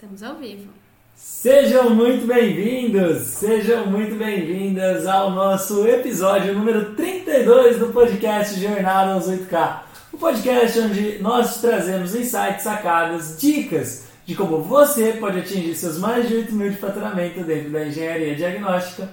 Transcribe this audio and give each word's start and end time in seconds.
Estamos 0.00 0.22
ao 0.22 0.36
vivo. 0.36 0.70
Sejam 1.14 1.90
muito 1.90 2.26
bem-vindos, 2.26 3.18
sejam 3.18 3.84
muito 3.84 4.14
bem-vindas 4.14 5.06
ao 5.06 5.30
nosso 5.30 5.86
episódio 5.86 6.54
número 6.54 6.94
32 6.94 7.78
do 7.78 7.88
podcast 7.88 8.58
Jornada 8.58 9.12
aos 9.12 9.28
8K. 9.28 9.80
O 10.10 10.16
podcast 10.16 10.78
onde 10.78 11.18
nós 11.18 11.60
trazemos 11.60 12.14
insights, 12.14 12.62
sacadas, 12.62 13.36
dicas 13.38 14.06
de 14.24 14.34
como 14.34 14.62
você 14.62 15.12
pode 15.20 15.40
atingir 15.40 15.74
seus 15.74 15.98
mais 15.98 16.26
de 16.26 16.34
8 16.34 16.54
mil 16.54 16.70
de 16.70 16.78
faturamento 16.78 17.44
dentro 17.44 17.68
da 17.68 17.86
engenharia 17.86 18.34
diagnóstica 18.34 19.06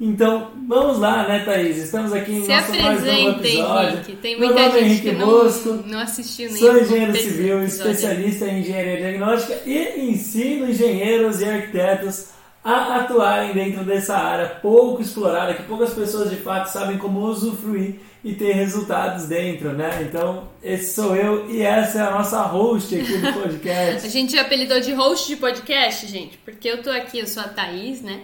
então, 0.00 0.52
vamos 0.68 0.98
lá, 0.98 1.26
né, 1.26 1.40
Thaís? 1.44 1.76
Estamos 1.76 2.12
aqui 2.12 2.30
em 2.32 2.42
Se 2.44 2.48
nosso 2.48 2.70
mais 2.70 3.04
novo 3.04 3.30
episódio. 3.40 3.94
Henrique. 3.96 4.16
Tem 4.16 4.38
muita 4.38 4.54
Meu 4.54 4.62
nome 4.64 4.78
é 4.78 4.82
gente 4.82 4.90
Henrique 4.92 5.10
que 5.10 5.16
não, 5.16 5.26
Bosco. 5.26 5.82
não 5.86 5.98
assistiu 5.98 6.50
nem 6.50 6.58
Sou 6.58 6.78
engenheiro 6.78 7.16
civil, 7.16 7.64
especialista 7.64 8.44
em 8.46 8.60
engenharia 8.60 8.96
diagnóstica 8.96 9.58
e 9.66 10.10
ensino 10.10 10.70
engenheiros 10.70 11.40
e 11.40 11.44
arquitetos 11.46 12.26
a 12.62 12.96
atuarem 13.00 13.52
dentro 13.54 13.84
dessa 13.84 14.16
área 14.16 14.46
pouco 14.48 15.00
explorada, 15.02 15.54
que 15.54 15.62
poucas 15.62 15.94
pessoas 15.94 16.30
de 16.30 16.36
fato 16.36 16.66
sabem 16.66 16.98
como 16.98 17.20
usufruir 17.20 17.96
e 18.22 18.34
ter 18.34 18.52
resultados 18.52 19.26
dentro, 19.26 19.72
né? 19.72 20.06
Então, 20.08 20.48
esse 20.62 20.94
sou 20.94 21.16
eu 21.16 21.48
e 21.50 21.62
essa 21.62 21.98
é 21.98 22.02
a 22.02 22.10
nossa 22.10 22.42
host 22.42 22.94
aqui 22.94 23.16
do 23.16 23.28
A 23.30 23.32
podcast. 23.32 24.08
gente 24.10 24.38
apelidou 24.38 24.80
de 24.80 24.92
host 24.92 25.28
de 25.28 25.36
podcast, 25.36 26.06
gente, 26.06 26.36
porque 26.38 26.68
eu 26.68 26.82
tô 26.82 26.90
aqui, 26.90 27.20
eu 27.20 27.26
sou 27.26 27.42
a 27.42 27.48
Thaís, 27.48 28.02
né? 28.02 28.20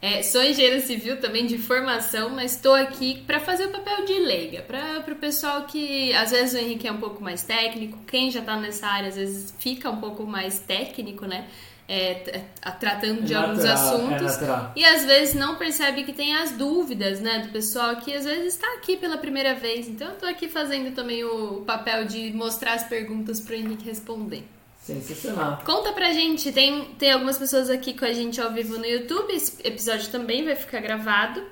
É, 0.00 0.22
sou 0.22 0.42
engenheira 0.42 0.80
civil 0.80 1.20
também 1.20 1.44
de 1.46 1.58
formação, 1.58 2.30
mas 2.30 2.54
estou 2.54 2.72
aqui 2.74 3.20
para 3.26 3.40
fazer 3.40 3.64
o 3.66 3.70
papel 3.70 4.04
de 4.04 4.12
leiga, 4.20 4.62
para 4.62 5.12
o 5.12 5.16
pessoal 5.16 5.62
que 5.66 6.12
às 6.14 6.30
vezes 6.30 6.54
o 6.54 6.58
Henrique 6.58 6.86
é 6.86 6.92
um 6.92 6.98
pouco 7.00 7.20
mais 7.22 7.42
técnico, 7.42 7.98
quem 8.06 8.30
já 8.30 8.38
está 8.40 8.56
nessa 8.56 8.86
área 8.86 9.08
às 9.08 9.16
vezes 9.16 9.52
fica 9.58 9.90
um 9.90 9.96
pouco 10.00 10.24
mais 10.24 10.60
técnico, 10.60 11.26
né? 11.26 11.48
É, 11.90 12.42
a- 12.60 12.70
tratando 12.70 13.22
de 13.22 13.32
É 13.32 13.36
alguns 13.38 13.64
natural, 13.64 14.10
é 14.12 14.14
assuntos 14.14 14.72
e 14.76 14.84
às 14.84 15.04
vezes 15.06 15.34
não 15.34 15.56
percebe 15.56 16.04
que 16.04 16.12
tem 16.12 16.36
as 16.36 16.52
dúvidas, 16.52 17.18
né, 17.18 17.38
do 17.40 17.48
pessoal 17.48 17.96
que 17.96 18.12
às 18.14 18.24
vezes 18.26 18.54
está 18.54 18.66
aqui 18.74 18.96
pela 18.98 19.16
primeira 19.16 19.54
vez. 19.54 19.88
Então 19.88 20.08
eu 20.10 20.16
tô 20.16 20.26
aqui 20.26 20.48
fazendo 20.48 20.94
também 20.94 21.24
o 21.24 21.62
papel 21.62 22.04
de 22.04 22.30
mostrar 22.34 22.74
as 22.74 22.84
perguntas 22.84 23.40
para 23.40 23.54
o 23.54 23.58
Henrique 23.58 23.86
responder. 23.86 24.44
Sensacional. 24.88 25.60
Conta 25.66 25.92
pra 25.92 26.12
gente, 26.12 26.50
tem, 26.50 26.86
tem 26.98 27.12
algumas 27.12 27.36
pessoas 27.36 27.68
aqui 27.68 27.92
com 27.92 28.06
a 28.06 28.12
gente 28.14 28.40
ao 28.40 28.50
vivo 28.50 28.78
no 28.78 28.86
YouTube, 28.86 29.34
esse 29.34 29.58
episódio 29.62 30.08
também 30.08 30.46
vai 30.46 30.56
ficar 30.56 30.80
gravado. 30.80 31.42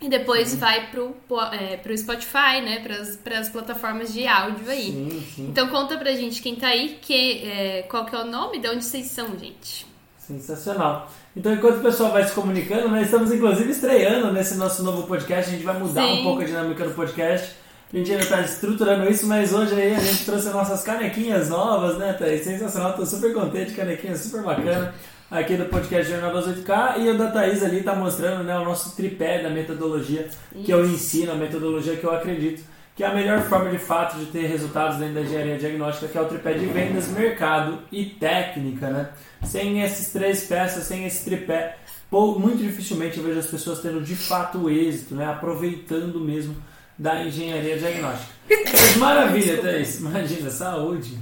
E 0.00 0.08
depois 0.08 0.54
vai 0.54 0.92
pro, 0.92 1.16
é, 1.50 1.76
pro 1.76 1.96
Spotify, 1.98 2.60
né? 2.62 2.78
Pras, 2.84 3.16
pras 3.16 3.48
plataformas 3.48 4.12
de 4.12 4.28
áudio 4.28 4.70
aí. 4.70 4.92
Sim, 4.92 5.26
sim. 5.34 5.48
Então 5.48 5.66
conta 5.70 5.98
pra 5.98 6.12
gente 6.12 6.40
quem 6.40 6.54
tá 6.54 6.68
aí, 6.68 7.00
que, 7.02 7.42
é, 7.42 7.82
qual 7.82 8.04
que 8.04 8.14
é 8.14 8.20
o 8.20 8.24
nome, 8.24 8.60
de 8.60 8.68
onde 8.68 8.84
vocês 8.84 9.06
são, 9.06 9.36
gente. 9.36 9.84
Sensacional. 10.16 11.10
Então, 11.36 11.52
enquanto 11.52 11.78
o 11.78 11.82
pessoal 11.82 12.12
vai 12.12 12.22
se 12.22 12.32
comunicando, 12.32 12.88
nós 12.88 13.06
estamos 13.06 13.32
inclusive 13.32 13.72
estreando 13.72 14.32
nesse 14.32 14.54
nosso 14.54 14.84
novo 14.84 15.04
podcast. 15.08 15.50
A 15.50 15.52
gente 15.52 15.64
vai 15.64 15.76
mudar 15.76 16.02
Sim. 16.02 16.20
um 16.20 16.22
pouco 16.22 16.42
a 16.42 16.44
dinâmica 16.44 16.84
do 16.84 16.94
podcast. 16.94 17.56
A 17.92 17.96
gente 17.96 18.10
ainda 18.10 18.22
está 18.22 18.40
estruturando 18.42 19.10
isso, 19.10 19.26
mas 19.26 19.52
hoje 19.52 19.74
aí 19.74 19.94
a 19.94 19.98
gente 19.98 20.26
trouxe 20.26 20.48
as 20.48 20.54
nossas 20.54 20.82
canequinhas 20.82 21.48
novas, 21.48 21.96
né, 21.96 22.12
Thaís? 22.12 22.44
Sensacional, 22.44 22.92
tô 22.92 23.06
super 23.06 23.32
contente, 23.32 23.72
canequinha 23.72 24.14
super 24.14 24.42
bacana 24.42 24.94
aqui 25.30 25.56
do 25.56 25.64
podcast 25.64 26.12
Jornal 26.12 26.34
das 26.34 26.46
8K. 26.46 26.98
E 26.98 27.08
o 27.08 27.16
da 27.16 27.30
Thaís 27.30 27.62
ali 27.62 27.82
tá 27.82 27.94
mostrando 27.94 28.44
né, 28.44 28.58
o 28.58 28.64
nosso 28.64 28.94
tripé 28.94 29.42
da 29.42 29.48
metodologia 29.48 30.28
que 30.64 30.70
eu 30.70 30.84
ensino, 30.84 31.32
a 31.32 31.34
metodologia 31.34 31.96
que 31.96 32.04
eu 32.04 32.14
acredito 32.14 32.62
que 32.98 33.04
é 33.04 33.06
a 33.06 33.14
melhor 33.14 33.42
forma 33.42 33.70
de 33.70 33.78
fato 33.78 34.18
de 34.18 34.26
ter 34.26 34.48
resultados 34.48 34.98
dentro 34.98 35.14
da 35.14 35.20
engenharia 35.20 35.56
diagnóstica, 35.56 36.08
que 36.08 36.18
é 36.18 36.20
o 36.20 36.24
tripé 36.24 36.54
de 36.54 36.66
vendas, 36.66 37.06
mercado 37.06 37.78
e 37.92 38.04
técnica, 38.06 38.90
né? 38.90 39.10
Sem 39.44 39.80
esses 39.80 40.12
três 40.12 40.48
peças, 40.48 40.82
sem 40.82 41.06
esse 41.06 41.24
tripé, 41.24 41.76
muito 42.10 42.56
dificilmente 42.56 43.18
eu 43.18 43.22
vejo 43.22 43.38
as 43.38 43.46
pessoas 43.46 43.78
tendo 43.78 44.02
de 44.02 44.16
fato 44.16 44.68
êxito, 44.68 45.14
né? 45.14 45.26
Aproveitando 45.26 46.18
mesmo 46.18 46.56
da 46.98 47.24
engenharia 47.24 47.78
diagnóstica. 47.78 48.32
Mas 48.48 48.96
maravilha, 48.96 49.62
Thaís. 49.62 50.00
Imagina, 50.00 50.50
saúde. 50.50 51.18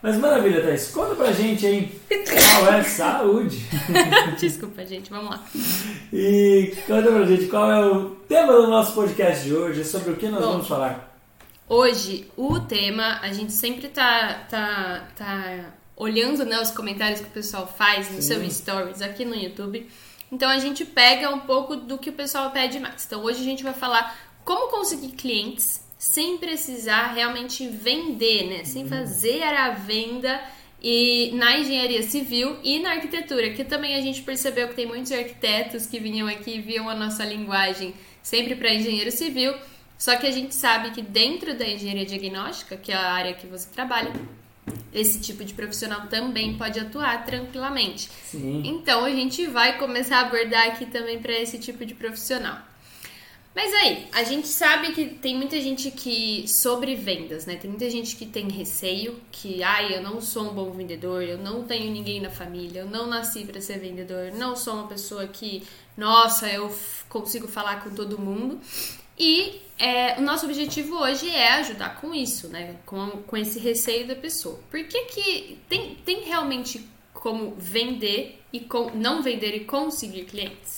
Mas 0.00 0.16
maravilha, 0.16 0.62
Thaís. 0.62 0.90
Conta 0.90 1.14
pra 1.14 1.32
gente 1.32 1.66
aí 1.66 2.00
qual 2.08 2.72
é 2.72 2.82
saúde. 2.84 3.66
Desculpa, 4.38 4.86
gente, 4.86 5.10
vamos 5.10 5.30
lá. 5.30 5.44
E 6.12 6.74
conta 6.86 7.10
pra 7.10 7.24
gente 7.24 7.46
qual 7.46 7.70
é 7.70 7.84
o 7.84 8.10
tema 8.28 8.52
do 8.52 8.68
nosso 8.68 8.94
podcast 8.94 9.44
de 9.44 9.54
hoje, 9.54 9.84
sobre 9.84 10.12
o 10.12 10.16
que 10.16 10.28
nós 10.28 10.40
Bom, 10.40 10.52
vamos 10.52 10.68
falar. 10.68 11.18
Hoje, 11.68 12.30
o 12.36 12.60
tema, 12.60 13.18
a 13.20 13.30
gente 13.32 13.52
sempre 13.52 13.88
tá, 13.88 14.46
tá, 14.48 15.08
tá 15.14 15.74
olhando 15.94 16.44
né, 16.46 16.58
os 16.60 16.70
comentários 16.70 17.20
que 17.20 17.26
o 17.26 17.30
pessoal 17.32 17.66
faz 17.66 18.08
no 18.10 18.22
Sim. 18.22 18.40
seu 18.40 18.50
stories 18.50 19.02
aqui 19.02 19.24
no 19.24 19.34
YouTube. 19.34 19.86
Então 20.30 20.48
a 20.48 20.58
gente 20.58 20.84
pega 20.84 21.30
um 21.30 21.40
pouco 21.40 21.74
do 21.74 21.98
que 21.98 22.10
o 22.10 22.12
pessoal 22.12 22.50
pede 22.50 22.78
mais. 22.78 23.04
Então 23.04 23.22
hoje 23.24 23.40
a 23.40 23.44
gente 23.44 23.64
vai 23.64 23.72
falar 23.72 24.14
como 24.48 24.70
conseguir 24.70 25.08
clientes 25.08 25.84
sem 25.98 26.38
precisar 26.38 27.12
realmente 27.12 27.68
vender, 27.68 28.48
né? 28.48 28.64
Sem 28.64 28.88
fazer 28.88 29.42
a 29.42 29.72
venda 29.72 30.40
e 30.82 31.32
na 31.34 31.58
engenharia 31.58 32.02
civil 32.02 32.56
e 32.64 32.78
na 32.78 32.92
arquitetura, 32.92 33.50
que 33.50 33.62
também 33.62 33.94
a 33.94 34.00
gente 34.00 34.22
percebeu 34.22 34.68
que 34.68 34.74
tem 34.74 34.86
muitos 34.86 35.12
arquitetos 35.12 35.84
que 35.84 36.00
vinham 36.00 36.26
aqui 36.26 36.52
e 36.52 36.60
viam 36.62 36.88
a 36.88 36.94
nossa 36.94 37.26
linguagem 37.26 37.92
sempre 38.22 38.56
para 38.56 38.72
engenheiro 38.72 39.10
civil. 39.10 39.54
Só 39.98 40.16
que 40.16 40.26
a 40.26 40.30
gente 40.30 40.54
sabe 40.54 40.92
que 40.92 41.02
dentro 41.02 41.54
da 41.54 41.68
engenharia 41.68 42.06
diagnóstica, 42.06 42.74
que 42.74 42.90
é 42.90 42.96
a 42.96 43.12
área 43.12 43.34
que 43.34 43.46
você 43.46 43.68
trabalha, 43.68 44.14
esse 44.94 45.20
tipo 45.20 45.44
de 45.44 45.52
profissional 45.52 46.06
também 46.06 46.56
pode 46.56 46.80
atuar 46.80 47.26
tranquilamente. 47.26 48.08
Sim. 48.24 48.62
Então 48.64 49.04
a 49.04 49.10
gente 49.10 49.46
vai 49.46 49.76
começar 49.76 50.20
a 50.20 50.20
abordar 50.22 50.68
aqui 50.68 50.86
também 50.86 51.18
para 51.18 51.38
esse 51.38 51.58
tipo 51.58 51.84
de 51.84 51.94
profissional. 51.94 52.67
Mas 53.54 53.74
aí, 53.74 54.06
a 54.12 54.22
gente 54.22 54.46
sabe 54.46 54.92
que 54.92 55.06
tem 55.06 55.36
muita 55.36 55.60
gente 55.60 55.90
que 55.90 56.46
sobre 56.46 56.94
vendas, 56.94 57.44
né? 57.44 57.56
Tem 57.56 57.68
muita 57.68 57.90
gente 57.90 58.14
que 58.14 58.24
tem 58.24 58.48
receio, 58.48 59.20
que 59.32 59.62
ai, 59.62 59.96
eu 59.96 60.02
não 60.02 60.20
sou 60.20 60.50
um 60.50 60.54
bom 60.54 60.70
vendedor, 60.70 61.22
eu 61.22 61.38
não 61.38 61.64
tenho 61.64 61.90
ninguém 61.90 62.20
na 62.20 62.30
família, 62.30 62.80
eu 62.80 62.86
não 62.86 63.06
nasci 63.06 63.44
para 63.44 63.60
ser 63.60 63.78
vendedor, 63.78 64.30
não 64.32 64.54
sou 64.54 64.74
uma 64.74 64.86
pessoa 64.86 65.26
que, 65.26 65.64
nossa, 65.96 66.48
eu 66.48 66.72
consigo 67.08 67.48
falar 67.48 67.82
com 67.82 67.90
todo 67.90 68.18
mundo. 68.18 68.60
E 69.18 69.60
é, 69.76 70.16
o 70.18 70.22
nosso 70.22 70.46
objetivo 70.46 70.96
hoje 70.96 71.28
é 71.28 71.54
ajudar 71.54 72.00
com 72.00 72.14
isso, 72.14 72.48
né? 72.48 72.76
Com, 72.86 73.10
com 73.26 73.36
esse 73.36 73.58
receio 73.58 74.06
da 74.06 74.14
pessoa. 74.14 74.60
Por 74.70 74.84
que, 74.84 75.04
que 75.06 75.58
tem, 75.68 75.96
tem 76.04 76.20
realmente 76.20 76.86
como 77.12 77.56
vender 77.58 78.40
e 78.52 78.60
com, 78.60 78.90
não 78.94 79.20
vender 79.20 79.56
e 79.56 79.64
conseguir 79.64 80.24
clientes? 80.26 80.77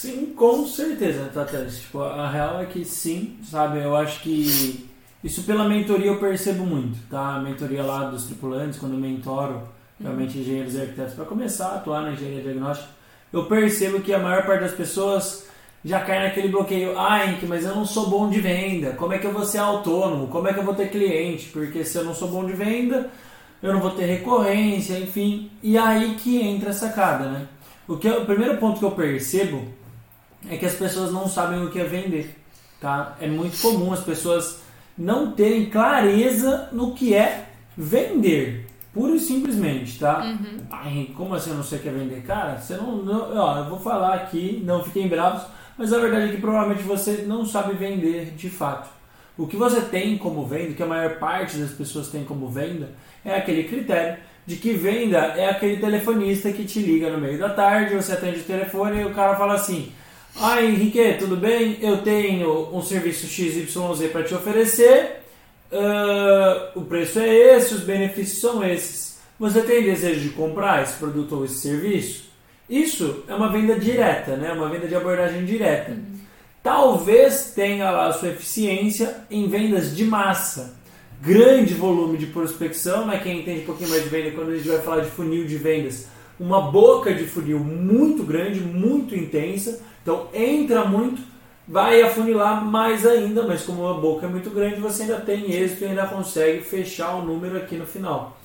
Sim, 0.00 0.26
com 0.36 0.64
certeza, 0.64 1.28
Tatanes. 1.34 1.80
Tipo, 1.80 2.02
a 2.02 2.30
real 2.30 2.60
é 2.60 2.66
que 2.66 2.84
sim, 2.84 3.36
sabe? 3.42 3.80
Eu 3.82 3.96
acho 3.96 4.20
que 4.20 4.88
isso 5.24 5.42
pela 5.42 5.68
mentoria 5.68 6.06
eu 6.06 6.20
percebo 6.20 6.64
muito, 6.64 6.96
tá? 7.10 7.34
A 7.34 7.40
mentoria 7.40 7.82
lá 7.82 8.08
dos 8.08 8.26
tripulantes, 8.26 8.78
quando 8.78 8.92
eu 8.92 9.00
mentoro 9.00 9.60
realmente 10.00 10.38
engenheiros 10.38 10.74
e 10.76 10.80
arquitetos 10.82 11.14
para 11.14 11.24
começar 11.24 11.70
a 11.70 11.74
atuar 11.78 12.02
na 12.02 12.12
engenharia 12.12 12.42
diagnóstica, 12.42 12.88
eu 13.32 13.46
percebo 13.46 13.98
que 13.98 14.14
a 14.14 14.20
maior 14.20 14.46
parte 14.46 14.60
das 14.60 14.70
pessoas 14.72 15.48
já 15.84 15.98
cai 16.04 16.22
naquele 16.22 16.46
bloqueio. 16.46 16.96
Ah, 16.96 17.24
Henrique, 17.26 17.46
mas 17.46 17.64
eu 17.64 17.74
não 17.74 17.84
sou 17.84 18.08
bom 18.08 18.30
de 18.30 18.40
venda. 18.40 18.92
Como 18.92 19.12
é 19.12 19.18
que 19.18 19.26
eu 19.26 19.32
vou 19.32 19.44
ser 19.44 19.58
autônomo? 19.58 20.28
Como 20.28 20.46
é 20.46 20.52
que 20.54 20.60
eu 20.60 20.64
vou 20.64 20.76
ter 20.76 20.90
cliente? 20.92 21.46
Porque 21.48 21.84
se 21.84 21.98
eu 21.98 22.04
não 22.04 22.14
sou 22.14 22.28
bom 22.28 22.46
de 22.46 22.52
venda, 22.52 23.10
eu 23.60 23.72
não 23.72 23.80
vou 23.80 23.90
ter 23.90 24.06
recorrência, 24.06 24.96
enfim. 24.96 25.50
E 25.60 25.76
aí 25.76 26.14
que 26.14 26.40
entra 26.40 26.70
a 26.70 26.72
sacada, 26.72 27.28
né? 27.30 27.48
O, 27.88 27.96
que 27.96 28.06
eu- 28.06 28.22
o 28.22 28.26
primeiro 28.26 28.58
ponto 28.58 28.78
que 28.78 28.84
eu 28.84 28.92
percebo 28.92 29.76
é 30.50 30.56
que 30.56 30.66
as 30.66 30.74
pessoas 30.74 31.12
não 31.12 31.28
sabem 31.28 31.62
o 31.64 31.70
que 31.70 31.80
é 31.80 31.84
vender, 31.84 32.36
tá? 32.80 33.16
É 33.20 33.26
muito 33.26 33.60
comum 33.60 33.92
as 33.92 34.00
pessoas 34.00 34.60
não 34.96 35.32
terem 35.32 35.66
clareza 35.70 36.68
no 36.72 36.92
que 36.94 37.14
é 37.14 37.46
vender, 37.76 38.66
pura 38.92 39.14
e 39.14 39.20
simplesmente, 39.20 39.98
tá? 39.98 40.22
Ai, 40.70 41.10
como 41.16 41.34
assim 41.34 41.50
eu 41.50 41.56
não 41.56 41.62
sei 41.64 41.78
o 41.78 41.82
que 41.82 41.88
é 41.88 41.92
vender? 41.92 42.22
Cara, 42.22 42.58
você 42.58 42.76
não, 42.76 42.96
não- 42.96 43.36
ó, 43.36 43.58
eu 43.58 43.64
vou 43.70 43.78
falar 43.80 44.14
aqui, 44.14 44.62
não 44.64 44.82
fiquem 44.82 45.08
bravos, 45.08 45.42
mas 45.76 45.92
a 45.92 45.98
verdade 45.98 46.24
é 46.30 46.34
que 46.34 46.40
provavelmente 46.40 46.82
você 46.82 47.24
não 47.26 47.46
sabe 47.46 47.74
vender 47.74 48.32
de 48.36 48.50
fato. 48.50 48.88
O 49.36 49.46
que 49.46 49.56
você 49.56 49.80
tem 49.82 50.18
como 50.18 50.44
venda, 50.44 50.74
que 50.74 50.82
a 50.82 50.86
maior 50.86 51.18
parte 51.20 51.56
das 51.58 51.70
pessoas 51.70 52.08
tem 52.08 52.24
como 52.24 52.48
venda, 52.48 52.88
é 53.24 53.36
aquele 53.36 53.64
critério 53.64 54.18
de 54.44 54.56
que 54.56 54.72
venda 54.72 55.18
é 55.18 55.48
aquele 55.48 55.76
telefonista 55.76 56.50
que 56.50 56.64
te 56.64 56.80
liga 56.80 57.08
no 57.10 57.18
meio 57.18 57.38
da 57.38 57.50
tarde, 57.50 57.94
você 57.94 58.12
atende 58.14 58.40
o 58.40 58.44
telefone 58.44 59.00
e 59.00 59.04
o 59.04 59.14
cara 59.14 59.36
fala 59.36 59.54
assim: 59.54 59.92
Ah, 60.40 60.62
Henrique, 60.62 61.16
tudo 61.18 61.36
bem? 61.36 61.78
Eu 61.80 61.98
tenho 61.98 62.72
um 62.72 62.80
serviço 62.80 63.26
XYZ 63.26 63.74
para 64.12 64.22
te 64.22 64.32
oferecer, 64.34 65.16
ah, 65.72 66.70
o 66.76 66.82
preço 66.82 67.18
é 67.18 67.56
esse, 67.56 67.74
os 67.74 67.80
benefícios 67.80 68.40
são 68.40 68.62
esses. 68.62 69.18
Você 69.36 69.62
tem 69.62 69.82
desejo 69.82 70.20
de 70.20 70.28
comprar 70.30 70.84
esse 70.84 70.96
produto 70.96 71.34
ou 71.34 71.44
esse 71.44 71.56
serviço? 71.60 72.30
Isso 72.70 73.24
é 73.26 73.34
uma 73.34 73.50
venda 73.50 73.76
direta, 73.80 74.36
né? 74.36 74.52
uma 74.52 74.68
venda 74.68 74.86
de 74.86 74.94
abordagem 74.94 75.44
direta. 75.44 75.96
Talvez 76.62 77.52
tenha 77.54 77.90
lá 77.90 78.06
a 78.06 78.12
sua 78.12 78.28
eficiência 78.28 79.16
em 79.28 79.48
vendas 79.48 79.96
de 79.96 80.04
massa. 80.04 80.76
grande 81.20 81.74
volume 81.74 82.16
de 82.16 82.26
prospecção, 82.26 83.04
né? 83.06 83.18
Quem 83.20 83.40
entende 83.40 83.62
um 83.62 83.66
pouquinho 83.66 83.90
mais 83.90 84.04
de 84.04 84.08
venda, 84.08 84.30
quando 84.30 84.50
a 84.50 84.56
gente 84.56 84.68
vai 84.68 84.78
falar 84.78 85.00
de 85.00 85.10
funil 85.10 85.44
de 85.44 85.56
vendas, 85.56 86.06
uma 86.38 86.70
boca 86.70 87.12
de 87.12 87.24
funil 87.24 87.58
muito 87.58 88.22
grande, 88.22 88.60
muito 88.60 89.16
intensa. 89.16 89.80
Então 90.08 90.26
entra 90.32 90.86
muito, 90.86 91.20
vai 91.68 92.00
afunilar 92.00 92.64
mais 92.64 93.06
ainda, 93.06 93.42
mas 93.42 93.66
como 93.66 93.82
uma 93.82 94.00
boca 94.00 94.24
é 94.24 94.28
muito 94.30 94.48
grande, 94.48 94.80
você 94.80 95.02
ainda 95.02 95.20
tem 95.20 95.52
êxito 95.52 95.84
e 95.84 95.88
ainda 95.88 96.06
consegue 96.06 96.62
fechar 96.62 97.16
o 97.16 97.26
número 97.26 97.58
aqui 97.58 97.76
no 97.76 97.84
final. 97.84 98.37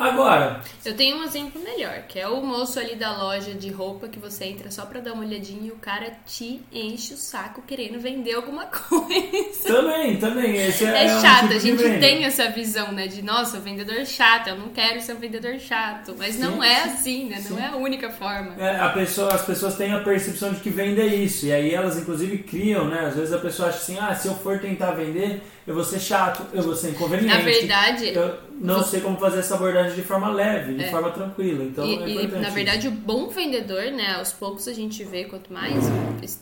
Agora. 0.00 0.62
Eu 0.84 0.96
tenho 0.96 1.18
um 1.18 1.24
exemplo 1.24 1.60
melhor, 1.62 2.04
que 2.08 2.18
é 2.18 2.26
o 2.26 2.42
moço 2.42 2.80
ali 2.80 2.96
da 2.96 3.16
loja 3.16 3.52
de 3.52 3.70
roupa 3.70 4.08
que 4.08 4.18
você 4.18 4.46
entra 4.46 4.70
só 4.70 4.86
pra 4.86 5.00
dar 5.00 5.12
uma 5.12 5.24
olhadinha 5.24 5.68
e 5.68 5.70
o 5.70 5.76
cara 5.76 6.10
te 6.26 6.62
enche 6.72 7.12
o 7.12 7.16
saco 7.18 7.62
querendo 7.66 8.00
vender 8.00 8.32
alguma 8.34 8.64
coisa. 8.88 9.64
Também, 9.66 10.16
também. 10.16 10.56
Esse 10.56 10.86
é, 10.86 11.04
é 11.04 11.20
chato, 11.20 11.44
um 11.44 11.58
tipo 11.58 11.82
a 11.82 11.86
gente 11.86 12.00
tem 12.00 12.24
essa 12.24 12.48
visão, 12.48 12.92
né? 12.92 13.06
De 13.06 13.22
nossa, 13.22 13.60
vendedor 13.60 14.06
chato, 14.06 14.48
eu 14.48 14.56
não 14.56 14.70
quero 14.70 15.00
ser 15.02 15.14
um 15.14 15.18
vendedor 15.18 15.58
chato. 15.58 16.14
Mas 16.18 16.34
Sim, 16.34 16.40
não 16.40 16.64
é 16.64 16.82
sim, 16.82 16.90
assim, 16.90 17.24
né? 17.28 17.36
Não 17.48 17.56
sim. 17.56 17.62
é 17.62 17.66
a 17.66 17.76
única 17.76 18.08
forma. 18.10 18.54
É, 18.58 18.78
a 18.78 18.88
pessoa, 18.88 19.34
as 19.34 19.44
pessoas 19.44 19.76
têm 19.76 19.92
a 19.92 20.00
percepção 20.00 20.52
de 20.52 20.60
que 20.60 20.70
venda 20.70 21.02
é 21.02 21.06
isso. 21.06 21.44
E 21.44 21.52
aí 21.52 21.74
elas, 21.74 21.98
inclusive, 21.98 22.38
criam, 22.38 22.86
né? 22.86 23.06
Às 23.06 23.16
vezes 23.16 23.32
a 23.34 23.38
pessoa 23.38 23.68
acha 23.68 23.78
assim: 23.78 23.98
ah, 23.98 24.14
se 24.14 24.28
eu 24.28 24.34
for 24.34 24.58
tentar 24.58 24.92
vender, 24.92 25.42
eu 25.70 25.74
vou 25.76 25.84
ser 25.84 26.00
chato, 26.00 26.44
eu 26.52 26.64
vou 26.64 26.74
ser 26.74 26.90
inconveniente. 26.90 27.32
Na 27.32 27.38
verdade, 27.44 28.08
Eu 28.08 28.38
não 28.60 28.82
sei 28.82 29.00
como 29.00 29.16
fazer 29.18 29.38
essa 29.38 29.54
abordagem 29.54 29.94
de 29.94 30.02
forma 30.02 30.28
leve, 30.28 30.74
de 30.74 30.82
É. 30.82 30.90
forma 30.90 31.10
tranquila. 31.12 31.62
Então 31.62 31.86
E, 31.86 31.94
é 31.96 32.08
e, 32.08 32.12
importante. 32.16 32.42
na 32.42 32.50
verdade, 32.50 32.88
o 32.88 32.90
bom 32.90 33.28
vendedor, 33.28 33.84
né? 33.92 34.16
Aos 34.18 34.32
poucos 34.32 34.66
a 34.66 34.72
gente 34.72 35.04
vê, 35.04 35.26
quanto 35.26 35.52
mais, 35.52 35.84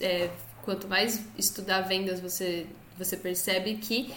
é, 0.01 0.31
quanto 0.63 0.89
mais 0.89 1.23
estudar 1.37 1.83
vendas, 1.83 2.21
você, 2.21 2.65
você 2.97 3.19
percebe 3.19 3.75
que 3.75 4.11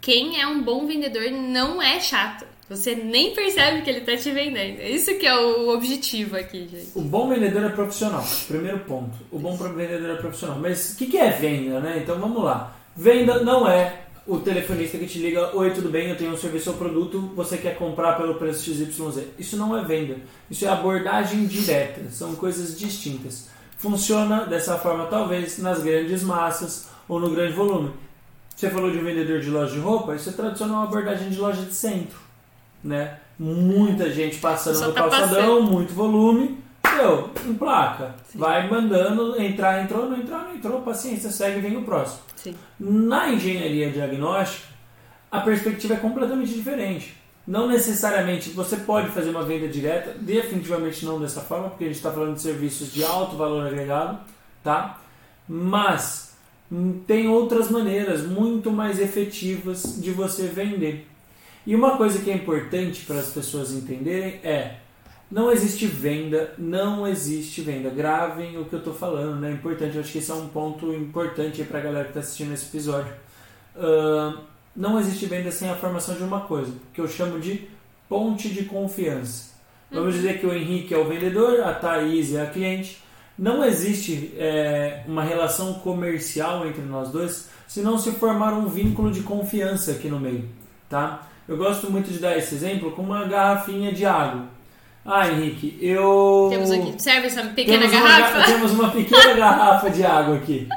quem 0.00 0.40
é 0.40 0.46
um 0.48 0.60
bom 0.60 0.88
vendedor 0.88 1.30
não 1.30 1.80
é 1.80 2.00
chato. 2.00 2.44
Você 2.68 2.96
nem 2.96 3.32
percebe 3.34 3.82
que 3.82 3.90
ele 3.90 4.00
tá 4.00 4.16
te 4.16 4.28
vendendo. 4.32 4.80
É 4.80 4.90
Isso 4.90 5.16
que 5.18 5.26
é 5.26 5.36
o 5.38 5.68
objetivo 5.68 6.36
aqui, 6.36 6.66
gente. 6.66 6.90
O 6.96 7.02
bom 7.02 7.28
vendedor 7.28 7.62
é 7.62 7.68
profissional. 7.68 8.24
Primeiro 8.48 8.80
ponto. 8.80 9.12
O 9.30 9.38
bom 9.38 9.56
vendedor 9.56 10.10
é 10.10 10.16
profissional. 10.16 10.58
Mas 10.58 10.94
o 10.94 10.96
que, 10.96 11.06
que 11.06 11.16
é 11.18 11.30
venda, 11.30 11.78
né? 11.78 12.00
Então 12.02 12.18
vamos 12.18 12.42
lá. 12.42 12.74
Venda 12.96 13.40
não 13.44 13.68
é 13.68 14.00
o 14.26 14.38
telefonista 14.38 14.98
que 14.98 15.06
te 15.06 15.18
liga: 15.18 15.54
Oi, 15.56 15.70
tudo 15.70 15.88
bem? 15.88 16.08
Eu 16.08 16.16
tenho 16.16 16.32
um 16.32 16.36
serviço 16.36 16.70
ou 16.70 16.76
produto, 16.76 17.32
você 17.34 17.56
quer 17.56 17.76
comprar 17.76 18.16
pelo 18.16 18.34
preço 18.36 18.64
XYZ. 18.64 19.24
Isso 19.38 19.56
não 19.56 19.76
é 19.76 19.84
venda. 19.84 20.16
Isso 20.50 20.64
é 20.64 20.68
abordagem 20.68 21.46
direta. 21.46 22.10
São 22.10 22.34
coisas 22.34 22.78
distintas. 22.78 23.48
Funciona 23.76 24.44
dessa 24.46 24.78
forma, 24.78 25.06
talvez, 25.06 25.58
nas 25.58 25.82
grandes 25.82 26.22
massas 26.22 26.88
ou 27.08 27.18
no 27.18 27.30
grande 27.30 27.52
volume. 27.52 27.90
Você 28.54 28.70
falou 28.70 28.92
de 28.92 28.98
um 28.98 29.04
vendedor 29.04 29.40
de 29.40 29.50
loja 29.50 29.72
de 29.72 29.80
roupa, 29.80 30.14
isso 30.14 30.28
é 30.28 30.32
tradicional 30.32 30.84
abordagem 30.84 31.30
de 31.30 31.36
loja 31.36 31.62
de 31.62 31.74
centro. 31.74 32.16
Né? 32.84 33.18
Muita 33.36 34.08
gente 34.12 34.38
passando 34.38 34.76
Só 34.76 34.86
no 34.88 34.92
tá 34.92 35.08
calçadão, 35.08 35.62
muito 35.62 35.92
volume. 35.92 36.61
Meu, 36.96 37.30
em 37.46 37.54
placa. 37.54 38.14
Vai 38.34 38.68
mandando, 38.68 39.40
entrar, 39.40 39.82
entrou, 39.82 40.08
não 40.08 40.18
entrou, 40.18 40.38
não 40.38 40.54
entrou, 40.54 40.82
paciência, 40.82 41.30
segue 41.30 41.60
vem 41.60 41.76
o 41.76 41.84
próximo. 41.84 42.20
Sim. 42.36 42.54
Na 42.78 43.30
engenharia 43.30 43.90
diagnóstica, 43.90 44.68
a 45.30 45.40
perspectiva 45.40 45.94
é 45.94 45.96
completamente 45.98 46.52
diferente. 46.52 47.16
Não 47.46 47.66
necessariamente 47.66 48.50
você 48.50 48.76
pode 48.76 49.08
fazer 49.08 49.30
uma 49.30 49.42
venda 49.42 49.66
direta, 49.66 50.14
definitivamente 50.18 51.04
não 51.04 51.20
dessa 51.20 51.40
forma, 51.40 51.70
porque 51.70 51.84
a 51.84 51.86
gente 51.88 51.96
está 51.96 52.12
falando 52.12 52.34
de 52.34 52.42
serviços 52.42 52.92
de 52.92 53.02
alto 53.02 53.36
valor 53.36 53.66
agregado, 53.66 54.20
tá? 54.62 55.00
Mas 55.48 56.36
hum, 56.70 57.00
tem 57.06 57.28
outras 57.28 57.68
maneiras 57.68 58.24
muito 58.24 58.70
mais 58.70 59.00
efetivas 59.00 60.00
de 60.00 60.12
você 60.12 60.46
vender. 60.46 61.08
E 61.66 61.74
uma 61.74 61.96
coisa 61.96 62.20
que 62.20 62.30
é 62.30 62.34
importante 62.34 63.04
para 63.04 63.16
as 63.16 63.30
pessoas 63.30 63.72
entenderem 63.72 64.40
é 64.44 64.76
não 65.32 65.50
existe 65.50 65.86
venda, 65.86 66.52
não 66.58 67.08
existe 67.08 67.62
venda. 67.62 67.88
Gravem 67.88 68.58
o 68.58 68.66
que 68.66 68.74
eu 68.74 68.80
estou 68.80 68.92
falando, 68.92 69.40
né? 69.40 69.48
É 69.48 69.54
importante, 69.54 69.94
eu 69.94 70.02
acho 70.02 70.12
que 70.12 70.18
esse 70.18 70.30
é 70.30 70.34
um 70.34 70.48
ponto 70.48 70.92
importante 70.92 71.64
para 71.64 71.78
a 71.78 71.82
galera 71.82 72.04
que 72.04 72.10
está 72.10 72.20
assistindo 72.20 72.52
esse 72.52 72.66
episódio. 72.66 73.10
Ahn, 73.74 74.34
não 74.76 75.00
existe 75.00 75.24
venda 75.24 75.50
sem 75.50 75.70
a 75.70 75.74
formação 75.74 76.14
de 76.16 76.22
uma 76.22 76.42
coisa, 76.42 76.74
que 76.92 77.00
eu 77.00 77.08
chamo 77.08 77.40
de 77.40 77.66
ponte 78.10 78.50
de 78.50 78.64
confiança. 78.64 79.52
Vamos 79.90 80.14
dizer 80.14 80.38
que 80.38 80.46
o 80.46 80.52
Henrique 80.52 80.92
é 80.92 80.98
o 80.98 81.08
vendedor, 81.08 81.60
a 81.60 81.72
Thaís 81.72 82.34
é 82.34 82.42
a 82.42 82.46
cliente. 82.46 83.02
Não 83.38 83.64
existe 83.64 84.34
é, 84.36 85.02
uma 85.06 85.24
relação 85.24 85.74
comercial 85.74 86.66
entre 86.66 86.82
nós 86.82 87.10
dois 87.10 87.48
se 87.66 87.80
não 87.80 87.96
se 87.96 88.12
formar 88.12 88.52
um 88.52 88.66
vínculo 88.66 89.10
de 89.10 89.22
confiança 89.22 89.92
aqui 89.92 90.08
no 90.08 90.20
meio, 90.20 90.46
tá? 90.90 91.26
Eu 91.48 91.56
gosto 91.56 91.90
muito 91.90 92.10
de 92.12 92.18
dar 92.18 92.36
esse 92.36 92.54
exemplo 92.54 92.92
com 92.92 93.00
uma 93.00 93.24
garrafinha 93.24 93.92
de 93.92 94.04
água. 94.04 94.44
Ah, 95.04 95.28
Henrique, 95.28 95.76
eu. 95.80 96.46
Temos 96.50 96.70
aqui, 96.70 96.94
serve 96.98 97.26
essa 97.26 97.42
pequena 97.44 97.88
Temos 97.88 97.94
uma 97.96 98.08
garrafa? 98.08 98.38
ga- 98.38 98.44
temos 98.46 98.70
uma 98.72 98.90
pequena 98.90 99.34
garrafa 99.34 99.90
de 99.90 100.04
água 100.04 100.36
aqui. 100.36 100.68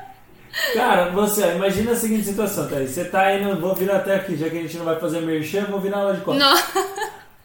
Cara, 0.73 1.11
você, 1.11 1.53
imagina 1.55 1.91
a 1.91 1.95
seguinte 1.95 2.25
situação, 2.25 2.67
Thaís. 2.67 2.89
Você 2.91 3.05
tá 3.05 3.35
indo, 3.37 3.59
vou 3.59 3.75
virar 3.75 3.97
até 3.97 4.15
aqui, 4.15 4.35
já 4.35 4.49
que 4.49 4.57
a 4.57 4.61
gente 4.61 4.77
não 4.77 4.85
vai 4.85 4.99
fazer 4.99 5.21
merchan, 5.21 5.65
vou 5.65 5.79
virar 5.79 6.01
lá 6.03 6.13
de. 6.13 6.25
Não. 6.25 6.57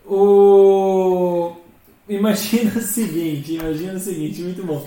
O... 0.06 1.52
Imagina 2.08 2.72
o 2.76 2.80
seguinte, 2.82 3.54
imagina 3.54 3.92
o 3.94 4.00
seguinte, 4.00 4.40
muito 4.42 4.64
bom. 4.64 4.84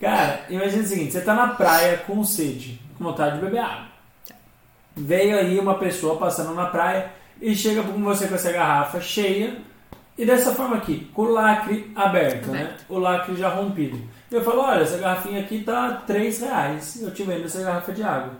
Cara, 0.00 0.40
imagina 0.50 0.82
o 0.82 0.86
seguinte, 0.86 1.12
você 1.12 1.20
tá 1.20 1.34
na 1.34 1.48
praia 1.48 1.98
com 1.98 2.24
sede, 2.24 2.80
com 2.98 3.04
vontade 3.04 3.36
de 3.36 3.44
beber 3.44 3.60
água. 3.60 3.86
Veio 4.96 5.36
aí 5.38 5.58
uma 5.58 5.74
pessoa 5.74 6.16
passando 6.16 6.54
na 6.54 6.66
praia 6.66 7.12
e 7.40 7.54
chega 7.54 7.82
com 7.82 8.02
você 8.02 8.26
com 8.26 8.34
essa 8.34 8.50
garrafa 8.52 9.00
cheia 9.00 9.58
e 10.16 10.24
dessa 10.24 10.54
forma 10.54 10.76
aqui, 10.76 11.10
com 11.12 11.22
o 11.22 11.32
lacre 11.32 11.90
aberto, 11.94 12.50
né? 12.50 12.62
Aberto. 12.62 12.84
O 12.88 12.98
lacre 12.98 13.36
já 13.36 13.48
rompido. 13.48 13.98
Eu 14.30 14.42
falo, 14.42 14.60
olha, 14.62 14.82
essa 14.82 14.98
garrafinha 14.98 15.40
aqui 15.40 15.62
tá 15.64 16.02
3 16.06 16.40
reais, 16.40 17.00
eu 17.02 17.10
te 17.12 17.22
vendo 17.22 17.44
essa 17.44 17.62
garrafa 17.62 17.92
de 17.92 18.02
água. 18.02 18.32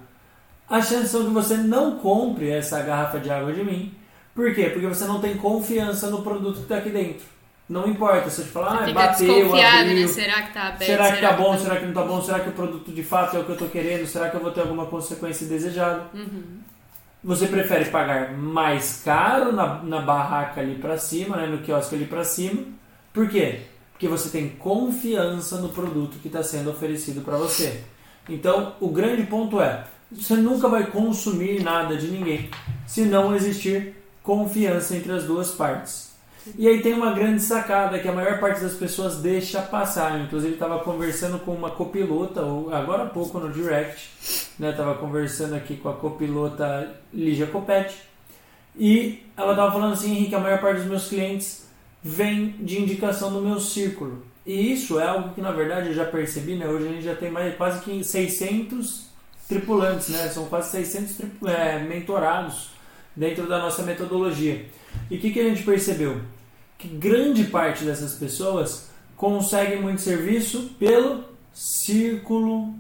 A 0.69 0.81
chance 0.81 1.09
são 1.09 1.25
que 1.25 1.31
você 1.31 1.57
não 1.57 1.99
compre 1.99 2.51
essa 2.51 2.81
garrafa 2.83 3.19
de 3.19 3.31
água 3.31 3.53
de 3.53 3.63
mim. 3.63 3.95
Por 4.35 4.53
quê? 4.55 4.71
Porque 4.71 4.87
você 4.87 5.05
não 5.05 5.21
tem 5.21 5.37
confiança 5.37 6.09
no 6.11 6.23
produto 6.23 6.57
que 6.57 6.63
está 6.63 6.77
aqui 6.79 6.91
dentro. 6.91 7.27
Não 7.69 7.87
importa 7.89 8.29
se 8.29 8.41
eu 8.43 8.47
te 8.47 8.51
falar, 8.51 8.75
ah, 8.83 8.85
Fica 8.87 8.93
bateu, 8.93 9.27
desconfiado, 9.35 9.79
abriu, 9.89 10.01
né? 10.03 10.07
Será 10.09 10.43
que 10.43 10.53
tá 10.53 10.63
aberto? 10.69 10.85
será 10.85 11.13
que 11.13 11.21
tá 11.21 11.33
bom, 11.33 11.53
tá- 11.53 11.59
será 11.59 11.77
que 11.77 11.87
não 11.87 11.95
tá 11.95 12.03
bom, 12.03 12.23
será 12.23 12.41
que 12.41 12.49
o 12.51 12.53
produto 12.53 12.93
de 12.93 13.03
fato 13.03 13.37
é 13.37 13.41
o 13.41 13.45
que 13.45 13.51
eu 13.53 13.57
tô 13.57 13.67
querendo, 13.67 14.07
será 14.07 14.29
que 14.29 14.37
eu 14.37 14.41
vou 14.41 14.51
ter 14.51 14.61
alguma 14.61 14.87
consequência 14.87 15.47
desejada? 15.47 16.03
Uhum. 16.13 16.59
Você 17.25 17.47
prefere 17.47 17.87
pagar 17.87 18.37
mais 18.37 19.01
caro 19.03 19.51
na, 19.51 19.83
na 19.83 20.01
barraca 20.03 20.61
ali 20.61 20.75
pra 20.75 20.99
cima, 20.99 21.39
né, 21.39 21.47
no 21.47 21.63
quiosque 21.63 21.95
ali 21.95 22.05
pra 22.05 22.23
cima. 22.23 22.63
Por 23.15 23.31
quê? 23.31 23.63
Porque 23.93 24.07
você 24.07 24.29
tem 24.29 24.51
confiança 24.51 25.57
no 25.57 25.71
produto 25.71 26.19
que 26.21 26.29
está 26.29 26.43
sendo 26.43 26.71
oferecido 26.71 27.23
para 27.23 27.39
você. 27.39 27.83
Então, 28.29 28.75
o 28.79 28.89
grande 28.89 29.23
ponto 29.23 29.59
é, 29.59 29.85
você 30.13 30.35
nunca 30.35 30.69
vai 30.69 30.87
consumir 30.91 31.63
nada 31.63 31.97
de 31.97 32.09
ninguém 32.09 32.51
se 32.87 33.07
não 33.07 33.35
existir 33.35 33.97
confiança 34.23 34.95
entre 34.95 35.13
as 35.13 35.25
duas 35.25 35.51
partes. 35.53 36.04
E 36.59 36.69
aí 36.69 36.83
tem 36.83 36.93
uma 36.93 37.13
grande 37.13 37.41
sacada 37.41 37.99
que 37.99 38.07
a 38.07 38.13
maior 38.13 38.39
parte 38.39 38.61
das 38.61 38.75
pessoas 38.75 39.17
deixa 39.17 39.63
passar. 39.63 40.19
Eu, 40.19 40.25
inclusive 40.25 40.55
estava 40.55 40.79
conversando 40.81 41.39
com 41.39 41.53
uma 41.53 41.71
copilota, 41.71 42.41
agora 42.73 43.05
há 43.05 43.07
pouco 43.07 43.39
no 43.39 43.51
direct, 43.51 44.11
né? 44.59 44.73
Tava 44.73 44.95
conversando 44.97 45.55
aqui 45.55 45.77
com 45.77 45.89
a 45.89 45.95
copilota 45.95 46.95
Lígia 47.13 47.47
Copete. 47.47 47.97
E 48.77 49.23
ela 49.37 49.53
estava 49.53 49.73
falando 49.73 49.95
assim, 49.95 50.11
Henrique, 50.11 50.35
a 50.35 50.41
maior 50.41 50.61
parte 50.61 50.81
dos 50.81 50.89
meus 50.91 51.09
clientes 51.09 51.67
vem 52.03 52.55
de 52.61 52.81
indicação 52.83 53.33
do 53.33 53.41
meu 53.41 53.59
círculo. 53.59 54.23
E 54.45 54.73
isso 54.73 55.01
é 55.01 55.07
algo 55.07 55.33
que 55.33 55.41
na 55.41 55.53
verdade 55.53 55.89
eu 55.89 55.95
já 55.95 56.05
percebi, 56.05 56.57
né? 56.57 56.67
Hoje 56.67 56.87
a 56.89 56.91
gente 56.91 57.05
já 57.05 57.15
tem 57.15 57.31
mais 57.31 57.57
quase 57.57 57.81
que 57.83 58.05
600 58.05 59.07
tripulantes, 59.49 60.09
né? 60.11 60.29
São 60.29 60.45
quase 60.47 60.71
600 60.73 61.17
tripu- 61.17 61.49
é, 61.49 61.79
mentorados 61.79 62.71
dentro 63.17 63.47
da 63.49 63.59
nossa 63.59 63.83
metodologia. 63.83 64.67
E 65.11 65.17
o 65.17 65.21
que, 65.21 65.31
que 65.31 65.41
a 65.41 65.45
gente 65.45 65.63
percebeu? 65.63 66.21
Que 66.85 66.89
grande 66.89 67.45
parte 67.45 67.83
dessas 67.83 68.13
pessoas 68.13 68.89
conseguem 69.17 69.81
muito 69.81 70.03
serviço 70.03 70.71
pelo 70.79 71.25
círculo 71.51 72.75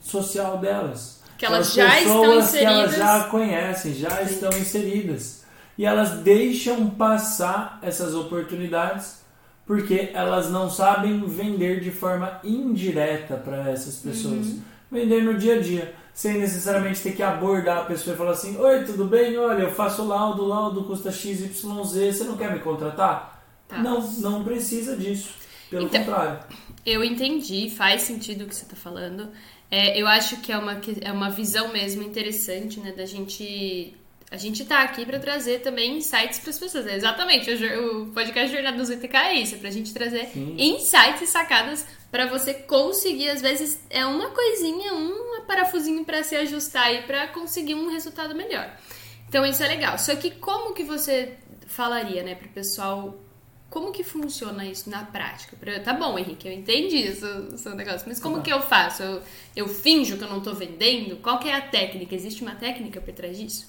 social 0.00 0.56
delas. 0.56 1.22
Que 1.36 1.44
elas 1.44 1.68
As 1.68 1.74
já 1.74 2.00
estão 2.00 2.20
pessoas 2.22 2.52
que 2.52 2.64
elas 2.64 2.78
inseridas. 2.78 2.96
já 2.96 3.24
conhecem, 3.24 3.94
já 3.94 4.22
estão 4.22 4.48
inseridas. 4.48 5.44
E 5.76 5.84
elas 5.84 6.22
deixam 6.22 6.88
passar 6.88 7.78
essas 7.82 8.14
oportunidades 8.14 9.22
porque 9.66 10.10
elas 10.14 10.50
não 10.50 10.70
sabem 10.70 11.20
vender 11.28 11.80
de 11.80 11.90
forma 11.90 12.40
indireta 12.42 13.36
para 13.36 13.68
essas 13.68 13.96
pessoas. 13.96 14.46
Uhum. 14.46 14.62
Vender 14.90 15.22
no 15.22 15.36
dia 15.36 15.56
a 15.56 15.60
dia, 15.60 15.94
sem 16.14 16.38
necessariamente 16.38 17.02
ter 17.02 17.12
que 17.12 17.22
abordar 17.22 17.76
a 17.80 17.84
pessoa 17.84 18.14
e 18.14 18.16
falar 18.16 18.30
assim: 18.30 18.56
Oi, 18.58 18.84
tudo 18.84 19.04
bem? 19.04 19.36
Olha, 19.36 19.64
eu 19.64 19.72
faço 19.72 20.02
laudo, 20.02 20.46
laudo 20.46 20.84
custa 20.84 21.12
XYZ, 21.12 21.60
você 21.60 22.24
não 22.24 22.38
quer 22.38 22.50
me 22.50 22.60
contratar? 22.60 23.33
Tá. 23.68 23.78
Não, 23.78 24.00
não 24.20 24.44
precisa 24.44 24.96
disso. 24.96 25.34
Pelo 25.70 25.86
Então- 25.86 26.04
contrário. 26.04 26.40
Eu 26.84 27.02
entendi, 27.02 27.70
faz 27.70 28.02
sentido 28.02 28.44
o 28.44 28.46
que 28.48 28.54
você 28.54 28.64
está 28.64 28.76
falando. 28.76 29.30
É, 29.70 29.98
eu 30.00 30.06
acho 30.06 30.36
que 30.42 30.52
é 30.52 30.58
uma, 30.58 30.80
é 31.00 31.10
uma 31.10 31.30
visão 31.30 31.72
mesmo 31.72 32.02
interessante, 32.02 32.78
né? 32.78 32.92
Da 32.92 33.06
gente. 33.06 33.96
A 34.30 34.36
gente 34.36 34.64
tá 34.64 34.82
aqui 34.82 35.06
para 35.06 35.18
trazer 35.18 35.60
também 35.60 35.96
insights 35.98 36.40
para 36.40 36.50
as 36.50 36.58
pessoas. 36.58 36.86
É 36.86 36.96
exatamente, 36.96 37.48
o, 37.52 38.06
podcast 38.06 38.52
Jornada 38.52 38.76
dos 38.76 38.90
ITK 38.90 39.16
é 39.16 39.34
isso, 39.34 39.54
é 39.54 39.58
pra 39.58 39.70
gente 39.70 39.94
trazer 39.94 40.26
Sim. 40.26 40.56
insights 40.58 41.22
e 41.22 41.26
sacadas 41.26 41.86
para 42.10 42.26
você 42.26 42.52
conseguir, 42.54 43.30
às 43.30 43.40
vezes, 43.40 43.80
é 43.90 44.04
uma 44.04 44.30
coisinha, 44.30 44.92
um 44.94 45.42
parafusinho 45.46 46.04
para 46.04 46.22
se 46.24 46.34
ajustar 46.36 46.92
e 46.94 47.02
para 47.02 47.28
conseguir 47.28 47.74
um 47.74 47.90
resultado 47.90 48.34
melhor. 48.34 48.76
Então 49.28 49.44
isso 49.46 49.62
é 49.62 49.68
legal. 49.68 49.98
Só 49.98 50.14
que 50.16 50.30
como 50.32 50.74
que 50.74 50.82
você 50.82 51.34
falaria, 51.66 52.22
né, 52.22 52.34
pro 52.34 52.48
pessoal 52.48 53.16
como 53.74 53.90
que 53.90 54.04
funciona 54.04 54.64
isso 54.64 54.88
na 54.88 55.02
prática? 55.02 55.56
Tá 55.82 55.92
bom, 55.92 56.16
Henrique, 56.16 56.46
eu 56.46 56.52
entendi 56.52 57.08
isso, 57.08 57.26
seu 57.58 57.74
negócio, 57.74 58.06
mas 58.06 58.20
como 58.20 58.36
tá. 58.36 58.42
que 58.42 58.52
eu 58.52 58.62
faço? 58.62 59.02
Eu, 59.02 59.20
eu 59.56 59.68
finjo 59.68 60.16
que 60.16 60.22
eu 60.22 60.30
não 60.30 60.40
tô 60.40 60.54
vendendo? 60.54 61.16
Qual 61.16 61.40
que 61.40 61.48
é 61.48 61.56
a 61.56 61.60
técnica? 61.60 62.14
Existe 62.14 62.42
uma 62.42 62.54
técnica 62.54 63.00
por 63.00 63.12
trás 63.12 63.36
disso? 63.36 63.66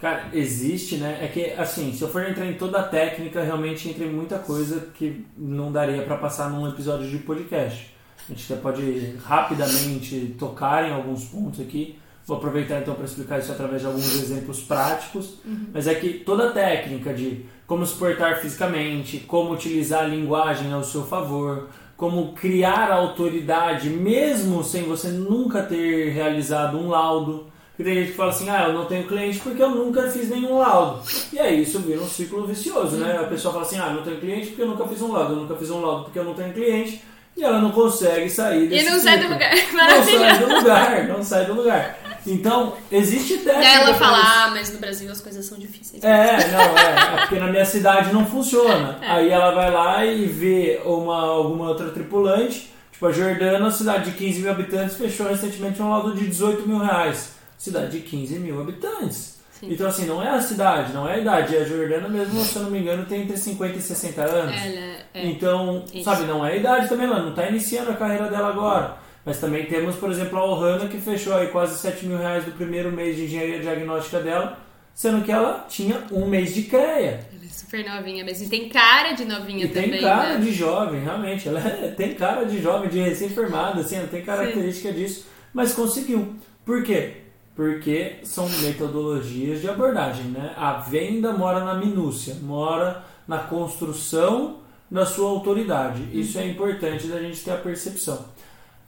Cara, 0.00 0.28
existe, 0.32 0.96
né? 0.96 1.20
É 1.22 1.28
que, 1.28 1.52
assim, 1.52 1.92
se 1.92 2.02
eu 2.02 2.08
for 2.08 2.28
entrar 2.28 2.44
em 2.46 2.54
toda 2.54 2.80
a 2.80 2.82
técnica, 2.82 3.44
realmente 3.44 3.88
entra 3.88 4.04
em 4.04 4.10
muita 4.10 4.40
coisa 4.40 4.88
que 4.92 5.24
não 5.38 5.70
daria 5.70 6.02
para 6.02 6.16
passar 6.16 6.50
num 6.50 6.68
episódio 6.68 7.08
de 7.08 7.18
podcast. 7.18 7.94
A 8.28 8.32
gente 8.32 8.52
até 8.52 8.60
pode 8.60 9.14
rapidamente 9.24 10.34
tocar 10.36 10.84
em 10.88 10.92
alguns 10.92 11.26
pontos 11.26 11.60
aqui. 11.60 11.96
Vou 12.26 12.38
aproveitar 12.38 12.80
então 12.80 12.94
para 12.96 13.04
explicar 13.04 13.38
isso 13.38 13.52
através 13.52 13.82
de 13.82 13.86
alguns 13.86 14.14
exemplos 14.20 14.62
práticos. 14.62 15.38
Uhum. 15.44 15.68
Mas 15.72 15.86
é 15.86 15.94
que 15.94 16.14
toda 16.14 16.48
a 16.48 16.52
técnica 16.52 17.14
de 17.14 17.46
como 17.66 17.84
se 17.86 17.94
portar 17.94 18.38
fisicamente, 18.40 19.18
como 19.20 19.52
utilizar 19.52 20.04
a 20.04 20.08
linguagem 20.08 20.72
ao 20.72 20.84
seu 20.84 21.04
favor, 21.04 21.68
como 21.96 22.32
criar 22.32 22.90
autoridade 22.90 23.88
mesmo 23.88 24.62
sem 24.64 24.82
você 24.82 25.08
nunca 25.08 25.62
ter 25.62 26.10
realizado 26.10 26.76
um 26.78 26.88
laudo. 26.90 27.46
Porque 27.76 27.82
tem 27.90 27.94
gente 28.00 28.10
que 28.12 28.16
fala 28.16 28.30
assim, 28.30 28.48
ah, 28.50 28.64
eu 28.68 28.72
não 28.72 28.84
tenho 28.86 29.06
cliente 29.08 29.40
porque 29.40 29.60
eu 29.62 29.70
nunca 29.70 30.08
fiz 30.08 30.28
nenhum 30.30 30.58
laudo. 30.58 31.02
E 31.32 31.38
aí 31.40 31.62
isso 31.62 31.80
vira 31.80 32.00
um 32.00 32.06
ciclo 32.08 32.46
vicioso, 32.46 32.96
né? 32.96 33.18
A 33.20 33.24
pessoa 33.24 33.52
fala 33.52 33.64
assim, 33.66 33.78
ah, 33.80 33.88
eu 33.88 33.94
não 33.94 34.02
tenho 34.02 34.20
cliente 34.20 34.46
porque 34.48 34.62
eu 34.62 34.68
nunca 34.68 34.86
fiz 34.86 35.02
um 35.02 35.10
laudo, 35.12 35.32
eu 35.32 35.36
nunca 35.40 35.56
fiz 35.56 35.70
um 35.70 35.80
laudo 35.80 36.04
porque 36.04 36.18
eu 36.18 36.24
não 36.24 36.34
tenho 36.34 36.52
cliente. 36.52 37.02
E 37.36 37.42
ela 37.42 37.58
não 37.58 37.72
consegue 37.72 38.30
sair 38.30 38.68
desse 38.68 38.86
E 38.86 38.88
não 38.90 38.96
ciclo. 39.00 39.10
sai 39.10 39.18
do 39.18 39.26
lugar. 39.32 39.50
Não 39.72 40.04
sai 40.04 40.38
do 40.38 40.54
lugar, 40.54 41.08
não 41.08 41.22
sai 41.24 41.44
do 41.46 41.54
lugar. 41.54 41.98
Então, 42.26 42.74
existe 42.90 43.38
técnica. 43.38 43.66
Ela 43.66 43.94
fala, 43.94 44.18
ah, 44.18 44.50
mas 44.50 44.72
no 44.72 44.78
Brasil 44.78 45.10
as 45.10 45.20
coisas 45.20 45.44
são 45.44 45.58
difíceis. 45.58 46.02
É, 46.02 46.48
não, 46.50 46.78
é, 46.78 47.14
é 47.14 47.20
porque 47.20 47.38
na 47.38 47.48
minha 47.48 47.64
cidade 47.64 48.12
não 48.12 48.24
funciona. 48.24 48.98
É. 49.02 49.10
Aí 49.10 49.30
ela 49.30 49.50
vai 49.50 49.70
lá 49.70 50.04
e 50.04 50.26
vê 50.26 50.80
uma, 50.84 51.20
alguma 51.20 51.68
outra 51.68 51.90
tripulante, 51.90 52.70
tipo 52.90 53.06
a 53.06 53.12
Jordana, 53.12 53.70
cidade 53.70 54.10
de 54.10 54.16
15 54.16 54.40
mil 54.40 54.50
habitantes, 54.50 54.96
fechou 54.96 55.28
recentemente 55.28 55.82
um 55.82 55.90
laudo 55.90 56.14
de 56.14 56.26
18 56.26 56.66
mil 56.66 56.78
reais. 56.78 57.34
Cidade 57.58 57.92
de 57.92 58.00
15 58.00 58.38
mil 58.38 58.60
habitantes. 58.60 59.34
Sim. 59.60 59.72
Então, 59.72 59.86
assim, 59.86 60.04
não 60.04 60.22
é 60.22 60.30
a 60.30 60.40
cidade, 60.40 60.92
não 60.92 61.08
é 61.08 61.14
a 61.14 61.18
idade. 61.18 61.56
A 61.56 61.64
Jordana, 61.64 62.08
mesmo, 62.08 62.40
se 62.40 62.56
eu 62.56 62.62
não 62.62 62.70
me 62.70 62.80
engano, 62.80 63.06
tem 63.06 63.22
entre 63.22 63.36
50 63.36 63.78
e 63.78 63.80
60 63.80 64.22
anos. 64.22 64.54
Ela, 64.54 64.96
é, 65.14 65.26
então, 65.26 65.84
isso. 65.92 66.04
sabe, 66.04 66.24
não 66.24 66.44
é 66.44 66.52
a 66.52 66.56
idade 66.56 66.88
também, 66.88 67.06
ela 67.06 67.20
não 67.20 67.30
está 67.30 67.48
iniciando 67.48 67.90
a 67.90 67.94
carreira 67.94 68.28
dela 68.28 68.48
agora. 68.48 69.03
Mas 69.24 69.40
também 69.40 69.64
temos, 69.66 69.96
por 69.96 70.10
exemplo, 70.10 70.38
a 70.38 70.44
Ohana 70.44 70.86
que 70.86 70.98
fechou 70.98 71.34
aí 71.34 71.48
quase 71.48 71.78
7 71.78 72.04
mil 72.06 72.18
reais 72.18 72.44
do 72.44 72.52
primeiro 72.52 72.92
mês 72.92 73.16
de 73.16 73.24
engenharia 73.24 73.60
diagnóstica 73.60 74.20
dela, 74.20 74.58
sendo 74.94 75.24
que 75.24 75.32
ela 75.32 75.64
tinha 75.68 76.02
um 76.12 76.26
mês 76.26 76.54
de 76.54 76.64
CREA. 76.64 77.26
Ela 77.32 77.44
é 77.44 77.48
super 77.48 77.84
novinha 77.84 78.22
mesmo. 78.22 78.44
E 78.44 78.48
tem 78.48 78.68
cara 78.68 79.12
de 79.12 79.24
novinha 79.24 79.64
e 79.64 79.68
também. 79.68 79.90
Tem 79.92 80.00
cara 80.00 80.34
né? 80.34 80.40
de 80.44 80.52
jovem, 80.52 81.00
realmente. 81.00 81.48
Ela 81.48 81.60
é, 81.60 81.88
tem 81.96 82.14
cara 82.14 82.44
de 82.44 82.60
jovem, 82.60 82.90
de 82.90 83.00
recém-formada, 83.00 83.80
assim, 83.80 83.96
ela 83.96 84.08
tem 84.08 84.22
característica 84.22 84.92
Sim. 84.92 84.94
disso. 84.94 85.26
Mas 85.54 85.72
conseguiu. 85.72 86.34
Por 86.64 86.82
quê? 86.82 87.22
Porque 87.56 88.16
são 88.24 88.48
metodologias 88.48 89.60
de 89.60 89.68
abordagem, 89.68 90.26
né? 90.26 90.52
A 90.56 90.74
venda 90.74 91.32
mora 91.32 91.64
na 91.64 91.74
minúcia, 91.74 92.36
mora 92.42 93.04
na 93.26 93.38
construção 93.38 94.58
da 94.90 95.06
sua 95.06 95.30
autoridade. 95.30 96.08
Isso 96.12 96.38
é 96.38 96.46
importante 96.46 97.06
da 97.06 97.20
gente 97.20 97.42
ter 97.42 97.52
a 97.52 97.56
percepção. 97.56 98.33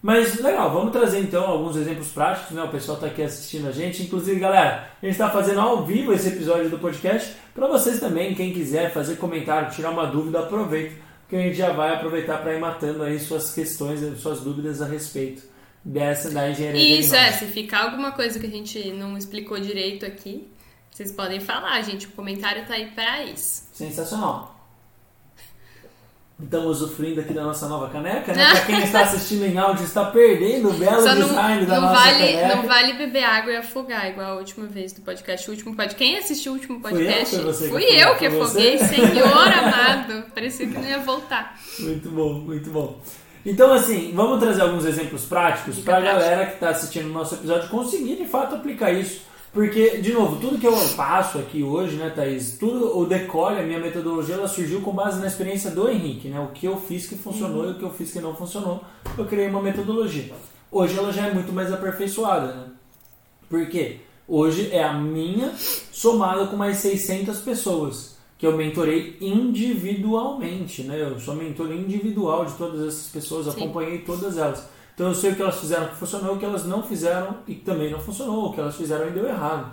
Mas 0.06 0.38
legal, 0.38 0.72
vamos 0.72 0.92
trazer 0.92 1.18
então 1.18 1.44
alguns 1.44 1.74
exemplos 1.74 2.06
práticos, 2.12 2.52
né? 2.52 2.62
O 2.62 2.68
pessoal 2.68 2.96
está 2.96 3.08
aqui 3.08 3.22
assistindo 3.22 3.66
a 3.66 3.72
gente. 3.72 4.04
Inclusive, 4.04 4.38
galera, 4.38 4.88
a 5.02 5.04
gente 5.04 5.14
está 5.14 5.28
fazendo 5.28 5.58
ao 5.58 5.84
vivo 5.84 6.12
esse 6.12 6.28
episódio 6.28 6.70
do 6.70 6.78
podcast. 6.78 7.34
Para 7.52 7.66
vocês 7.66 7.98
também, 7.98 8.32
quem 8.32 8.52
quiser 8.52 8.92
fazer 8.92 9.16
comentário, 9.16 9.74
tirar 9.74 9.90
uma 9.90 10.06
dúvida, 10.06 10.38
aproveita, 10.38 10.94
que 11.28 11.34
a 11.34 11.40
gente 11.40 11.56
já 11.56 11.72
vai 11.72 11.92
aproveitar 11.92 12.38
para 12.38 12.54
ir 12.54 12.60
matando 12.60 13.02
aí 13.02 13.18
suas 13.18 13.52
questões, 13.52 13.98
suas 14.20 14.42
dúvidas 14.42 14.80
a 14.80 14.86
respeito 14.86 15.42
dessa 15.84 16.30
da 16.30 16.48
engenharia. 16.48 17.00
Isso, 17.00 17.16
é, 17.16 17.32
se 17.32 17.46
ficar 17.46 17.86
alguma 17.86 18.12
coisa 18.12 18.38
que 18.38 18.46
a 18.46 18.50
gente 18.50 18.92
não 18.92 19.18
explicou 19.18 19.58
direito 19.58 20.06
aqui, 20.06 20.46
vocês 20.88 21.10
podem 21.10 21.40
falar, 21.40 21.82
gente. 21.82 22.06
O 22.06 22.12
comentário 22.12 22.64
tá 22.64 22.74
aí 22.74 22.92
para 22.92 23.24
isso. 23.24 23.64
Sensacional. 23.72 24.55
Estamos 26.38 26.82
usufruindo 26.82 27.22
aqui 27.22 27.32
da 27.32 27.44
nossa 27.44 27.66
nova 27.66 27.88
caneca, 27.88 28.34
né? 28.34 28.44
Para 28.52 28.66
quem 28.66 28.82
está 28.82 29.00
assistindo 29.04 29.44
em 29.44 29.56
áudio, 29.56 29.84
está 29.84 30.04
perdendo 30.04 30.68
o 30.68 30.72
belo 30.74 31.00
Só 31.00 31.14
design 31.14 31.62
não, 31.62 31.66
da 31.66 31.74
não 31.76 31.88
nossa 31.88 31.94
vale, 31.94 32.18
caneca. 32.18 32.56
Não 32.56 32.62
vale 32.64 32.92
beber 32.92 33.24
água 33.24 33.52
e 33.52 33.56
afogar, 33.56 34.10
igual 34.10 34.32
a 34.32 34.34
última 34.36 34.66
vez 34.66 34.92
do 34.92 35.00
podcast. 35.00 35.48
O 35.48 35.54
último 35.54 35.74
podcast. 35.74 35.96
Quem 35.96 36.18
assistiu 36.18 36.52
o 36.52 36.54
último 36.56 36.80
podcast? 36.80 37.36
Fui 37.36 37.48
eu, 37.48 37.54
Fui 37.54 37.82
que, 37.82 37.98
eu 37.98 38.16
que 38.16 38.26
afoguei, 38.26 38.78
senhor 38.84 39.48
amado. 39.48 40.24
Parecia 40.34 40.66
que 40.66 40.74
não 40.74 40.84
ia 40.84 40.98
voltar. 40.98 41.58
Muito 41.78 42.10
bom, 42.10 42.34
muito 42.34 42.70
bom. 42.70 43.00
Então, 43.44 43.72
assim, 43.72 44.12
vamos 44.14 44.38
trazer 44.38 44.60
alguns 44.60 44.84
exemplos 44.84 45.24
práticos 45.24 45.78
para 45.78 45.98
a 45.98 46.00
galera 46.00 46.46
que 46.46 46.54
está 46.54 46.68
assistindo 46.68 47.06
o 47.06 47.12
nosso 47.12 47.36
episódio 47.36 47.70
conseguir, 47.70 48.16
de 48.16 48.26
fato, 48.26 48.56
aplicar 48.56 48.92
isso 48.92 49.22
porque, 49.56 49.96
de 50.02 50.12
novo, 50.12 50.38
tudo 50.38 50.58
que 50.58 50.66
eu 50.66 50.76
passo 50.98 51.38
aqui 51.38 51.62
hoje, 51.62 51.96
né, 51.96 52.10
Thaís? 52.10 52.58
Tudo, 52.58 52.98
o 52.98 53.06
decole, 53.06 53.58
a 53.58 53.62
minha 53.62 53.78
metodologia, 53.78 54.34
ela 54.34 54.46
surgiu 54.46 54.82
com 54.82 54.92
base 54.92 55.18
na 55.18 55.26
experiência 55.26 55.70
do 55.70 55.88
Henrique, 55.88 56.28
né? 56.28 56.38
O 56.38 56.48
que 56.48 56.66
eu 56.66 56.76
fiz 56.76 57.06
que 57.06 57.14
funcionou 57.14 57.62
uhum. 57.62 57.70
e 57.70 57.72
o 57.72 57.78
que 57.78 57.82
eu 57.82 57.90
fiz 57.90 58.12
que 58.12 58.20
não 58.20 58.36
funcionou. 58.36 58.84
Eu 59.16 59.24
criei 59.24 59.48
uma 59.48 59.62
metodologia. 59.62 60.30
Hoje 60.70 60.98
ela 60.98 61.10
já 61.10 61.28
é 61.28 61.32
muito 61.32 61.54
mais 61.54 61.72
aperfeiçoada, 61.72 62.48
né? 62.48 62.64
Por 63.48 63.66
quê? 63.70 64.00
Hoje 64.28 64.68
é 64.72 64.84
a 64.84 64.92
minha 64.92 65.54
somada 65.56 66.46
com 66.48 66.56
mais 66.56 66.76
600 66.76 67.38
pessoas 67.38 68.18
que 68.36 68.46
eu 68.46 68.54
mentorei 68.58 69.16
individualmente, 69.22 70.82
né? 70.82 71.00
Eu 71.00 71.18
sou 71.18 71.34
mentor 71.34 71.72
individual 71.72 72.44
de 72.44 72.52
todas 72.56 72.86
essas 72.86 73.08
pessoas, 73.08 73.46
Sim. 73.46 73.52
acompanhei 73.52 74.00
todas 74.00 74.36
elas. 74.36 74.68
Então 74.96 75.08
eu 75.08 75.14
sei 75.14 75.32
o 75.32 75.36
que 75.36 75.42
elas 75.42 75.60
fizeram 75.60 75.88
que 75.88 75.96
funcionou, 75.96 76.34
o 76.34 76.38
que 76.38 76.44
elas 76.46 76.64
não 76.64 76.82
fizeram 76.82 77.36
e 77.46 77.54
que 77.54 77.60
também 77.60 77.90
não 77.90 78.00
funcionou, 78.00 78.46
o 78.46 78.52
que 78.54 78.58
elas 78.58 78.74
fizeram 78.74 79.06
e 79.06 79.10
deu 79.10 79.28
errado. 79.28 79.70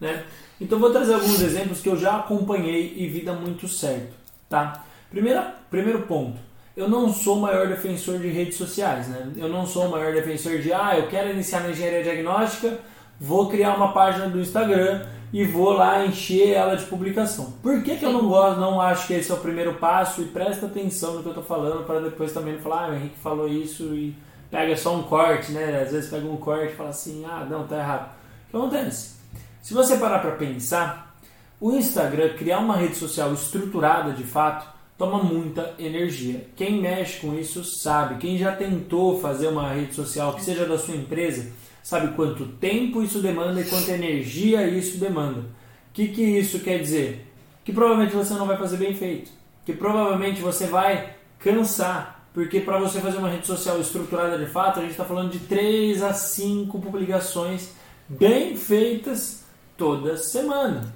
Né? 0.00 0.24
Então 0.58 0.78
vou 0.78 0.90
trazer 0.90 1.12
alguns 1.12 1.42
exemplos 1.42 1.82
que 1.82 1.90
eu 1.90 1.96
já 1.96 2.16
acompanhei 2.16 2.94
e 2.96 3.06
vida 3.06 3.34
muito 3.34 3.68
certo. 3.68 4.14
Tá? 4.48 4.82
Primeira, 5.10 5.56
primeiro 5.70 6.02
ponto. 6.02 6.38
Eu 6.74 6.88
não 6.88 7.12
sou 7.12 7.36
o 7.36 7.40
maior 7.42 7.68
defensor 7.68 8.18
de 8.18 8.28
redes 8.28 8.56
sociais. 8.56 9.08
Né? 9.08 9.32
Eu 9.36 9.50
não 9.50 9.66
sou 9.66 9.88
o 9.88 9.90
maior 9.90 10.14
defensor 10.14 10.58
de, 10.58 10.72
ah, 10.72 10.96
eu 10.96 11.06
quero 11.06 11.28
iniciar 11.28 11.60
na 11.60 11.70
engenharia 11.70 12.02
diagnóstica, 12.02 12.78
vou 13.20 13.50
criar 13.50 13.76
uma 13.76 13.92
página 13.92 14.26
do 14.26 14.40
Instagram 14.40 15.04
e 15.34 15.44
vou 15.44 15.72
lá 15.74 16.06
encher 16.06 16.54
ela 16.54 16.76
de 16.76 16.86
publicação. 16.86 17.52
Por 17.62 17.82
que, 17.82 17.98
que 17.98 18.06
eu 18.06 18.12
não 18.12 18.26
gosto, 18.26 18.58
não 18.58 18.80
acho 18.80 19.06
que 19.06 19.12
esse 19.12 19.30
é 19.30 19.34
o 19.34 19.38
primeiro 19.38 19.74
passo 19.74 20.22
e 20.22 20.24
presta 20.24 20.64
atenção 20.64 21.12
no 21.12 21.20
que 21.20 21.28
eu 21.28 21.32
estou 21.32 21.44
falando 21.44 21.84
para 21.84 22.00
depois 22.00 22.32
também 22.32 22.54
não 22.54 22.60
falar, 22.60 22.86
ah, 22.86 22.90
o 22.92 22.94
Henrique 22.94 23.18
falou 23.18 23.46
isso 23.46 23.94
e 23.94 24.16
pega 24.52 24.76
só 24.76 24.94
um 24.94 25.02
corte, 25.04 25.50
né? 25.50 25.82
Às 25.82 25.92
vezes 25.92 26.10
pega 26.10 26.28
um 26.28 26.36
corte 26.36 26.74
e 26.74 26.76
fala 26.76 26.90
assim, 26.90 27.24
ah, 27.24 27.46
não, 27.48 27.66
tá 27.66 27.78
errado. 27.78 28.12
O 28.46 28.50
que 28.50 28.56
acontece? 28.58 29.14
Se 29.62 29.72
você 29.72 29.96
parar 29.96 30.18
para 30.18 30.32
pensar, 30.32 31.16
o 31.58 31.72
Instagram, 31.72 32.34
criar 32.34 32.58
uma 32.58 32.76
rede 32.76 32.94
social 32.96 33.32
estruturada 33.32 34.12
de 34.12 34.24
fato, 34.24 34.70
toma 34.98 35.22
muita 35.22 35.74
energia. 35.78 36.46
Quem 36.54 36.82
mexe 36.82 37.20
com 37.20 37.34
isso 37.34 37.64
sabe. 37.64 38.16
Quem 38.16 38.36
já 38.36 38.54
tentou 38.54 39.18
fazer 39.18 39.48
uma 39.48 39.72
rede 39.72 39.94
social 39.94 40.34
que 40.34 40.44
seja 40.44 40.66
da 40.66 40.78
sua 40.78 40.96
empresa, 40.96 41.50
sabe 41.82 42.14
quanto 42.14 42.44
tempo 42.46 43.02
isso 43.02 43.20
demanda 43.20 43.58
e 43.58 43.64
quanta 43.64 43.92
energia 43.92 44.68
isso 44.68 44.98
demanda. 44.98 45.40
O 45.40 45.94
que, 45.94 46.08
que 46.08 46.22
isso 46.22 46.60
quer 46.60 46.78
dizer? 46.78 47.26
Que 47.64 47.72
provavelmente 47.72 48.14
você 48.14 48.34
não 48.34 48.46
vai 48.46 48.58
fazer 48.58 48.76
bem 48.76 48.94
feito. 48.94 49.30
Que 49.64 49.72
provavelmente 49.72 50.42
você 50.42 50.66
vai 50.66 51.14
cansar 51.38 52.21
porque 52.34 52.60
para 52.60 52.78
você 52.78 53.00
fazer 53.00 53.18
uma 53.18 53.28
rede 53.28 53.46
social 53.46 53.78
estruturada 53.80 54.38
de 54.38 54.46
fato, 54.46 54.78
a 54.78 54.82
gente 54.82 54.92
está 54.92 55.04
falando 55.04 55.30
de 55.30 55.40
3 55.40 56.02
a 56.02 56.14
5 56.14 56.78
publicações 56.80 57.70
bem 58.08 58.56
feitas 58.56 59.44
toda 59.76 60.16
semana. 60.16 60.94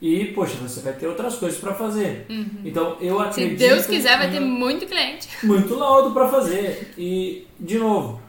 E, 0.00 0.26
poxa, 0.32 0.56
você 0.56 0.80
vai 0.80 0.92
ter 0.94 1.06
outras 1.06 1.36
coisas 1.36 1.60
para 1.60 1.74
fazer. 1.74 2.26
Uhum. 2.28 2.62
Então, 2.64 2.96
eu 3.00 3.20
acredito. 3.20 3.60
Se 3.60 3.68
Deus 3.68 3.86
quiser, 3.86 4.18
vai 4.18 4.28
ter 4.32 4.40
muito 4.40 4.84
cliente. 4.84 5.28
Muito 5.46 5.76
laudo 5.76 6.12
para 6.12 6.28
fazer. 6.28 6.92
E, 6.98 7.46
de 7.60 7.78
novo, 7.78 8.20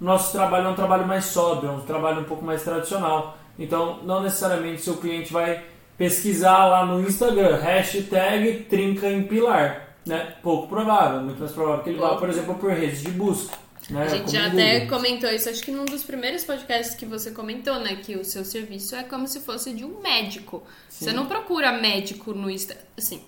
nosso 0.00 0.32
trabalho 0.32 0.68
é 0.68 0.70
um 0.70 0.74
trabalho 0.74 1.06
mais 1.06 1.26
sóbrio, 1.26 1.68
é 1.68 1.72
um 1.72 1.80
trabalho 1.80 2.22
um 2.22 2.24
pouco 2.24 2.42
mais 2.42 2.62
tradicional. 2.62 3.36
Então, 3.58 4.00
não 4.04 4.22
necessariamente 4.22 4.80
seu 4.80 4.96
cliente 4.96 5.30
vai 5.30 5.62
pesquisar 5.98 6.64
lá 6.64 6.86
no 6.86 7.06
Instagram, 7.06 7.56
hashtag 7.56 8.64
trinca 8.70 9.10
em 9.10 9.24
pilar 9.24 9.87
né? 10.08 10.34
Pouco 10.42 10.66
provável, 10.68 11.20
muito 11.22 11.38
mais 11.38 11.52
provável 11.52 11.84
que 11.84 11.90
ele 11.90 11.98
vá, 11.98 12.16
por 12.16 12.28
exemplo, 12.28 12.54
por 12.54 12.70
redes 12.70 13.02
de 13.02 13.10
busca. 13.10 13.56
Né? 13.90 14.02
A 14.02 14.08
gente 14.08 14.24
Como 14.24 14.32
já 14.32 14.46
até 14.48 14.80
Google. 14.80 14.98
comentou 14.98 15.30
isso, 15.30 15.48
acho 15.48 15.62
que 15.62 15.70
num 15.70 15.84
dos 15.84 16.02
primeiros 16.02 16.44
podcasts 16.44 16.94
que 16.94 17.06
você 17.06 17.30
comentou, 17.30 17.78
né? 17.80 17.96
Que 17.96 18.16
o 18.16 18.24
seu 18.24 18.44
serviço 18.44 18.94
é 18.94 19.02
como 19.02 19.26
se 19.26 19.40
fosse 19.40 19.72
de 19.72 19.84
um 19.84 20.00
médico. 20.00 20.62
Você 20.88 21.10
Sim. 21.10 21.16
não 21.16 21.26
procura 21.26 21.72
médico 21.72 22.34
no 22.34 22.50
Instagram. 22.50 22.84
Assim, 22.96 23.22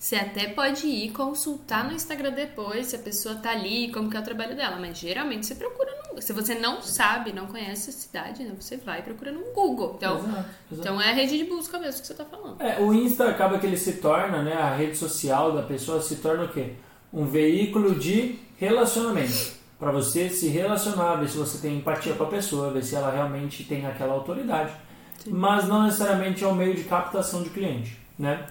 você 0.00 0.16
até 0.16 0.46
pode 0.46 0.86
ir 0.86 1.10
consultar 1.10 1.84
no 1.84 1.92
Instagram 1.92 2.32
depois 2.32 2.86
se 2.86 2.96
a 2.96 2.98
pessoa 2.98 3.34
tá 3.34 3.50
ali, 3.50 3.92
como 3.92 4.08
que 4.08 4.16
é 4.16 4.20
o 4.20 4.24
trabalho 4.24 4.56
dela. 4.56 4.78
Mas 4.80 4.96
geralmente 4.96 5.44
você 5.44 5.54
procura 5.54 5.90
no 6.14 6.22
Se 6.22 6.32
você 6.32 6.54
não 6.54 6.80
sabe, 6.80 7.34
não 7.34 7.46
conhece 7.46 7.90
a 7.90 7.92
cidade, 7.92 8.42
né? 8.42 8.54
Você 8.58 8.78
vai 8.78 9.02
procura 9.02 9.30
no 9.30 9.52
Google. 9.52 9.96
Então, 9.98 10.16
Exato, 10.16 10.30
exato. 10.32 10.48
então 10.72 11.02
é 11.02 11.10
a 11.10 11.12
rede 11.12 11.36
de 11.36 11.44
busca 11.44 11.78
mesmo 11.78 12.00
que 12.00 12.06
você 12.06 12.14
tá 12.14 12.24
falando. 12.24 12.62
É, 12.62 12.80
o 12.80 12.94
Insta 12.94 13.28
acaba 13.28 13.58
que 13.58 13.66
ele 13.66 13.76
se 13.76 13.92
torna, 13.98 14.42
né, 14.42 14.54
a 14.54 14.74
rede 14.74 14.96
social 14.96 15.52
da 15.52 15.62
pessoa 15.62 16.00
se 16.00 16.16
torna 16.16 16.44
o 16.44 16.48
quê? 16.48 16.72
Um 17.12 17.26
veículo 17.26 17.94
de 17.94 18.38
relacionamento. 18.56 19.52
Para 19.78 19.92
você 19.92 20.30
se 20.30 20.48
relacionar, 20.48 21.16
ver 21.16 21.28
se 21.28 21.36
você 21.36 21.58
tem 21.58 21.76
empatia 21.76 22.14
com 22.14 22.24
a 22.24 22.28
pessoa, 22.28 22.70
ver 22.70 22.82
se 22.82 22.94
ela 22.96 23.10
realmente 23.10 23.64
tem 23.64 23.84
aquela 23.84 24.14
autoridade. 24.14 24.72
Mas 25.26 25.68
não 25.68 25.82
necessariamente 25.82 26.42
é 26.42 26.46
um 26.46 26.54
meio 26.54 26.74
de 26.74 26.84
captação 26.84 27.42
de 27.42 27.50
cliente, 27.50 27.98
né? 28.18 28.46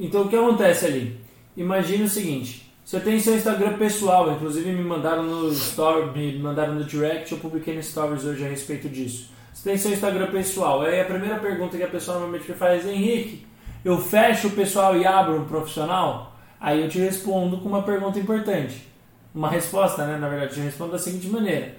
Então 0.00 0.22
o 0.22 0.28
que 0.28 0.34
acontece 0.34 0.86
ali? 0.86 1.20
Imagine 1.54 2.04
o 2.04 2.08
seguinte, 2.08 2.72
você 2.82 2.98
tem 2.98 3.20
seu 3.20 3.36
Instagram 3.36 3.76
pessoal, 3.76 4.32
inclusive 4.32 4.72
me 4.72 4.82
mandaram 4.82 5.22
no 5.22 5.52
story, 5.52 6.10
me 6.18 6.38
mandaram 6.38 6.74
no 6.74 6.84
direct, 6.84 7.30
eu 7.30 7.38
publiquei 7.38 7.76
no 7.76 7.82
stories 7.82 8.24
hoje 8.24 8.42
a 8.42 8.48
respeito 8.48 8.88
disso. 8.88 9.30
Você 9.52 9.68
tem 9.68 9.76
seu 9.76 9.92
Instagram 9.92 10.30
pessoal, 10.30 10.80
aí 10.80 11.02
a 11.02 11.04
primeira 11.04 11.38
pergunta 11.38 11.76
que 11.76 11.82
a 11.82 11.88
pessoa 11.88 12.18
normalmente 12.18 12.50
me 12.50 12.56
faz 12.56 12.86
é 12.86 12.94
Henrique, 12.94 13.46
eu 13.84 13.98
fecho 13.98 14.48
o 14.48 14.52
pessoal 14.52 14.96
e 14.96 15.06
abro 15.06 15.38
um 15.38 15.44
profissional? 15.44 16.34
Aí 16.58 16.80
eu 16.80 16.88
te 16.88 16.98
respondo 16.98 17.58
com 17.58 17.68
uma 17.68 17.82
pergunta 17.82 18.18
importante. 18.18 18.88
Uma 19.34 19.50
resposta, 19.50 20.06
né? 20.06 20.16
Na 20.18 20.28
verdade, 20.28 20.52
eu 20.52 20.54
te 20.56 20.60
respondo 20.60 20.92
da 20.92 20.98
seguinte 20.98 21.28
maneira. 21.28 21.74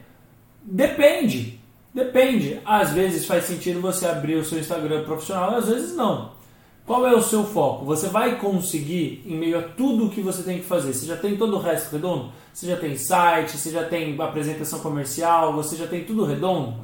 Depende. 0.64 1.60
Depende. 1.94 2.60
Às 2.66 2.92
vezes 2.92 3.26
faz 3.26 3.46
sentido 3.46 3.82
você 3.82 4.06
abrir 4.06 4.36
o 4.36 4.46
seu 4.46 4.60
Instagram 4.60 5.04
profissional, 5.04 5.56
às 5.56 5.68
vezes 5.68 5.96
não. 5.96 6.40
Qual 6.86 7.06
é 7.08 7.14
o 7.14 7.22
seu 7.22 7.44
foco? 7.44 7.86
Você 7.86 8.08
vai 8.08 8.40
conseguir, 8.40 9.24
em 9.26 9.38
meio 9.38 9.60
a 9.60 9.62
tudo 9.62 10.08
o 10.08 10.10
que 10.10 10.22
você 10.22 10.44
tem 10.44 10.60
que 10.60 10.66
fazer, 10.66 10.94
você 10.94 11.06
já 11.06 11.16
tem 11.16 11.38
todo 11.38 11.56
o 11.56 11.60
resto 11.60 11.92
redondo? 11.92 12.32
Você 12.54 12.68
já 12.68 12.76
tem 12.76 12.98
site, 12.98 13.58
você 13.58 13.72
já 13.72 13.84
tem 13.84 14.20
apresentação 14.20 14.80
comercial, 14.80 15.54
você 15.54 15.76
já 15.76 15.88
tem 15.88 16.04
tudo 16.04 16.26
redondo? 16.26 16.76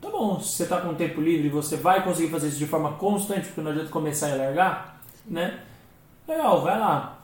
Tá 0.00 0.10
bom, 0.10 0.38
se 0.38 0.56
você 0.56 0.64
está 0.64 0.80
com 0.80 0.94
tempo 0.94 1.20
livre, 1.20 1.48
você 1.48 1.76
vai 1.76 2.04
conseguir 2.04 2.30
fazer 2.30 2.48
isso 2.48 2.58
de 2.58 2.66
forma 2.66 2.92
constante, 2.92 3.46
porque 3.46 3.62
não 3.62 3.70
adianta 3.70 3.88
começar 3.88 4.30
e 4.30 4.38
largar, 4.38 5.00
né? 5.26 5.60
Legal, 6.28 6.60
vai 6.60 6.78
lá. 6.78 7.20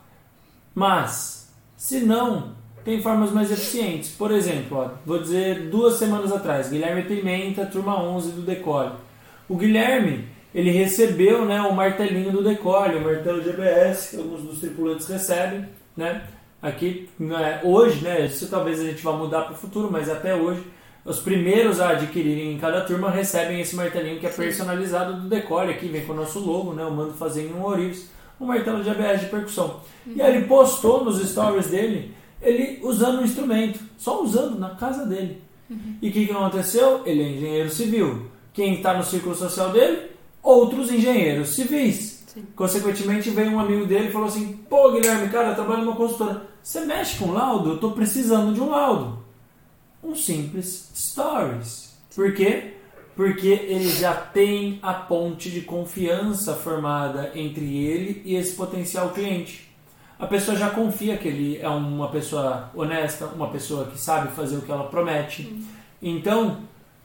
Mas, 0.75 1.52
se 1.76 2.00
não, 2.00 2.54
tem 2.84 3.02
formas 3.02 3.30
mais 3.32 3.50
eficientes. 3.50 4.10
Por 4.10 4.30
exemplo, 4.30 4.78
ó, 4.78 4.90
vou 5.04 5.20
dizer 5.20 5.68
duas 5.68 5.94
semanas 5.94 6.32
atrás, 6.32 6.70
Guilherme 6.70 7.02
Pimenta, 7.02 7.66
turma 7.66 8.02
11 8.02 8.32
do 8.32 8.42
Decore. 8.42 8.92
O 9.49 9.56
Guilherme, 9.56 10.26
ele 10.54 10.71
recebeu 10.71 11.45
né, 11.45 11.61
o 11.62 11.75
martelinho 11.75 12.33
do 12.33 12.42
Decore, 12.42 12.97
o 12.97 13.04
martelo 13.04 13.40
de 13.40 13.50
ABS, 13.50 14.11
que 14.11 14.16
alguns 14.16 14.42
dos 14.42 14.61
tripulantes 14.61 15.07
recebem, 15.07 15.66
né? 15.97 16.23
Aqui, 16.61 17.09
né, 17.19 17.61
hoje, 17.64 18.04
né, 18.04 18.26
isso 18.26 18.49
talvez 18.49 18.80
a 18.80 18.85
gente 18.85 19.02
vá 19.02 19.12
mudar 19.12 19.42
para 19.42 19.54
o 19.54 19.57
futuro, 19.57 19.88
mas 19.90 20.11
até 20.11 20.35
hoje, 20.35 20.62
os 21.04 21.19
primeiros 21.19 21.80
a 21.80 21.90
adquirirem 21.90 22.52
em 22.52 22.59
cada 22.59 22.83
turma 22.83 23.11
recebem 23.11 23.61
esse 23.61 23.75
martelinho 23.75 24.21
que 24.21 24.26
é 24.26 24.30
personalizado 24.30 25.23
do 25.23 25.28
Decore, 25.28 25.71
aqui 25.71 25.88
vem 25.88 26.04
com 26.04 26.12
o 26.12 26.16
nosso 26.16 26.38
logo, 26.40 26.75
né? 26.75 26.83
Eu 26.83 26.90
mando 26.90 27.14
fazer 27.14 27.47
em 27.47 27.54
um 27.54 27.64
Orives, 27.64 28.11
um 28.38 28.47
martelo 28.47 28.83
de 28.83 28.90
ABS 28.90 29.21
de 29.21 29.26
percussão. 29.26 29.80
E 30.07 30.21
aí 30.21 30.37
ele 30.37 30.47
postou 30.47 31.04
nos 31.04 31.26
stories 31.26 31.69
dele, 31.69 32.14
ele 32.42 32.80
usando 32.83 33.21
o 33.21 33.25
instrumento, 33.25 33.80
só 33.97 34.23
usando 34.23 34.59
na 34.59 34.71
casa 34.71 35.07
dele. 35.07 35.42
E 36.02 36.09
o 36.09 36.12
que, 36.12 36.26
que 36.26 36.33
aconteceu? 36.33 37.02
Ele 37.07 37.23
é 37.23 37.28
engenheiro 37.28 37.71
civil. 37.71 38.26
Quem 38.52 38.75
está 38.75 38.95
no 38.95 39.04
círculo 39.04 39.35
social 39.35 39.71
dele? 39.71 40.10
Outros 40.42 40.90
engenheiros 40.90 41.50
civis. 41.50 42.25
Sim. 42.26 42.47
Consequentemente, 42.54 43.30
veio 43.30 43.50
um 43.50 43.61
amigo 43.61 43.87
dele 43.87 44.09
e 44.09 44.12
falou 44.12 44.28
assim: 44.28 44.52
Pô, 44.68 44.92
Guilherme, 44.92 45.28
cara, 45.28 45.49
eu 45.49 45.54
trabalho 45.54 45.85
numa 45.85 45.97
consultora. 45.97 46.47
Você 46.62 46.80
mexe 46.80 47.18
com 47.18 47.32
laudo? 47.32 47.70
Eu 47.70 47.75
estou 47.76 47.92
precisando 47.92 48.55
de 48.55 48.61
um 48.61 48.70
laudo. 48.70 49.18
Um 50.03 50.14
simples 50.14 50.90
stories. 50.94 51.96
Por 52.14 52.33
quê? 52.35 52.74
Porque 53.16 53.48
ele 53.48 53.88
já 53.88 54.14
tem 54.14 54.79
a 54.83 54.94
ponte 54.94 55.50
de 55.50 55.62
confiança 55.62 56.55
formada 56.55 57.33
entre 57.35 57.76
ele 57.85 58.22
e 58.24 58.35
esse 58.35 58.55
potencial 58.55 59.11
cliente. 59.11 59.68
A 60.18 60.26
pessoa 60.26 60.57
já 60.57 60.70
confia 60.70 61.16
que 61.16 61.29
ele 61.29 61.59
é 61.59 61.68
uma 61.68 62.09
pessoa 62.09 62.70
honesta, 62.74 63.26
uma 63.26 63.48
pessoa 63.48 63.87
que 63.87 63.98
sabe 63.98 64.31
fazer 64.33 64.57
o 64.57 64.62
que 64.62 64.70
ela 64.70 64.85
promete. 64.85 65.64
Então, 66.00 66.59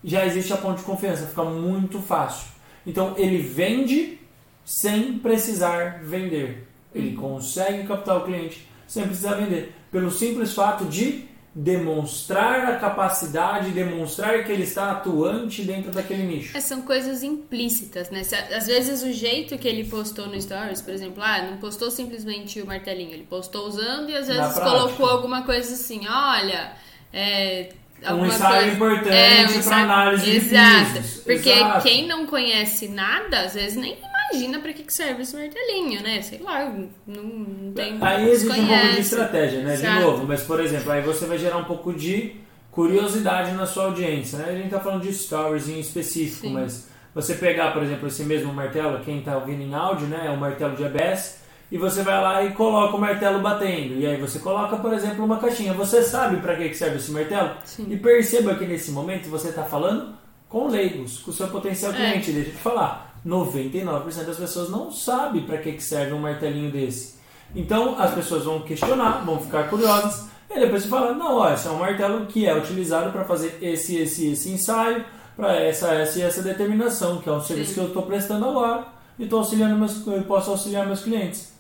já 0.04 0.26
existe 0.26 0.52
a 0.54 0.58
ponte 0.58 0.80
de 0.80 0.84
confiança, 0.84 1.26
fica 1.26 1.43
muito 1.43 2.00
fácil. 2.00 2.55
Então, 2.86 3.13
ele 3.17 3.38
vende 3.38 4.19
sem 4.63 5.19
precisar 5.19 6.02
vender. 6.04 6.67
Ele 6.93 7.15
consegue 7.15 7.88
captar 7.88 8.17
o 8.17 8.24
cliente 8.26 8.67
sem 8.88 9.04
precisar 9.06 9.36
vender. 9.36 9.74
Pelo 9.91 10.10
simples 10.12 10.54
fato 10.54 10.86
de 10.86 11.26
demonstrar 11.54 12.65
a 12.74 12.76
capacidade, 12.78 13.71
demonstrar 13.71 14.43
que 14.43 14.52
ele 14.52 14.63
está 14.63 14.91
atuante 14.91 15.62
dentro 15.63 15.89
daquele 15.91 16.24
nicho. 16.24 16.56
É, 16.58 16.60
são 16.60 16.82
coisas 16.82 17.24
implícitas, 17.24 18.10
né? 18.10 18.24
Se- 18.24 18.36
Às 18.36 18.67
vezes 18.67 19.04
o 19.04 19.12
jeito 19.13 19.58
que 19.58 19.67
ele 19.67 19.86
postou 19.86 20.28
no 20.28 20.39
Stories, 20.39 20.82
por 20.82 20.93
exemplo, 20.93 21.24
ah, 21.24 21.41
não 21.50 21.58
postou 21.58 21.89
simplesmente 21.89 22.62
o 22.62 22.65
martelinho, 22.67 23.13
ele 23.13 23.24
postou 23.30 23.67
usando 23.67 24.10
e 24.10 24.15
às 24.17 24.28
vezes 24.28 24.41
colocou 24.71 25.06
alguma 25.10 25.43
coisa 25.43 25.74
assim, 25.74 26.02
olha, 26.08 26.74
é. 27.13 27.69
Um 28.13 28.26
ensaio 28.26 28.74
importante 28.74 29.58
um 29.58 29.63
para 29.63 29.78
análise 29.78 30.26
de 30.26 30.38
Exato. 30.38 30.94
pisos. 30.94 31.22
Porque 31.24 31.50
Exato. 31.50 31.84
quem 31.84 32.08
não 32.08 32.26
conhece 32.26 32.88
nada, 32.88 33.41
às 33.41 33.54
vezes 33.54 33.76
nem 33.76 33.98
imagina 34.32 34.60
pra 34.60 34.74
que 34.74 34.84
que 34.84 34.94
serve 34.94 35.22
esse 35.22 35.36
martelinho, 35.36 36.02
né? 36.02 36.22
Sei 36.22 36.39
lá, 36.39 36.65
não, 37.08 37.24
não 37.24 37.74
tem. 37.74 37.98
Aí 38.02 38.30
existe 38.30 38.60
um 38.60 38.68
pouco 38.68 38.89
de 38.94 39.00
estratégia, 39.00 39.62
né? 39.62 39.76
De 39.76 39.84
Exato. 39.84 40.02
novo, 40.02 40.26
mas 40.28 40.41
por 40.44 40.60
exemplo, 40.60 40.91
aí 40.91 41.02
você 41.02 41.26
vai 41.26 41.38
gerar 41.38 41.58
um 41.58 41.63
pouco 41.63 41.94
de 41.94 42.36
curiosidade 42.72 43.52
na 43.52 43.65
sua 43.65 43.86
audiência, 43.86 44.38
né? 44.39 44.50
A 44.50 44.56
gente 44.56 44.70
tá 44.70 44.80
falando 44.80 45.04
de 45.04 45.13
stories 45.13 45.70
em 45.70 45.80
específico, 45.80 46.48
Sim. 46.48 46.54
mas 46.54 46.89
você 47.13 47.36
pegar, 47.36 47.72
por 47.72 47.82
exemplo, 47.82 48.08
esse 48.08 48.24
mesmo 48.24 48.54
martelo, 48.54 49.00
quem 49.00 49.22
tá 49.22 49.38
ouvindo 49.38 49.62
em 49.62 49.74
áudio, 49.74 50.08
né? 50.08 50.24
É 50.26 50.32
um 50.32 50.36
martelo 50.36 50.76
de 50.76 50.84
ABS, 50.84 51.39
e 51.71 51.78
você 51.78 52.04
vai 52.04 52.21
lá 52.21 52.43
e 52.43 52.51
coloca 52.54 52.95
o 52.95 52.99
martelo 52.99 53.39
batendo. 53.39 53.95
E 53.99 54.06
aí 54.06 54.19
você 54.19 54.39
coloca, 54.39 54.75
por 54.78 54.93
exemplo, 54.93 55.25
uma 55.25 55.38
caixinha. 55.39 55.73
Você 55.73 56.04
sabe 56.04 56.38
para 56.38 56.56
que 56.56 56.73
serve 56.73 56.97
esse 56.97 57.12
martelo? 57.12 57.51
Sim. 57.63 57.88
E 57.89 57.97
perceba 57.97 58.56
que 58.56 58.65
nesse 58.65 58.91
momento 58.91 59.30
você 59.30 59.49
está 59.49 59.63
falando 59.63 60.13
com 60.47 60.67
leigos, 60.67 61.19
com 61.19 61.32
o 61.32 61.34
seu 61.34 61.47
potencial 61.47 61.91
É. 61.91 61.95
cliente. 61.95 62.32
Deixa 62.32 62.49
eu 62.49 62.54
te 62.54 62.60
falar, 62.62 63.19
99% 63.25 64.25
das 64.25 64.38
pessoas 64.38 64.69
não 64.69 64.91
sabe 64.91 65.41
para 65.41 65.58
que 65.58 65.80
serve 65.82 66.13
um 66.13 66.19
martelinho 66.19 66.71
desse. 66.71 67.15
Então 67.56 67.99
as 67.99 68.13
pessoas 68.13 68.43
vão 68.45 68.62
questionar, 68.62 69.23
vão 69.25 69.39
ficar 69.39 69.69
curiosas, 69.69 70.28
e 70.49 70.60
depois 70.60 70.84
você 70.84 70.89
fala, 70.89 71.13
não, 71.13 71.38
ó, 71.38 71.51
esse 71.54 71.67
é 71.67 71.71
um 71.71 71.80
martelo 71.80 72.25
que 72.28 72.45
é 72.45 72.56
utilizado 72.56 73.12
para 73.12 73.25
fazer 73.25 73.58
esse, 73.62 73.97
esse, 73.97 74.32
esse 74.32 74.49
ensaio, 74.49 75.04
para 75.36 75.54
essa, 75.60 75.93
essa 75.93 76.19
e 76.19 76.21
essa 76.21 76.41
determinação, 76.41 77.17
que 77.17 77.28
é 77.28 77.32
um 77.32 77.41
serviço 77.41 77.73
que 77.73 77.80
eu 77.80 77.88
estou 77.88 78.04
prestando 78.04 78.47
agora, 78.47 78.86
e 79.19 79.23
estou 79.23 79.39
auxiliando 79.39 79.75
meus, 79.75 80.06
eu 80.08 80.23
posso 80.23 80.51
auxiliar 80.51 80.86
meus 80.86 81.01
clientes. 81.01 81.54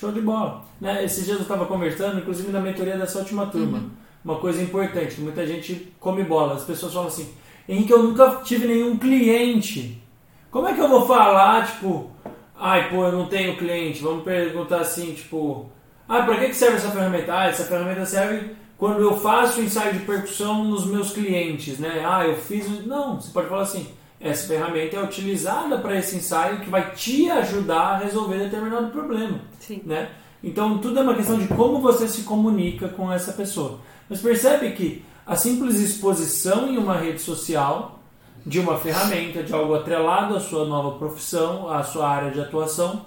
Show 0.00 0.12
de 0.12 0.22
bola. 0.22 0.64
Né? 0.80 1.04
Esses 1.04 1.26
dias 1.26 1.36
eu 1.36 1.42
estava 1.42 1.66
conversando, 1.66 2.20
inclusive 2.20 2.50
na 2.50 2.58
mentoria 2.58 2.96
dessa 2.96 3.18
última 3.18 3.44
turma. 3.46 3.84
Uma 4.24 4.36
coisa 4.36 4.62
importante, 4.62 5.20
muita 5.20 5.46
gente 5.46 5.92
come 6.00 6.24
bola. 6.24 6.54
As 6.54 6.64
pessoas 6.64 6.94
falam 6.94 7.08
assim, 7.08 7.28
Henrique, 7.68 7.92
eu 7.92 8.02
nunca 8.02 8.40
tive 8.42 8.66
nenhum 8.66 8.96
cliente. 8.96 10.02
Como 10.50 10.66
é 10.66 10.72
que 10.72 10.80
eu 10.80 10.88
vou 10.88 11.06
falar, 11.06 11.66
tipo, 11.66 12.10
ai, 12.58 12.88
pô, 12.88 13.04
eu 13.04 13.12
não 13.12 13.26
tenho 13.26 13.58
cliente? 13.58 14.02
Vamos 14.02 14.24
perguntar 14.24 14.80
assim, 14.80 15.12
tipo, 15.12 15.70
ah, 16.08 16.22
para 16.22 16.38
que 16.38 16.54
serve 16.54 16.76
essa 16.76 16.90
ferramenta? 16.90 17.38
Ah, 17.38 17.48
essa 17.48 17.64
ferramenta 17.64 18.06
serve 18.06 18.52
quando 18.78 19.02
eu 19.02 19.18
faço 19.20 19.60
ensaio 19.60 19.92
de 19.92 20.06
percussão 20.06 20.64
nos 20.64 20.86
meus 20.86 21.12
clientes, 21.12 21.78
né? 21.78 22.02
Ah, 22.06 22.26
eu 22.26 22.36
fiz. 22.36 22.66
um-" 22.66 22.86
Não, 22.86 23.20
você 23.20 23.30
pode 23.30 23.48
falar 23.48 23.62
assim, 23.62 23.86
essa 24.20 24.46
ferramenta 24.46 24.96
é 24.96 25.02
utilizada 25.02 25.78
para 25.78 25.96
esse 25.96 26.16
ensaio 26.16 26.60
que 26.60 26.68
vai 26.68 26.92
te 26.92 27.30
ajudar 27.30 27.94
a 27.94 27.98
resolver 27.98 28.38
determinado 28.38 28.90
problema 28.90 29.40
Sim. 29.58 29.80
né? 29.84 30.10
Então 30.44 30.78
tudo 30.78 30.98
é 30.98 31.02
uma 31.02 31.14
questão 31.14 31.38
de 31.38 31.48
como 31.48 31.80
você 31.80 32.06
se 32.06 32.22
comunica 32.22 32.88
com 32.88 33.10
essa 33.10 33.32
pessoa. 33.32 33.80
Mas 34.08 34.20
percebe 34.20 34.72
que 34.72 35.04
a 35.26 35.36
simples 35.36 35.78
exposição 35.78 36.68
em 36.68 36.76
uma 36.76 36.96
rede 36.96 37.20
social 37.20 38.00
de 38.44 38.58
uma 38.58 38.78
ferramenta, 38.78 39.42
de 39.42 39.52
algo 39.52 39.74
atrelado 39.74 40.34
à 40.34 40.40
sua 40.40 40.64
nova 40.64 40.98
profissão, 40.98 41.70
à 41.70 41.82
sua 41.82 42.08
área 42.08 42.30
de 42.30 42.40
atuação, 42.40 43.04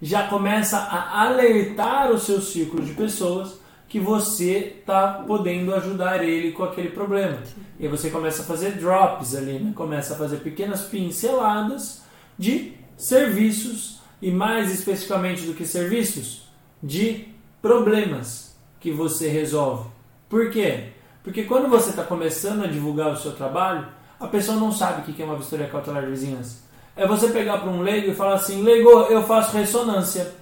já 0.00 0.26
começa 0.28 0.78
a 0.78 1.22
alertar 1.22 2.10
o 2.10 2.18
seu 2.18 2.40
círculo 2.40 2.84
de 2.84 2.92
pessoas 2.92 3.58
que 3.88 4.00
você 4.00 4.78
está 4.78 5.24
podendo 5.26 5.74
ajudar 5.74 6.24
ele 6.24 6.52
com 6.52 6.64
aquele 6.64 6.90
problema. 6.90 7.38
E 7.78 7.84
aí 7.84 7.88
você 7.88 8.10
começa 8.10 8.42
a 8.42 8.44
fazer 8.44 8.72
drops 8.72 9.34
ali, 9.34 9.58
né? 9.58 9.72
começa 9.74 10.14
a 10.14 10.16
fazer 10.16 10.38
pequenas 10.38 10.82
pinceladas 10.82 12.02
de 12.38 12.74
serviços 12.96 14.00
e 14.20 14.30
mais 14.30 14.72
especificamente 14.72 15.42
do 15.42 15.54
que 15.54 15.64
serviços, 15.64 16.48
de 16.82 17.28
problemas 17.62 18.56
que 18.80 18.90
você 18.90 19.28
resolve. 19.28 19.88
Por 20.28 20.50
quê? 20.50 20.88
Porque 21.22 21.44
quando 21.44 21.68
você 21.68 21.90
está 21.90 22.02
começando 22.02 22.64
a 22.64 22.68
divulgar 22.68 23.12
o 23.12 23.16
seu 23.16 23.32
trabalho, 23.32 23.86
a 24.18 24.26
pessoa 24.26 24.58
não 24.58 24.72
sabe 24.72 25.02
o 25.02 25.14
que 25.14 25.22
é 25.22 25.24
uma 25.24 25.36
vistoria 25.36 25.68
cautelar 25.68 26.02
de 26.02 26.10
vizinhança. 26.10 26.64
É 26.96 27.06
você 27.06 27.28
pegar 27.28 27.58
para 27.58 27.70
um 27.70 27.82
leigo 27.82 28.10
e 28.10 28.14
falar 28.14 28.34
assim, 28.34 28.62
leigo, 28.62 28.88
eu 28.88 29.22
faço 29.24 29.56
ressonância. 29.56 30.34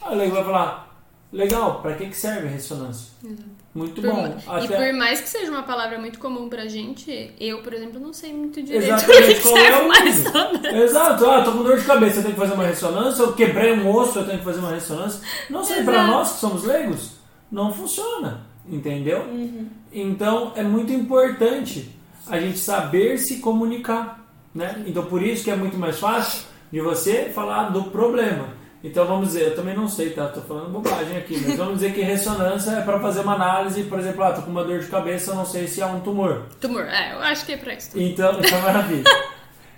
Aí 0.00 0.14
o 0.14 0.18
leigo 0.18 0.34
vai 0.34 0.44
falar, 0.44 0.83
legal, 1.34 1.82
para 1.82 1.94
que, 1.94 2.06
que 2.06 2.16
serve 2.16 2.46
a 2.46 2.50
ressonância? 2.50 3.12
Exato. 3.24 3.64
Muito 3.74 4.00
por 4.00 4.10
bom. 4.12 4.36
Até... 4.46 4.64
E 4.64 4.68
por 4.68 4.98
mais 4.98 5.20
que 5.20 5.28
seja 5.28 5.50
uma 5.50 5.64
palavra 5.64 5.98
muito 5.98 6.20
comum 6.20 6.48
pra 6.48 6.68
gente, 6.68 7.34
eu, 7.40 7.60
por 7.60 7.74
exemplo, 7.74 7.98
não 7.98 8.12
sei 8.12 8.32
muito 8.32 8.62
direito 8.62 8.84
Exatamente, 8.84 9.40
qual 9.40 9.58
é 9.58 9.82
o 9.82 9.90
ressonância. 9.90 10.76
Exato, 10.76 11.26
ah, 11.26 11.42
tô 11.42 11.52
com 11.52 11.64
dor 11.64 11.78
de 11.78 11.84
cabeça, 11.84 12.18
eu 12.18 12.22
tenho 12.22 12.34
que 12.34 12.40
fazer 12.40 12.54
uma 12.54 12.66
ressonância, 12.66 13.22
eu 13.22 13.32
quebrei 13.32 13.72
um 13.72 13.92
osso, 13.92 14.20
eu 14.20 14.26
tenho 14.26 14.38
que 14.38 14.44
fazer 14.44 14.60
uma 14.60 14.70
ressonância. 14.70 15.20
Não 15.50 15.64
sei, 15.64 15.82
para 15.82 16.06
nós 16.06 16.34
que 16.34 16.38
somos 16.38 16.62
leigos, 16.62 17.16
não 17.50 17.72
funciona, 17.72 18.46
entendeu? 18.68 19.22
Uhum. 19.22 19.66
Então 19.92 20.52
é 20.54 20.62
muito 20.62 20.92
importante 20.92 21.90
a 22.28 22.38
gente 22.38 22.58
saber 22.58 23.18
se 23.18 23.38
comunicar, 23.38 24.24
né? 24.54 24.84
Então 24.86 25.04
por 25.06 25.20
isso 25.20 25.42
que 25.42 25.50
é 25.50 25.56
muito 25.56 25.76
mais 25.76 25.98
fácil 25.98 26.44
de 26.70 26.80
você 26.80 27.30
falar 27.34 27.70
do 27.70 27.84
problema. 27.84 28.53
Então 28.84 29.06
vamos 29.06 29.28
dizer, 29.28 29.44
eu 29.44 29.56
também 29.56 29.74
não 29.74 29.88
sei, 29.88 30.10
tá? 30.10 30.26
Tô 30.26 30.42
falando 30.42 30.70
bobagem 30.70 31.16
aqui, 31.16 31.42
mas 31.42 31.56
vamos 31.56 31.76
dizer 31.76 31.94
que 31.94 32.02
ressonância 32.02 32.70
é 32.72 32.82
para 32.82 33.00
fazer 33.00 33.20
uma 33.20 33.32
análise, 33.34 33.82
por 33.84 33.98
exemplo, 33.98 34.22
ah, 34.22 34.32
tô 34.32 34.42
com 34.42 34.50
uma 34.50 34.62
dor 34.62 34.78
de 34.80 34.88
cabeça, 34.88 35.30
eu 35.30 35.36
não 35.36 35.46
sei 35.46 35.66
se 35.66 35.80
é 35.80 35.86
um 35.86 36.00
tumor. 36.00 36.42
Tumor, 36.60 36.82
é, 36.82 37.14
eu 37.14 37.20
acho 37.20 37.46
que 37.46 37.52
é 37.52 37.56
para 37.56 37.72
isso. 37.72 37.98
Então, 37.98 38.38
então 38.38 38.60
maravilha. 38.60 39.04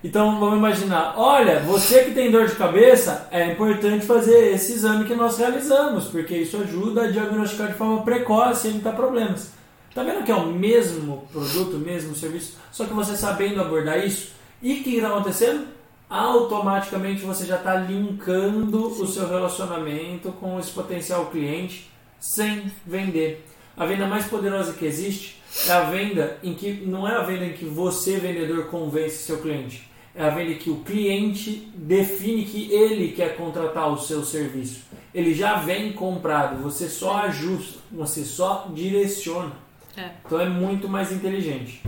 Então 0.03 0.40
vamos 0.40 0.59
imaginar, 0.59 1.14
olha, 1.16 1.61
você 1.61 2.05
que 2.05 2.11
tem 2.11 2.33
dor 2.33 2.49
de 2.49 2.57
cabeça, 2.57 3.29
é 3.31 3.53
importante 3.53 4.05
fazer 4.05 4.53
esse 4.53 4.73
exame 4.73 5.05
que 5.05 5.14
nós 5.14 5.38
realizamos, 5.38 6.07
porque 6.07 6.37
isso 6.37 6.57
ajuda 6.57 7.05
a 7.05 7.11
diagnosticar 7.11 7.69
de 7.69 7.75
forma 7.75 8.03
precoce 8.03 8.66
e 8.66 8.71
evitar 8.71 8.92
problemas. 8.92 9.53
Tá 9.95 10.03
vendo 10.03 10.25
que 10.25 10.33
é 10.33 10.35
o 10.35 10.47
mesmo 10.47 11.29
produto, 11.33 11.77
o 11.77 11.81
mesmo 11.81 12.14
serviço, 12.16 12.57
só 12.73 12.85
que 12.85 12.92
você 12.92 13.16
sabendo 13.16 13.61
abordar 13.61 14.05
isso, 14.05 14.33
e 14.61 14.75
o 14.75 14.83
que 14.83 14.97
está 14.97 15.09
acontecendo? 15.09 15.76
Automaticamente 16.09 17.25
você 17.25 17.45
já 17.45 17.57
está 17.57 17.75
linkando 17.75 18.87
o 18.87 19.07
seu 19.07 19.29
relacionamento 19.29 20.31
com 20.33 20.59
esse 20.59 20.71
potencial 20.71 21.27
cliente 21.27 21.90
sem 22.21 22.71
vender. 22.87 23.45
A 23.77 23.85
venda 23.85 24.07
mais 24.07 24.27
poderosa 24.27 24.73
que 24.73 24.87
existe 24.87 25.42
é 25.66 25.73
a 25.73 25.83
venda 25.83 26.38
em 26.42 26.55
que 26.55 26.73
não 26.87 27.07
é 27.07 27.14
a 27.14 27.23
venda 27.23 27.45
em 27.45 27.53
que 27.53 27.64
você 27.64 28.19
vendedor 28.19 28.66
convence 28.66 29.25
seu 29.25 29.38
cliente, 29.38 29.88
é 30.14 30.25
a 30.25 30.31
venda 30.31 30.53
em 30.53 30.59
que 30.59 30.71
o 30.71 30.77
cliente 30.77 31.71
define 31.75 32.45
que 32.45 32.73
ele 32.73 33.12
quer 33.12 33.37
contratar 33.37 33.88
o 33.90 33.99
seu 33.99 34.25
serviço. 34.25 34.85
Ele 35.12 35.35
já 35.35 35.57
vem 35.57 35.92
comprado, 35.92 36.62
você 36.62 36.88
só 36.88 37.19
ajusta, 37.19 37.81
você 37.90 38.25
só 38.25 38.69
direciona. 38.73 39.53
É. 39.97 40.11
Então 40.25 40.40
é 40.40 40.49
muito 40.49 40.88
mais 40.88 41.11
inteligente. 41.11 41.83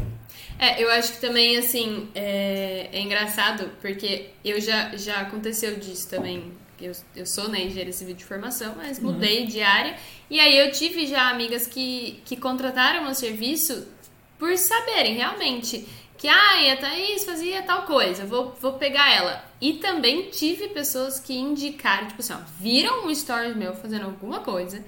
É, 0.59 0.83
eu 0.83 0.91
acho 0.91 1.13
que 1.13 1.21
também, 1.21 1.57
assim, 1.57 2.09
é, 2.15 2.89
é 2.93 3.01
engraçado, 3.01 3.71
porque 3.81 4.31
eu 4.45 4.61
já, 4.61 4.97
já 4.97 5.21
aconteceu 5.21 5.77
disso 5.77 6.09
também. 6.09 6.53
Eu, 6.81 6.93
eu 7.15 7.27
sou 7.27 7.49
né, 7.49 7.63
engenheira 7.63 7.93
civil 7.93 8.15
de 8.15 8.25
formação, 8.25 8.75
mas 8.77 8.99
uhum. 8.99 9.13
mudei 9.13 9.41
uhum. 9.41 9.47
de 9.47 9.63
área. 9.63 9.97
E 10.29 10.39
aí 10.41 10.59
eu 10.59 10.73
tive 10.73 11.07
já 11.07 11.31
amigas 11.31 11.67
que, 11.67 12.21
que 12.25 12.37
contrataram 12.37 13.05
meu 13.05 13.15
serviço 13.15 13.87
por 14.39 14.57
saberem 14.57 15.15
realmente 15.15 15.87
que 16.19 16.27
ah, 16.27 16.73
a 16.73 16.77
Thaís 16.77 17.25
fazia 17.25 17.63
tal 17.63 17.83
coisa, 17.83 18.27
vou, 18.27 18.53
vou 18.61 18.73
pegar 18.73 19.11
ela. 19.15 19.45
E 19.61 19.75
também 19.75 20.31
tive 20.31 20.69
pessoas 20.69 21.21
que 21.21 21.33
indicaram, 21.33 22.09
tipo 22.09 22.21
assim, 22.21 22.33
ó, 22.33 22.39
viram 22.61 23.07
um 23.07 23.11
story 23.11 23.55
meu 23.55 23.73
fazendo 23.75 24.07
alguma 24.07 24.41
coisa, 24.41 24.85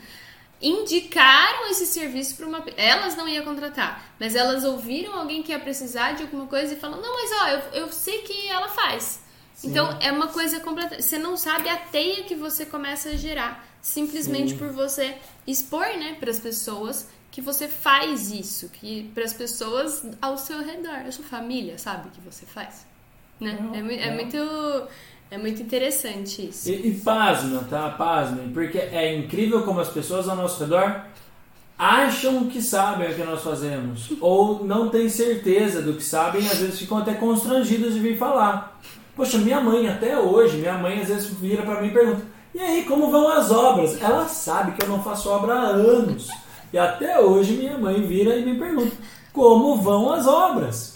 indicaram 0.61 1.70
esse 1.70 1.87
serviço 1.87 2.37
para 2.37 2.46
uma. 2.46 2.64
Elas 2.77 3.16
não 3.16 3.29
iam 3.29 3.44
contratar, 3.44 4.14
mas 4.18 4.35
elas 4.35 4.64
ouviram 4.64 5.14
alguém 5.14 5.42
que 5.42 5.53
ia 5.53 5.59
precisar 5.59 6.12
de 6.12 6.23
alguma 6.23 6.46
coisa 6.46 6.75
e 6.75 6.77
falaram: 6.77 7.03
não, 7.03 7.14
mas 7.14 7.31
ó, 7.33 7.49
eu, 7.49 7.83
eu 7.83 7.92
sei 7.92 8.18
que 8.23 8.49
ela 8.49 8.68
faz. 8.68 9.23
Sim. 9.55 9.70
Então 9.70 9.96
é 10.01 10.12
uma 10.12 10.29
coisa 10.29 10.61
completa. 10.61 11.01
Você 11.01 11.18
não 11.18 11.37
sabe 11.37 11.68
a 11.68 11.77
teia 11.77 12.25
que 12.25 12.35
você 12.35 12.66
começa 12.66 13.11
a 13.11 13.16
gerar 13.16 13.66
simplesmente 13.83 14.53
Sim. 14.53 14.59
por 14.59 14.70
você 14.73 15.16
expor, 15.46 15.87
né, 15.99 16.16
para 16.20 16.31
as 16.31 16.38
pessoas 16.38 17.09
que 17.31 17.40
você 17.40 17.68
faz 17.68 18.31
isso, 18.31 18.68
que 18.68 19.11
para 19.14 19.25
as 19.25 19.33
pessoas 19.33 20.05
ao 20.20 20.37
seu 20.37 20.62
redor, 20.62 21.07
a 21.07 21.12
sua 21.12 21.25
família 21.25 21.79
sabe 21.79 22.11
que 22.11 22.20
você 22.20 22.44
faz, 22.44 22.87
né? 23.38 23.57
Não, 23.61 23.75
é, 23.75 23.94
é, 23.94 24.09
é 24.09 24.14
muito 24.14 24.37
é 25.31 25.38
muito 25.38 25.62
interessante 25.62 26.49
isso. 26.49 26.69
E, 26.69 26.88
e 26.88 26.95
pasma, 26.95 27.64
tá? 27.71 27.90
Pasmem, 27.90 28.49
porque 28.49 28.79
é 28.79 29.16
incrível 29.16 29.62
como 29.62 29.81
as 29.81 29.88
pessoas 29.88 30.29
ao 30.29 30.37
nosso 30.37 30.62
redor 30.62 31.03
acham 31.79 32.45
que 32.45 32.61
sabem 32.61 33.11
o 33.11 33.14
que 33.14 33.23
nós 33.23 33.43
fazemos 33.43 34.12
ou 34.21 34.62
não 34.64 34.90
têm 34.90 35.09
certeza 35.09 35.81
do 35.81 35.95
que 35.95 36.03
sabem 36.03 36.43
e 36.43 36.47
às 36.47 36.59
vezes 36.59 36.79
ficam 36.79 36.99
até 36.99 37.14
constrangidas 37.14 37.95
de 37.95 38.01
vir 38.01 38.19
falar. 38.19 38.79
Poxa, 39.16 39.38
minha 39.38 39.61
mãe 39.61 39.88
até 39.88 40.19
hoje, 40.19 40.59
minha 40.59 40.77
mãe 40.77 41.01
às 41.01 41.09
vezes 41.09 41.31
vira 41.31 41.62
para 41.62 41.81
mim 41.81 41.88
e 41.88 41.93
pergunta: 41.93 42.23
"E 42.55 42.61
aí, 42.61 42.85
como 42.85 43.11
vão 43.11 43.29
as 43.29 43.51
obras?". 43.51 44.01
Ela 44.03 44.27
sabe 44.29 44.73
que 44.73 44.85
eu 44.85 44.88
não 44.88 45.03
faço 45.03 45.31
obra 45.31 45.55
há 45.55 45.66
anos. 45.69 46.29
E 46.73 46.79
até 46.79 47.19
hoje 47.19 47.55
minha 47.55 47.79
mãe 47.79 48.03
vira 48.03 48.37
e 48.37 48.45
me 48.45 48.59
pergunta: 48.59 48.95
"Como 49.33 49.77
vão 49.77 50.12
as 50.12 50.27
obras?". 50.27 50.89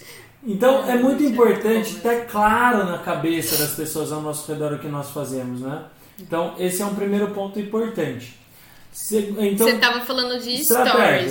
Então 0.45 0.87
é 0.87 0.95
muito 0.95 1.23
importante 1.23 1.95
ter 1.95 2.27
claro 2.27 2.85
na 2.85 2.99
cabeça 2.99 3.57
das 3.57 3.73
pessoas 3.73 4.11
ao 4.11 4.21
nosso 4.21 4.49
redor 4.51 4.73
o 4.73 4.79
que 4.79 4.87
nós 4.87 5.09
fazemos, 5.09 5.61
né? 5.61 5.83
Então 6.19 6.53
esse 6.59 6.81
é 6.81 6.85
um 6.85 6.93
primeiro 6.93 7.29
ponto 7.29 7.59
importante. 7.59 8.39
então, 9.39 9.67
Você 9.67 9.75
estava 9.75 10.01
falando 10.05 10.39
de 10.39 10.63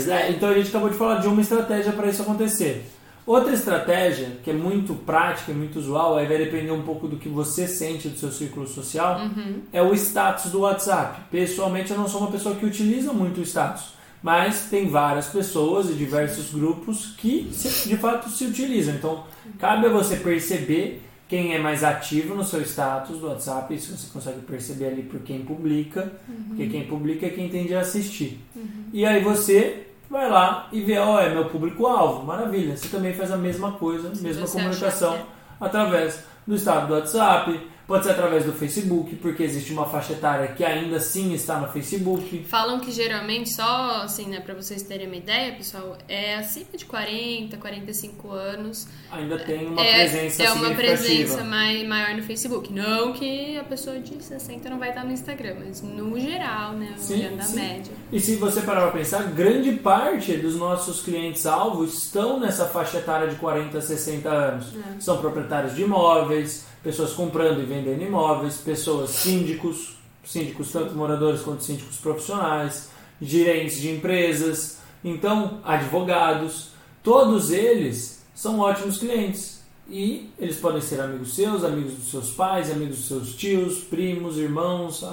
né? 0.07 0.27
É, 0.27 0.31
então 0.33 0.51
a 0.51 0.55
gente 0.55 0.69
acabou 0.69 0.91
de 0.91 0.97
falar 0.97 1.21
de 1.21 1.29
uma 1.29 1.41
estratégia 1.41 1.93
para 1.93 2.09
isso 2.09 2.23
acontecer. 2.23 2.91
Outra 3.27 3.55
estratégia 3.55 4.33
que 4.43 4.51
é 4.51 4.53
muito 4.53 4.95
prática 4.95 5.51
e 5.51 5.55
muito 5.55 5.79
usual, 5.79 6.19
aí 6.19 6.27
vai 6.27 6.37
depender 6.37 6.73
um 6.73 6.83
pouco 6.83 7.09
do 7.09 7.17
que 7.17 7.29
você 7.29 7.67
sente 7.67 8.09
do 8.09 8.19
seu 8.19 8.31
círculo 8.31 8.67
social, 8.67 9.19
uhum. 9.21 9.63
é 9.73 9.81
o 9.81 9.95
status 9.95 10.51
do 10.51 10.61
WhatsApp. 10.61 11.23
Pessoalmente 11.31 11.91
eu 11.91 11.97
não 11.97 12.07
sou 12.07 12.21
uma 12.21 12.31
pessoa 12.31 12.55
que 12.55 12.67
utiliza 12.67 13.15
muito 13.15 13.41
o 13.41 13.43
status 13.43 13.95
mas 14.25 14.71
tem 14.71 14.89
várias 14.89 15.27
pessoas 15.27 15.91
e 15.91 15.93
diversos 15.93 16.51
grupos 16.51 17.15
que 17.19 17.43
de 17.43 17.97
fato 17.99 18.31
se 18.31 18.47
utilizam. 18.47 18.95
Então, 18.95 19.25
cabe 19.59 19.85
a 19.85 19.91
você 19.91 20.17
perceber 20.17 21.03
quem 21.29 21.55
é 21.55 21.59
mais 21.59 21.85
ativo 21.85 22.35
no 22.35 22.43
seu 22.43 22.63
status 22.63 23.19
do 23.19 23.29
WhatsApp, 23.29 23.75
isso 23.75 23.95
você 23.95 24.11
consegue 24.11 24.41
perceber 24.41 24.87
ali 24.87 25.03
por 25.03 25.21
quem 25.21 25.45
publica, 25.45 26.11
uhum. 26.27 26.45
porque 26.49 26.69
quem 26.69 26.87
publica 26.87 27.27
é 27.27 27.29
quem 27.29 27.51
tende 27.51 27.75
a 27.75 27.81
assistir. 27.81 28.41
Uhum. 28.57 28.85
E 28.95 29.05
aí 29.05 29.23
você 29.23 29.89
vai 30.09 30.31
lá 30.31 30.71
e 30.73 30.81
vê, 30.81 30.97
ó, 30.97 31.17
oh, 31.17 31.19
é 31.19 31.29
meu 31.29 31.45
público-alvo, 31.51 32.25
maravilha. 32.25 32.79
Você 32.79 32.89
também 32.89 33.13
faz 33.13 33.31
a 33.31 33.37
mesma 33.37 33.73
coisa, 33.73 34.11
mesma 34.23 34.47
comunicação 34.47 35.17
é. 35.17 35.23
através 35.61 36.25
do 36.47 36.55
estado 36.55 36.87
do 36.87 36.95
WhatsApp, 36.95 37.61
Pode 37.87 38.05
ser 38.05 38.13
através 38.13 38.45
do 38.45 38.53
Facebook, 38.53 39.15
porque 39.17 39.43
existe 39.43 39.73
uma 39.73 39.85
faixa 39.85 40.15
etária 40.15 40.49
que 40.49 40.65
ainda 40.65 40.97
assim 40.97 41.35
está 41.35 41.59
no 41.61 41.69
Facebook. 41.69 42.45
Falam 42.49 42.81
que 42.81 42.91
geralmente, 42.91 43.53
só 43.53 44.03
assim, 44.03 44.27
né, 44.27 44.41
para 44.41 44.55
vocês 44.55 44.83
terem 44.83 45.07
uma 45.07 45.17
ideia, 45.17 45.53
pessoal, 45.53 45.99
é 46.09 46.37
acima 46.37 46.67
de 46.75 46.87
40, 46.87 47.59
45 47.59 48.31
anos. 48.31 48.89
Ainda 49.13 49.39
tem 49.39 49.67
uma 49.67 49.85
é, 49.85 50.09
presença 50.09 50.43
É 50.43 50.53
uma 50.53 50.71
presença 50.71 51.45
mai, 51.45 51.85
maior 51.85 52.17
no 52.17 52.23
Facebook. 52.23 52.73
Não 52.73 53.13
que 53.13 53.59
a 53.59 53.65
pessoa 53.65 53.99
de 53.99 54.23
60 54.23 54.71
não 54.71 54.79
vai 54.79 54.89
estar 54.89 55.05
no 55.05 55.13
Instagram, 55.13 55.57
mas 55.59 55.83
no 55.83 56.19
geral, 56.19 56.73
né, 56.73 56.95
sim, 56.97 57.37
da 57.37 57.47
média. 57.49 57.93
E 58.11 58.19
se 58.19 58.37
você 58.37 58.63
parar 58.63 58.83
para 58.83 58.93
pensar, 58.93 59.25
grande 59.25 59.73
parte 59.73 60.39
dos 60.39 60.57
nossos 60.57 61.03
clientes-alvo 61.03 61.85
estão 61.85 62.41
nessa 62.41 62.65
faixa 62.67 62.97
etária 62.99 63.29
de 63.29 63.37
40 63.37 63.77
a 63.77 63.83
60 63.83 64.29
anos. 64.31 64.67
É. 64.75 65.01
São 65.01 65.19
proprietários 65.19 65.75
de 65.75 65.83
imóveis 65.83 66.73
pessoas 66.85 67.15
comprando 67.15 67.63
e 67.63 67.65
vendendo 67.65 68.03
imóveis, 68.03 68.59
pessoas 68.59 69.11
síndicos, 69.11 69.97
síndicos 70.23 70.71
tanto 70.71 70.95
moradores 70.95 71.41
quanto 71.41 71.65
síndicos 71.65 71.97
profissionais, 71.97 72.91
gerentes 73.21 73.81
de 73.81 73.91
empresas, 73.91 74.79
então 75.03 75.61
advogados, 75.65 76.73
todos 77.03 77.51
eles 77.51 78.23
são 78.35 78.61
ótimos 78.61 78.99
clientes. 78.99 79.65
E 79.89 80.31
eles 80.39 80.57
podem 80.57 80.81
ser 80.81 81.01
amigos 81.01 81.35
seus, 81.35 81.63
amigos 81.63 81.93
dos 81.93 82.11
seus 82.11 82.31
pais, 82.31 82.71
amigos 82.71 82.97
dos 82.97 83.09
seus 83.09 83.35
tios, 83.35 83.81
primos, 83.81 84.39
irmãos, 84.39 85.05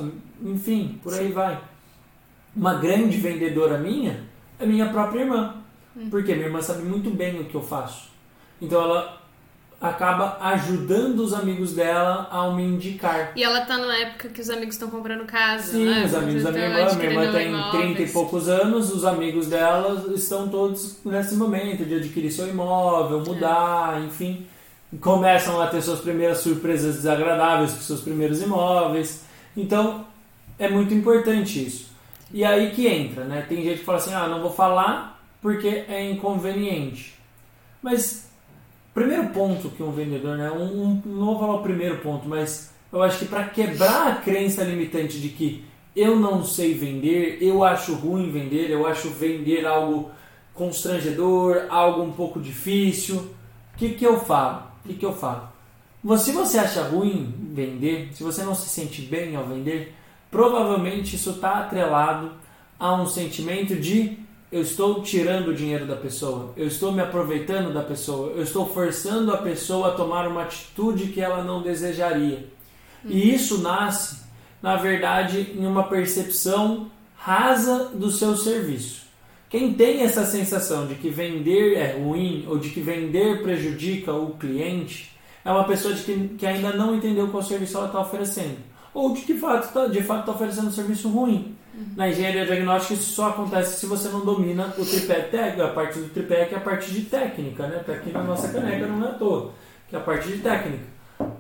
enfim, 0.42 1.00
por 1.04 1.14
aí 1.14 1.30
vai. 1.30 1.62
Uma 2.56 2.76
grande 2.76 3.18
vendedora 3.18 3.78
minha 3.78 4.24
é 4.60 4.66
minha 4.66 4.90
própria 4.90 5.22
irmã. 5.22 5.56
Hum. 5.96 6.10
Porque 6.10 6.34
minha 6.34 6.48
irmã 6.48 6.62
sabe 6.62 6.84
muito 6.84 7.10
bem 7.10 7.42
o 7.42 7.46
que 7.46 7.56
eu 7.56 7.62
faço. 7.62 8.10
Então 8.62 8.82
ela 8.82 9.21
acaba 9.82 10.38
ajudando 10.40 11.22
os 11.22 11.34
amigos 11.34 11.74
dela 11.74 12.28
a 12.30 12.52
me 12.52 12.64
indicar. 12.64 13.32
E 13.36 13.44
ela 13.44 13.62
tá 13.62 13.80
numa 13.80 13.98
época 13.98 14.30
que 14.30 14.40
os 14.40 14.50
amigos 14.50 14.76
estão 14.76 14.92
comprando 14.92 15.26
casa, 15.26 15.72
Sim, 15.72 15.86
né? 15.86 16.06
os 16.06 16.14
amigos 16.14 16.44
da 16.44 16.52
minha 16.52 16.66
irmã. 16.66 16.96
Minha 16.96 17.10
irmã 17.10 17.32
tem 17.32 17.48
imóveis. 17.48 17.84
30 17.84 18.02
e 18.04 18.10
poucos 18.10 18.48
anos, 18.48 18.94
os 18.94 19.04
amigos 19.04 19.48
dela 19.48 20.06
estão 20.14 20.48
todos 20.48 21.00
nesse 21.04 21.34
momento 21.36 21.84
de 21.84 21.96
adquirir 21.96 22.32
seu 22.32 22.48
imóvel, 22.48 23.22
mudar, 23.22 24.00
é. 24.00 24.06
enfim. 24.06 24.46
Começam 25.00 25.60
a 25.60 25.66
ter 25.68 25.82
suas 25.82 26.02
primeiras 26.02 26.40
surpresas 26.40 26.98
desagradáveis 26.98 27.72
com 27.72 27.80
seus 27.80 28.02
primeiros 28.02 28.40
imóveis. 28.40 29.24
Então, 29.58 30.06
é 30.60 30.70
muito 30.70 30.94
importante 30.94 31.66
isso. 31.66 31.90
E 32.32 32.46
aí 32.46 32.70
que 32.72 32.88
entra, 32.88 33.24
né? 33.24 33.44
Tem 33.50 33.64
gente 33.64 33.80
que 33.80 33.86
fala 33.86 33.98
assim, 33.98 34.14
ah, 34.14 34.28
não 34.28 34.42
vou 34.42 34.52
falar 34.52 35.20
porque 35.42 35.86
é 35.88 36.08
inconveniente. 36.10 37.16
Mas 37.82 38.31
primeiro 38.94 39.30
ponto 39.30 39.70
que 39.70 39.82
um 39.82 39.92
vendedor, 39.92 40.38
né, 40.38 40.52
um, 40.52 41.02
não 41.06 41.26
vou 41.26 41.40
falar 41.40 41.56
o 41.56 41.64
primeiro 41.64 41.98
ponto, 41.98 42.28
mas 42.28 42.74
eu 42.92 43.02
acho 43.02 43.20
que 43.20 43.26
para 43.26 43.46
quebrar 43.46 44.08
a 44.08 44.16
crença 44.16 44.64
limitante 44.64 45.20
de 45.20 45.30
que 45.30 45.64
eu 45.96 46.18
não 46.18 46.44
sei 46.44 46.74
vender, 46.74 47.38
eu 47.42 47.64
acho 47.64 47.96
ruim 47.96 48.32
vender, 48.32 48.70
eu 48.70 48.86
acho 48.88 49.10
vender 49.10 49.66
algo 49.66 50.12
constrangedor, 50.54 51.66
algo 51.70 52.02
um 52.02 52.12
pouco 52.12 52.40
difícil, 52.40 53.16
o 53.74 53.78
que, 53.78 53.90
que 53.90 54.06
eu 54.06 54.20
falo? 54.20 54.64
O 54.84 54.88
que, 54.88 54.96
que 54.96 55.06
eu 55.06 55.14
falo? 55.14 55.50
Se 56.18 56.32
você 56.32 56.58
acha 56.58 56.84
ruim 56.84 57.34
vender, 57.54 58.10
se 58.14 58.24
você 58.24 58.44
não 58.44 58.56
se 58.56 58.68
sente 58.70 59.02
bem 59.04 59.36
ao 59.36 59.46
vender, 59.46 59.94
provavelmente 60.30 61.16
isso 61.16 61.32
está 61.32 61.60
atrelado 61.60 62.32
a 62.80 62.96
um 62.96 63.06
sentimento 63.06 63.76
de 63.76 64.18
eu 64.52 64.62
estou 64.62 65.02
tirando 65.02 65.48
o 65.48 65.54
dinheiro 65.54 65.86
da 65.86 65.96
pessoa, 65.96 66.54
eu 66.58 66.68
estou 66.68 66.92
me 66.92 67.02
aproveitando 67.02 67.74
da 67.74 67.82
pessoa, 67.82 68.32
eu 68.32 68.44
estou 68.44 68.68
forçando 68.68 69.32
a 69.34 69.38
pessoa 69.38 69.90
a 69.90 69.92
tomar 69.92 70.28
uma 70.28 70.44
atitude 70.44 71.08
que 71.08 71.22
ela 71.22 71.44
não 71.44 71.62
desejaria. 71.62 72.50
E 73.06 73.14
uhum. 73.14 73.36
isso 73.36 73.62
nasce, 73.62 74.18
na 74.62 74.76
verdade, 74.76 75.54
em 75.56 75.66
uma 75.66 75.84
percepção 75.84 76.92
rasa 77.16 77.92
do 77.94 78.12
seu 78.12 78.36
serviço. 78.36 79.02
Quem 79.50 79.74
tem 79.74 80.02
essa 80.02 80.26
sensação 80.26 80.88
de 80.88 80.96
que 80.96 81.10
vender 81.10 81.78
é 81.78 81.98
ruim 81.98 82.46
ou 82.48 82.58
de 82.58 82.70
que 82.70 82.80
vender 82.80 83.42
prejudica 83.42 84.14
o 84.14 84.32
cliente 84.32 85.12
é 85.44 85.52
uma 85.52 85.64
pessoa 85.66 85.94
de 85.94 86.04
que, 86.04 86.28
que 86.38 86.46
ainda 86.46 86.72
não 86.74 86.96
entendeu 86.96 87.28
qual 87.28 87.44
serviço 87.44 87.78
ela 87.78 87.88
está 87.88 88.00
oferecendo. 88.00 88.58
Ou 88.94 89.14
de 89.14 89.22
que 89.22 89.34
tá, 89.34 89.88
de 89.88 90.04
fato 90.04 90.20
está 90.22 90.32
oferecendo 90.32 90.68
um 90.68 90.72
serviço 90.72 91.10
ruim. 91.10 91.56
Uhum. 91.74 91.86
Na 91.96 92.10
engenharia 92.10 92.46
diagnóstica 92.46 92.94
isso 92.94 93.14
só 93.14 93.30
acontece 93.30 93.80
se 93.80 93.86
você 93.86 94.10
não 94.10 94.26
domina 94.26 94.74
o 94.78 94.86
tripé 94.86 95.22
técnico, 95.22 95.64
a 95.64 95.70
parte 95.70 96.00
do 96.00 96.10
tripé 96.10 96.46
que 96.46 96.56
é 96.56 96.58
a 96.58 96.62
parte 96.62 96.92
de 96.92 97.02
técnica, 97.02 97.68
né? 97.68 97.82
Tá 97.86 97.94
aqui 97.94 98.12
na 98.12 98.24
nossa 98.24 98.50
caneca 98.50 98.88
não 98.88 99.06
é 99.06 99.10
à 99.10 99.14
toa, 99.14 99.52
que 99.88 99.96
é 99.96 100.00
a 100.00 100.02
parte 100.02 100.28
de 100.28 100.40
técnica. 100.40 100.84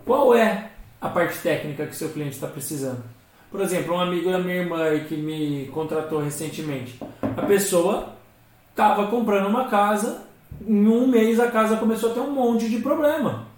Qual 0.05 0.33
é 0.35 0.69
a 1.01 1.09
parte 1.09 1.37
técnica 1.39 1.85
que 1.85 1.95
seu 1.95 2.09
cliente 2.09 2.35
está 2.35 2.47
precisando? 2.47 3.03
Por 3.49 3.59
exemplo, 3.59 3.95
um 3.95 3.99
amigo 3.99 4.31
da 4.31 4.39
minha 4.39 4.55
irmã 4.55 4.97
que 4.99 5.17
me 5.17 5.69
contratou 5.73 6.21
recentemente. 6.21 6.97
A 7.21 7.41
pessoa 7.41 8.13
estava 8.69 9.07
comprando 9.07 9.47
uma 9.47 9.67
casa, 9.67 10.21
em 10.65 10.87
um 10.87 11.05
mês 11.05 11.39
a 11.39 11.51
casa 11.51 11.75
começou 11.75 12.11
a 12.11 12.13
ter 12.13 12.21
um 12.21 12.31
monte 12.31 12.69
de 12.69 12.79
problema. 12.79 13.50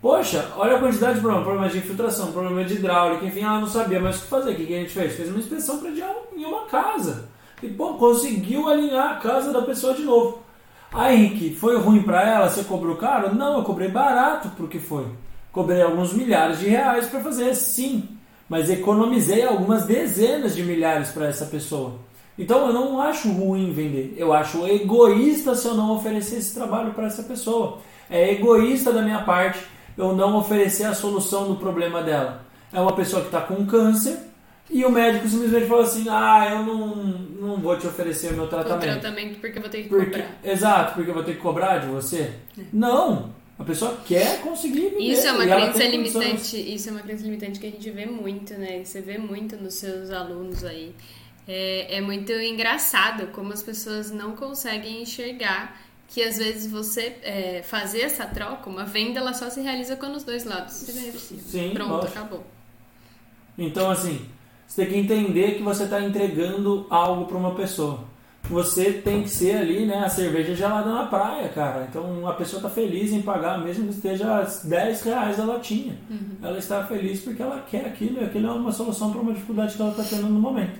Poxa, 0.00 0.52
olha 0.56 0.76
a 0.76 0.78
quantidade 0.78 1.14
de 1.14 1.20
problemas, 1.20 1.46
problema 1.46 1.68
de 1.70 1.78
infiltração, 1.78 2.32
problema 2.32 2.64
de 2.64 2.74
hidráulica, 2.74 3.24
enfim, 3.24 3.40
ela 3.40 3.60
não 3.60 3.66
sabia 3.66 3.98
mais 3.98 4.18
o 4.18 4.22
que 4.22 4.28
fazer. 4.28 4.52
O 4.52 4.54
que 4.54 4.74
a 4.74 4.78
gente 4.78 4.92
fez? 4.92 5.14
Fez 5.14 5.28
uma 5.30 5.38
inspeção 5.38 5.78
predial 5.78 6.26
em 6.36 6.44
uma 6.44 6.66
casa. 6.66 7.28
E, 7.62 7.68
pô, 7.68 7.94
conseguiu 7.94 8.68
alinhar 8.68 9.12
a 9.12 9.20
casa 9.20 9.52
da 9.52 9.62
pessoa 9.62 9.94
de 9.94 10.02
novo. 10.02 10.40
Aí, 10.92 11.16
Henrique, 11.16 11.54
foi 11.56 11.76
ruim 11.78 12.02
para 12.02 12.22
ela? 12.22 12.48
Você 12.48 12.64
cobrou 12.64 12.96
caro? 12.96 13.34
Não, 13.34 13.58
eu 13.58 13.64
cobrei 13.64 13.88
barato 13.88 14.50
porque 14.56 14.78
foi. 14.78 15.06
Cobrei 15.50 15.80
alguns 15.80 16.12
milhares 16.12 16.60
de 16.60 16.68
reais 16.68 17.06
para 17.06 17.20
fazer, 17.20 17.54
sim. 17.54 18.08
Mas 18.48 18.70
economizei 18.70 19.42
algumas 19.42 19.84
dezenas 19.86 20.54
de 20.54 20.62
milhares 20.62 21.08
para 21.08 21.26
essa 21.26 21.46
pessoa. 21.46 21.94
Então 22.38 22.66
eu 22.66 22.72
não 22.72 23.00
acho 23.00 23.32
ruim 23.32 23.72
vender. 23.72 24.14
Eu 24.16 24.32
acho 24.32 24.66
egoísta 24.66 25.54
se 25.54 25.66
eu 25.66 25.74
não 25.74 25.96
oferecer 25.96 26.36
esse 26.36 26.54
trabalho 26.54 26.92
para 26.92 27.06
essa 27.06 27.22
pessoa. 27.22 27.78
É 28.10 28.32
egoísta 28.32 28.92
da 28.92 29.02
minha 29.02 29.22
parte 29.22 29.58
eu 29.96 30.14
não 30.14 30.36
oferecer 30.36 30.84
a 30.84 30.94
solução 30.94 31.48
do 31.48 31.56
problema 31.56 32.02
dela. 32.02 32.44
É 32.72 32.80
uma 32.80 32.94
pessoa 32.94 33.22
que 33.22 33.28
está 33.28 33.40
com 33.40 33.64
câncer 33.66 34.18
e 34.68 34.84
o 34.84 34.90
médico 34.90 35.28
simplesmente 35.28 35.66
fala 35.66 35.82
assim: 35.82 36.06
ah, 36.08 36.48
eu 36.50 36.62
não, 36.64 36.96
não 36.96 37.56
vou 37.56 37.78
te 37.78 37.86
oferecer 37.86 38.32
o 38.32 38.36
meu 38.36 38.48
tratamento. 38.48 38.96
O 38.96 39.00
tratamento 39.00 39.40
porque 39.40 39.58
eu 39.58 39.62
vou 39.62 39.70
ter 39.70 39.82
que 39.84 39.88
porque, 39.88 40.06
cobrar. 40.06 40.38
Exato, 40.44 40.94
porque 40.94 41.10
eu 41.10 41.14
vou 41.14 41.24
ter 41.24 41.34
que 41.34 41.40
cobrar 41.40 41.78
de 41.78 41.86
você. 41.86 42.32
É. 42.58 42.62
Não! 42.72 43.34
A 43.58 43.64
pessoa 43.64 43.98
quer 44.06 44.42
conseguir 44.42 44.90
viver, 44.90 44.98
Isso 44.98 45.26
é 45.26 45.32
uma 45.32 45.44
crença 45.46 45.84
limitante. 45.84 46.74
Isso 46.74 46.88
é 46.90 46.92
uma 46.92 47.00
crença 47.00 47.24
limitante 47.24 47.58
que 47.58 47.66
a 47.66 47.70
gente 47.70 47.90
vê 47.90 48.04
muito, 48.04 48.52
né? 48.54 48.84
Você 48.84 49.00
vê 49.00 49.16
muito 49.16 49.56
nos 49.56 49.74
seus 49.74 50.10
alunos 50.10 50.62
aí. 50.62 50.94
É, 51.48 51.96
é 51.96 52.00
muito 52.02 52.32
engraçado 52.32 53.28
como 53.28 53.52
as 53.52 53.62
pessoas 53.62 54.10
não 54.10 54.32
conseguem 54.32 55.00
enxergar 55.00 55.80
que 56.08 56.22
às 56.22 56.38
vezes 56.38 56.70
você 56.70 57.16
é, 57.22 57.62
fazer 57.62 58.00
essa 58.02 58.26
troca, 58.26 58.70
uma 58.70 58.84
venda, 58.84 59.18
ela 59.20 59.34
só 59.34 59.50
se 59.50 59.60
realiza 59.60 59.96
quando 59.96 60.16
os 60.16 60.24
dois 60.24 60.44
lados 60.44 60.74
se 60.74 60.92
beneficiam. 60.92 61.40
Sim, 61.40 61.70
Pronto, 61.74 61.92
lógico. 61.92 62.18
acabou. 62.18 62.46
Então, 63.58 63.90
assim, 63.90 64.26
você 64.66 64.84
tem 64.84 64.92
que 64.92 64.98
entender 65.00 65.56
que 65.56 65.62
você 65.62 65.84
está 65.84 66.00
entregando 66.00 66.86
algo 66.90 67.26
para 67.26 67.36
uma 67.36 67.54
pessoa. 67.54 68.04
Você 68.48 68.92
tem 68.92 69.24
que 69.24 69.28
ser 69.28 69.56
ali, 69.56 69.86
né, 69.86 70.04
a 70.04 70.08
cerveja 70.08 70.54
gelada 70.54 70.88
na 70.88 71.06
praia, 71.06 71.48
cara. 71.48 71.86
Então, 71.90 72.28
a 72.28 72.32
pessoa 72.32 72.58
está 72.58 72.70
feliz 72.70 73.12
em 73.12 73.22
pagar, 73.22 73.58
mesmo 73.58 73.88
que 73.88 73.94
esteja 73.94 74.46
10 74.62 75.02
reais 75.02 75.40
a 75.40 75.44
latinha. 75.44 75.98
Uhum. 76.08 76.36
Ela 76.40 76.58
está 76.58 76.84
feliz 76.84 77.20
porque 77.22 77.42
ela 77.42 77.64
quer 77.68 77.86
aquilo 77.86 78.20
e 78.20 78.24
aquilo 78.24 78.46
é 78.46 78.52
uma 78.52 78.70
solução 78.70 79.10
para 79.10 79.20
uma 79.20 79.32
dificuldade 79.32 79.74
que 79.74 79.82
ela 79.82 79.90
está 79.90 80.04
tendo 80.04 80.28
no 80.28 80.38
momento, 80.38 80.78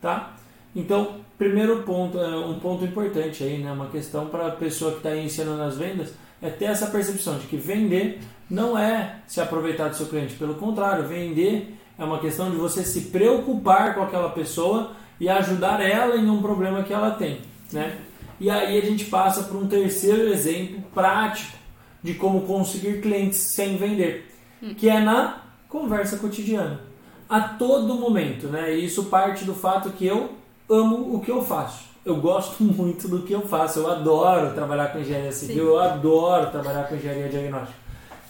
tá? 0.00 0.34
Então, 0.74 1.20
primeiro 1.38 1.82
ponto, 1.82 2.18
é 2.18 2.36
um 2.36 2.58
ponto 2.58 2.84
importante 2.84 3.42
aí, 3.42 3.58
né? 3.58 3.72
Uma 3.72 3.88
questão 3.88 4.26
para 4.26 4.48
a 4.48 4.50
pessoa 4.52 4.92
que 4.92 4.98
está 4.98 5.14
iniciando 5.14 5.56
nas 5.56 5.76
vendas 5.76 6.12
é 6.40 6.50
ter 6.50 6.66
essa 6.66 6.86
percepção 6.86 7.38
de 7.38 7.46
que 7.46 7.56
vender 7.56 8.20
não 8.48 8.78
é 8.78 9.20
se 9.26 9.40
aproveitar 9.40 9.88
do 9.88 9.96
seu 9.96 10.06
cliente. 10.06 10.34
Pelo 10.34 10.54
contrário, 10.54 11.06
vender 11.06 11.76
é 11.98 12.04
uma 12.04 12.18
questão 12.18 12.50
de 12.50 12.56
você 12.56 12.82
se 12.84 13.02
preocupar 13.02 13.94
com 13.94 14.02
aquela 14.02 14.30
pessoa 14.30 14.92
e 15.18 15.28
ajudar 15.28 15.80
ela 15.80 16.16
em 16.16 16.28
um 16.28 16.42
problema 16.42 16.82
que 16.82 16.92
ela 16.92 17.12
tem, 17.12 17.40
né? 17.72 17.98
E 18.40 18.50
aí 18.50 18.76
a 18.76 18.84
gente 18.84 19.04
passa 19.06 19.44
para 19.44 19.56
um 19.56 19.66
terceiro 19.66 20.28
exemplo 20.28 20.82
prático 20.92 21.56
de 22.02 22.14
como 22.14 22.42
conseguir 22.42 23.00
clientes 23.00 23.54
sem 23.54 23.76
vender, 23.76 24.30
que 24.76 24.88
é 24.88 25.00
na 25.00 25.42
conversa 25.68 26.18
cotidiana. 26.18 26.80
A 27.28 27.40
todo 27.40 27.94
momento, 27.94 28.48
né? 28.48 28.74
E 28.74 28.84
isso 28.84 29.04
parte 29.04 29.44
do 29.44 29.54
fato 29.54 29.90
que 29.90 30.06
eu 30.06 30.32
amo 30.68 31.14
o 31.14 31.20
que 31.20 31.30
eu 31.30 31.44
faço. 31.44 31.84
Eu 32.04 32.16
gosto 32.16 32.62
muito 32.64 33.08
do 33.08 33.22
que 33.22 33.32
eu 33.32 33.42
faço. 33.42 33.80
Eu 33.80 33.90
adoro 33.90 34.54
trabalhar 34.54 34.92
com 34.92 34.98
engenharia 34.98 35.32
civil, 35.32 35.54
Sim. 35.54 35.70
eu 35.70 35.78
adoro 35.78 36.50
trabalhar 36.50 36.88
com 36.88 36.96
engenharia 36.96 37.28
diagnóstica. 37.28 37.78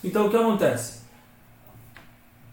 Então 0.03 0.27
o 0.27 0.31
que 0.31 0.37
acontece? 0.37 1.03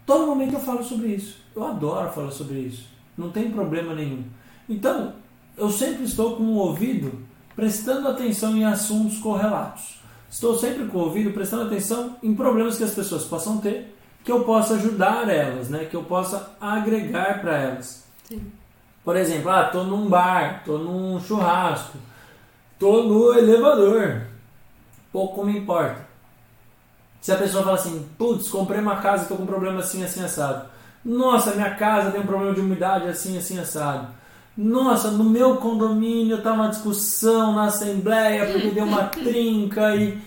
Todo 0.06 0.26
momento 0.26 0.54
eu 0.54 0.60
falo 0.60 0.82
sobre 0.82 1.08
isso. 1.08 1.38
Eu 1.54 1.64
adoro 1.64 2.10
falar 2.12 2.30
sobre 2.30 2.58
isso. 2.58 2.88
Não 3.16 3.30
tem 3.30 3.50
problema 3.50 3.94
nenhum. 3.94 4.24
Então, 4.68 5.14
eu 5.56 5.70
sempre 5.70 6.04
estou 6.04 6.36
com 6.36 6.44
o 6.44 6.56
ouvido 6.56 7.12
prestando 7.54 8.08
atenção 8.08 8.56
em 8.56 8.64
assuntos 8.64 9.18
correlatos. 9.18 10.00
Estou 10.30 10.58
sempre 10.58 10.86
com 10.86 10.98
o 10.98 11.02
ouvido 11.02 11.30
prestando 11.32 11.64
atenção 11.64 12.16
em 12.22 12.34
problemas 12.34 12.78
que 12.78 12.84
as 12.84 12.94
pessoas 12.94 13.24
possam 13.24 13.58
ter, 13.58 13.94
que 14.24 14.32
eu 14.32 14.44
possa 14.44 14.74
ajudar 14.74 15.28
elas, 15.28 15.68
né? 15.68 15.84
que 15.84 15.94
eu 15.94 16.04
possa 16.04 16.56
agregar 16.58 17.40
para 17.42 17.58
elas. 17.58 18.04
Sim. 18.24 18.42
Por 19.04 19.16
exemplo, 19.16 19.50
ah, 19.50 19.64
tô 19.64 19.82
num 19.82 20.08
bar, 20.08 20.62
tô 20.64 20.78
num 20.78 21.20
churrasco, 21.20 21.98
tô 22.78 23.02
no 23.02 23.36
elevador. 23.36 24.22
Pouco 25.12 25.44
me 25.44 25.58
importa. 25.58 26.06
Se 27.20 27.32
a 27.32 27.36
pessoa 27.36 27.64
fala 27.64 27.76
assim, 27.76 28.08
putz, 28.16 28.48
comprei 28.48 28.80
uma 28.80 28.96
casa, 28.96 29.26
tô 29.26 29.36
com 29.36 29.42
um 29.42 29.46
problema 29.46 29.80
assim, 29.80 30.04
assim, 30.04 30.22
assado. 30.24 30.66
Nossa, 31.04 31.54
minha 31.54 31.74
casa 31.74 32.12
tem 32.12 32.20
um 32.20 32.26
problema 32.26 32.54
de 32.54 32.60
umidade 32.60 33.08
assim, 33.08 33.36
assim, 33.36 33.58
assado. 33.58 34.08
Nossa, 34.56 35.10
no 35.10 35.24
meu 35.24 35.56
condomínio 35.56 36.42
tá 36.42 36.52
uma 36.52 36.68
discussão 36.68 37.54
na 37.54 37.64
assembleia 37.64 38.52
porque 38.52 38.70
deu 38.70 38.84
uma 38.84 39.04
trinca 39.08 39.96
e 39.96 40.20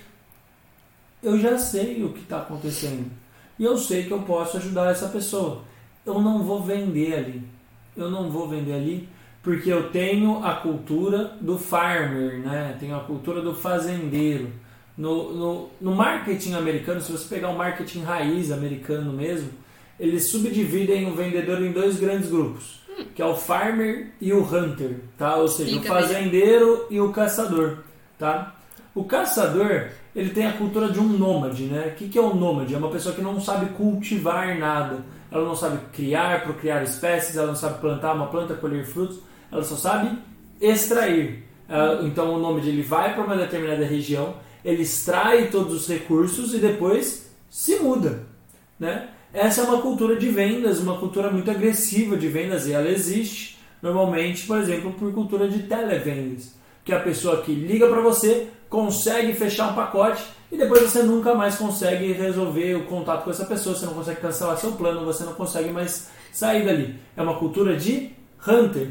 eu 1.24 1.40
já 1.40 1.58
sei 1.58 2.04
o 2.04 2.12
que 2.12 2.22
está 2.22 2.40
acontecendo. 2.40 3.10
E 3.58 3.64
eu 3.64 3.78
sei 3.78 4.04
que 4.04 4.12
eu 4.12 4.22
posso 4.24 4.58
ajudar 4.58 4.92
essa 4.92 5.08
pessoa. 5.08 5.62
Eu 6.06 6.22
não 6.22 6.44
vou 6.44 6.62
vender 6.62 7.14
ali 7.14 7.55
eu 7.96 8.10
não 8.10 8.30
vou 8.30 8.48
vender 8.48 8.74
ali 8.74 9.10
porque 9.46 9.72
eu 9.72 9.92
tenho 9.92 10.44
a 10.44 10.56
cultura 10.56 11.38
do 11.40 11.60
farmer, 11.60 12.40
né? 12.40 12.76
Tenho 12.80 12.96
a 12.96 13.02
cultura 13.02 13.44
do 13.44 13.54
fazendeiro. 13.54 14.48
No, 14.98 15.34
no, 15.36 15.70
no 15.80 15.94
marketing 15.94 16.56
americano, 16.56 17.00
se 17.00 17.12
você 17.12 17.36
pegar 17.36 17.50
o 17.50 17.58
marketing 17.58 18.02
raiz 18.02 18.52
americano 18.52 19.14
mesmo, 19.14 19.50
eles 20.00 20.32
subdividem 20.32 21.08
o 21.08 21.14
vendedor 21.14 21.62
em 21.62 21.72
dois 21.72 22.00
grandes 22.00 22.28
grupos, 22.28 22.80
que 23.14 23.22
é 23.22 23.26
o 23.26 23.36
farmer 23.36 24.08
e 24.20 24.34
o 24.34 24.42
hunter, 24.42 24.96
tá? 25.16 25.36
Ou 25.36 25.48
seja, 25.48 25.76
Fica 25.80 25.92
o 25.94 25.96
fazendeiro 26.02 26.78
bem. 26.90 26.98
e 26.98 27.02
o 27.02 27.12
caçador, 27.12 27.78
tá? 28.18 28.56
O 28.96 29.04
caçador, 29.04 29.90
ele 30.16 30.32
tem 30.32 30.48
a 30.48 30.54
cultura 30.54 30.90
de 30.90 31.00
um 31.00 31.08
nômade, 31.08 31.66
né? 31.66 31.92
O 31.94 31.96
que, 32.00 32.10
que 32.10 32.18
é 32.18 32.22
um 32.22 32.34
nômade? 32.34 32.74
É 32.74 32.78
uma 32.80 32.90
pessoa 32.90 33.14
que 33.14 33.22
não 33.22 33.40
sabe 33.40 33.68
cultivar 33.74 34.58
nada 34.58 35.06
ela 35.36 35.46
não 35.46 35.56
sabe 35.56 35.80
criar, 35.92 36.44
procriar 36.44 36.84
espécies, 36.84 37.36
ela 37.36 37.48
não 37.48 37.56
sabe 37.56 37.80
plantar 37.80 38.14
uma 38.14 38.28
planta, 38.28 38.54
colher 38.54 38.86
frutos, 38.86 39.20
ela 39.52 39.64
só 39.64 39.76
sabe 39.76 40.18
extrair. 40.62 41.44
Então 42.04 42.34
o 42.34 42.40
nome 42.40 42.62
dele 42.62 42.82
vai 42.82 43.14
para 43.14 43.24
uma 43.24 43.36
determinada 43.36 43.86
região, 43.86 44.36
ele 44.64 44.84
extrai 44.84 45.50
todos 45.50 45.74
os 45.74 45.88
recursos 45.88 46.54
e 46.54 46.60
depois 46.60 47.30
se 47.50 47.78
muda. 47.78 48.24
Né? 48.80 49.10
Essa 49.34 49.62
é 49.62 49.64
uma 49.66 49.82
cultura 49.82 50.16
de 50.16 50.30
vendas, 50.30 50.80
uma 50.80 50.98
cultura 50.98 51.30
muito 51.30 51.52
agressiva 51.52 52.16
de 52.16 52.28
vendas 52.28 52.68
e 52.68 52.74
ela 52.74 52.90
existe 52.90 53.58
normalmente, 53.82 54.46
por 54.48 54.58
exemplo, 54.58 54.94
por 54.94 55.14
cultura 55.14 55.48
de 55.48 55.64
televendas. 55.64 56.56
Que 56.86 56.94
a 56.94 57.00
pessoa 57.00 57.42
que 57.42 57.52
liga 57.52 57.88
para 57.88 58.00
você 58.00 58.48
consegue 58.70 59.34
fechar 59.34 59.72
um 59.72 59.76
pacote 59.76 60.24
e 60.52 60.58
depois 60.58 60.84
você 60.84 61.02
nunca 61.02 61.34
mais 61.34 61.56
consegue 61.56 62.14
resolver 62.14 62.76
o 62.76 62.86
contato 62.86 63.24
com 63.24 63.32
essa 63.32 63.46
pessoa, 63.46 63.76
você 63.76 63.86
não 63.88 63.96
consegue 63.96 64.22
cancelar 64.22 64.56
seu 64.58 64.72
plano, 64.74 65.04
você 65.04 65.24
não 65.24 65.34
consegue 65.34 65.72
mais 65.72 66.10
sair 66.32 66.64
dali. 66.64 66.96
É 67.18 67.24
uma 67.24 67.40
cultura 67.40 67.76
de 67.76 68.12
hunter. 68.48 68.90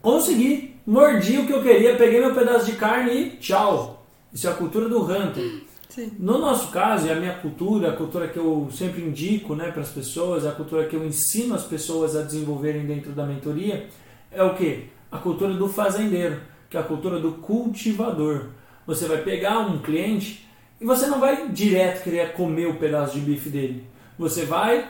Consegui, 0.00 0.76
mordi 0.86 1.38
o 1.38 1.46
que 1.46 1.52
eu 1.52 1.62
queria, 1.62 1.96
peguei 1.96 2.20
meu 2.20 2.34
pedaço 2.34 2.66
de 2.66 2.76
carne 2.76 3.12
e 3.12 3.30
tchau. 3.38 4.06
Isso 4.32 4.46
é 4.46 4.50
a 4.50 4.54
cultura 4.54 4.88
do 4.88 5.02
hunter. 5.02 5.62
Sim. 5.88 6.12
No 6.18 6.38
nosso 6.38 6.70
caso, 6.70 7.06
e 7.06 7.10
a 7.10 7.16
minha 7.16 7.34
cultura, 7.34 7.90
a 7.90 7.96
cultura 7.96 8.28
que 8.28 8.38
eu 8.38 8.68
sempre 8.72 9.02
indico 9.02 9.54
né, 9.54 9.70
para 9.70 9.82
as 9.82 9.90
pessoas, 9.90 10.46
a 10.46 10.52
cultura 10.52 10.86
que 10.86 10.96
eu 10.96 11.04
ensino 11.04 11.54
as 11.54 11.64
pessoas 11.64 12.16
a 12.16 12.22
desenvolverem 12.22 12.86
dentro 12.86 13.12
da 13.12 13.26
mentoria, 13.26 13.88
é 14.30 14.42
o 14.42 14.54
que? 14.54 14.86
A 15.10 15.18
cultura 15.18 15.52
do 15.52 15.68
fazendeiro, 15.68 16.40
que 16.72 16.76
é 16.78 16.80
a 16.80 16.84
cultura 16.84 17.20
do 17.20 17.32
cultivador. 17.32 18.46
Você 18.86 19.06
vai 19.06 19.18
pegar 19.18 19.58
um 19.58 19.78
cliente 19.78 20.48
e 20.80 20.86
você 20.86 21.06
não 21.06 21.20
vai 21.20 21.50
direto 21.50 22.02
querer 22.02 22.32
comer 22.32 22.66
o 22.66 22.78
pedaço 22.78 23.14
de 23.14 23.20
bife 23.20 23.50
dele. 23.50 23.86
Você 24.18 24.46
vai 24.46 24.88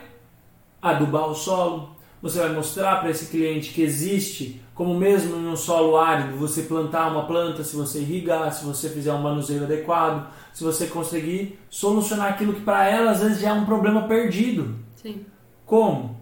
adubar 0.81 1.27
o 1.27 1.35
solo, 1.35 1.89
você 2.21 2.39
vai 2.39 2.53
mostrar 2.53 3.01
para 3.01 3.09
esse 3.09 3.25
cliente 3.25 3.73
que 3.73 3.81
existe, 3.81 4.61
como 4.73 4.95
mesmo 4.95 5.35
em 5.35 5.45
um 5.45 5.57
solo 5.57 5.97
árido, 5.97 6.37
você 6.37 6.63
plantar 6.63 7.11
uma 7.11 7.27
planta, 7.27 7.65
se 7.65 7.75
você 7.75 7.99
irrigar, 7.99 8.51
se 8.53 8.63
você 8.63 8.87
fizer 8.87 9.13
um 9.13 9.21
manuseio 9.21 9.65
adequado, 9.65 10.31
se 10.53 10.63
você 10.63 10.87
conseguir 10.87 11.59
solucionar 11.69 12.29
aquilo 12.29 12.53
que 12.53 12.61
para 12.61 12.87
ela 12.87 13.11
às 13.11 13.19
vezes 13.19 13.41
já 13.41 13.49
é 13.49 13.53
um 13.53 13.65
problema 13.65 14.07
perdido. 14.07 14.73
Sim. 14.95 15.25
Como? 15.65 16.17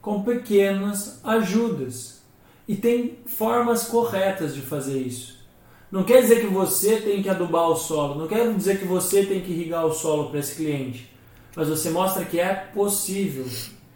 Com 0.00 0.22
pequenas 0.22 1.20
ajudas. 1.24 2.19
E 2.70 2.76
tem 2.76 3.18
formas 3.26 3.88
corretas 3.88 4.54
de 4.54 4.60
fazer 4.60 5.00
isso. 5.00 5.40
Não 5.90 6.04
quer 6.04 6.22
dizer 6.22 6.40
que 6.40 6.46
você 6.46 6.98
tem 6.98 7.20
que 7.20 7.28
adubar 7.28 7.68
o 7.68 7.74
solo, 7.74 8.14
não 8.14 8.28
quer 8.28 8.54
dizer 8.54 8.78
que 8.78 8.84
você 8.84 9.26
tem 9.26 9.40
que 9.40 9.50
irrigar 9.50 9.84
o 9.84 9.92
solo 9.92 10.30
para 10.30 10.38
esse 10.38 10.54
cliente, 10.54 11.10
mas 11.56 11.68
você 11.68 11.90
mostra 11.90 12.24
que 12.24 12.38
é 12.38 12.54
possível 12.54 13.44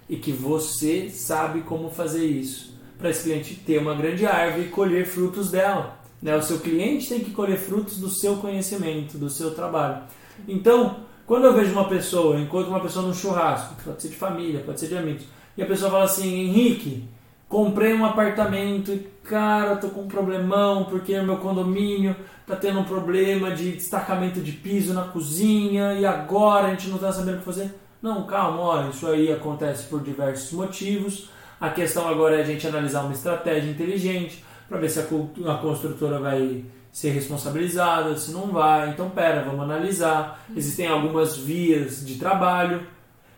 e 0.08 0.16
que 0.16 0.32
você 0.32 1.08
sabe 1.08 1.60
como 1.60 1.88
fazer 1.88 2.26
isso 2.26 2.74
para 2.98 3.10
esse 3.10 3.22
cliente 3.22 3.54
ter 3.54 3.78
uma 3.78 3.94
grande 3.94 4.26
árvore 4.26 4.64
e 4.64 4.70
colher 4.70 5.06
frutos 5.06 5.52
dela. 5.52 5.96
Né? 6.20 6.34
O 6.34 6.42
seu 6.42 6.58
cliente 6.58 7.08
tem 7.08 7.20
que 7.20 7.30
colher 7.30 7.58
frutos 7.58 7.98
do 7.98 8.10
seu 8.10 8.38
conhecimento, 8.38 9.16
do 9.16 9.30
seu 9.30 9.54
trabalho. 9.54 10.02
Então, 10.48 11.04
quando 11.24 11.44
eu 11.44 11.54
vejo 11.54 11.70
uma 11.70 11.88
pessoa, 11.88 12.40
encontro 12.40 12.70
uma 12.70 12.80
pessoa 12.80 13.06
no 13.06 13.14
churrasco, 13.14 13.76
pode 13.84 14.02
ser 14.02 14.08
de 14.08 14.16
família, 14.16 14.64
pode 14.66 14.80
ser 14.80 14.88
de 14.88 14.96
amigos, 14.96 15.26
e 15.56 15.62
a 15.62 15.66
pessoa 15.66 15.92
fala 15.92 16.04
assim: 16.06 16.40
Henrique, 16.40 17.13
comprei 17.48 17.94
um 17.94 18.04
apartamento 18.04 18.92
e, 18.92 18.98
cara, 19.22 19.76
tô 19.76 19.88
com 19.88 20.02
um 20.02 20.09
problemão 20.09 20.85
porque 20.85 21.20
meu 21.20 21.37
condomínio 21.38 22.16
tá 22.46 22.57
tendo 22.57 22.80
um 22.80 22.85
problema 22.85 23.50
de 23.50 23.72
destacamento 23.72 24.40
de 24.40 24.52
piso 24.52 24.92
na 24.92 25.04
cozinha 25.04 25.94
e 25.94 26.04
agora 26.04 26.66
a 26.66 26.70
gente 26.70 26.88
não 26.88 26.98
tá 26.98 27.12
sabendo 27.12 27.37
o 27.37 27.38
que 27.38 27.44
fazer. 27.44 27.74
Não, 28.02 28.26
calma, 28.26 28.61
olha, 28.61 28.90
isso 28.90 29.07
aí 29.07 29.33
acontece 29.33 29.88
por 29.88 30.02
diversos 30.02 30.52
motivos. 30.52 31.30
A 31.59 31.70
questão 31.70 32.07
agora 32.07 32.37
é 32.37 32.42
a 32.42 32.44
gente 32.44 32.66
analisar 32.66 33.02
uma 33.02 33.14
estratégia 33.14 33.70
inteligente 33.70 34.44
para 34.68 34.78
ver 34.78 34.90
se 34.90 35.00
a 35.00 35.54
construtora 35.54 36.18
vai 36.18 36.64
ser 36.92 37.11
responsabilizada, 37.11 38.16
se 38.16 38.30
não 38.33 38.48
vai. 38.48 38.90
Então, 38.90 39.09
pera, 39.11 39.42
vamos 39.42 39.62
analisar. 39.62 40.44
Existem 40.54 40.87
algumas 40.87 41.37
vias 41.37 42.04
de 42.04 42.16
trabalho. 42.16 42.87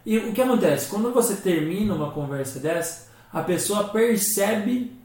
E 0.05 0.19
o 0.19 0.33
que 0.33 0.43
acontece? 0.43 0.91
Quando 0.91 1.13
você 1.13 1.37
termina 1.37 1.95
uma 1.95 2.11
conversa 2.11 2.59
dessa, 2.59 3.09
a 3.37 3.43
pessoa 3.43 3.85
percebe 3.85 4.97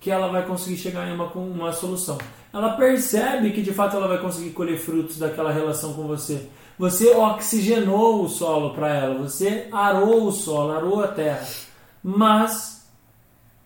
que 0.00 0.10
ela 0.10 0.26
vai 0.26 0.44
conseguir 0.44 0.76
chegar 0.76 1.06
em 1.06 1.14
uma, 1.14 1.26
uma 1.26 1.72
solução. 1.72 2.18
Ela 2.52 2.70
percebe 2.70 3.52
que 3.52 3.62
de 3.62 3.72
fato 3.72 3.96
ela 3.96 4.08
vai 4.08 4.18
conseguir 4.18 4.50
colher 4.50 4.76
frutos 4.76 5.18
daquela 5.18 5.52
relação 5.52 5.94
com 5.94 6.04
você. 6.04 6.48
Você 6.76 7.14
oxigenou 7.14 8.24
o 8.24 8.28
solo 8.28 8.74
para 8.74 8.88
ela, 8.88 9.14
você 9.14 9.68
arou 9.70 10.26
o 10.26 10.32
solo, 10.32 10.72
arou 10.72 11.00
a 11.00 11.06
terra, 11.06 11.46
mas 12.02 12.90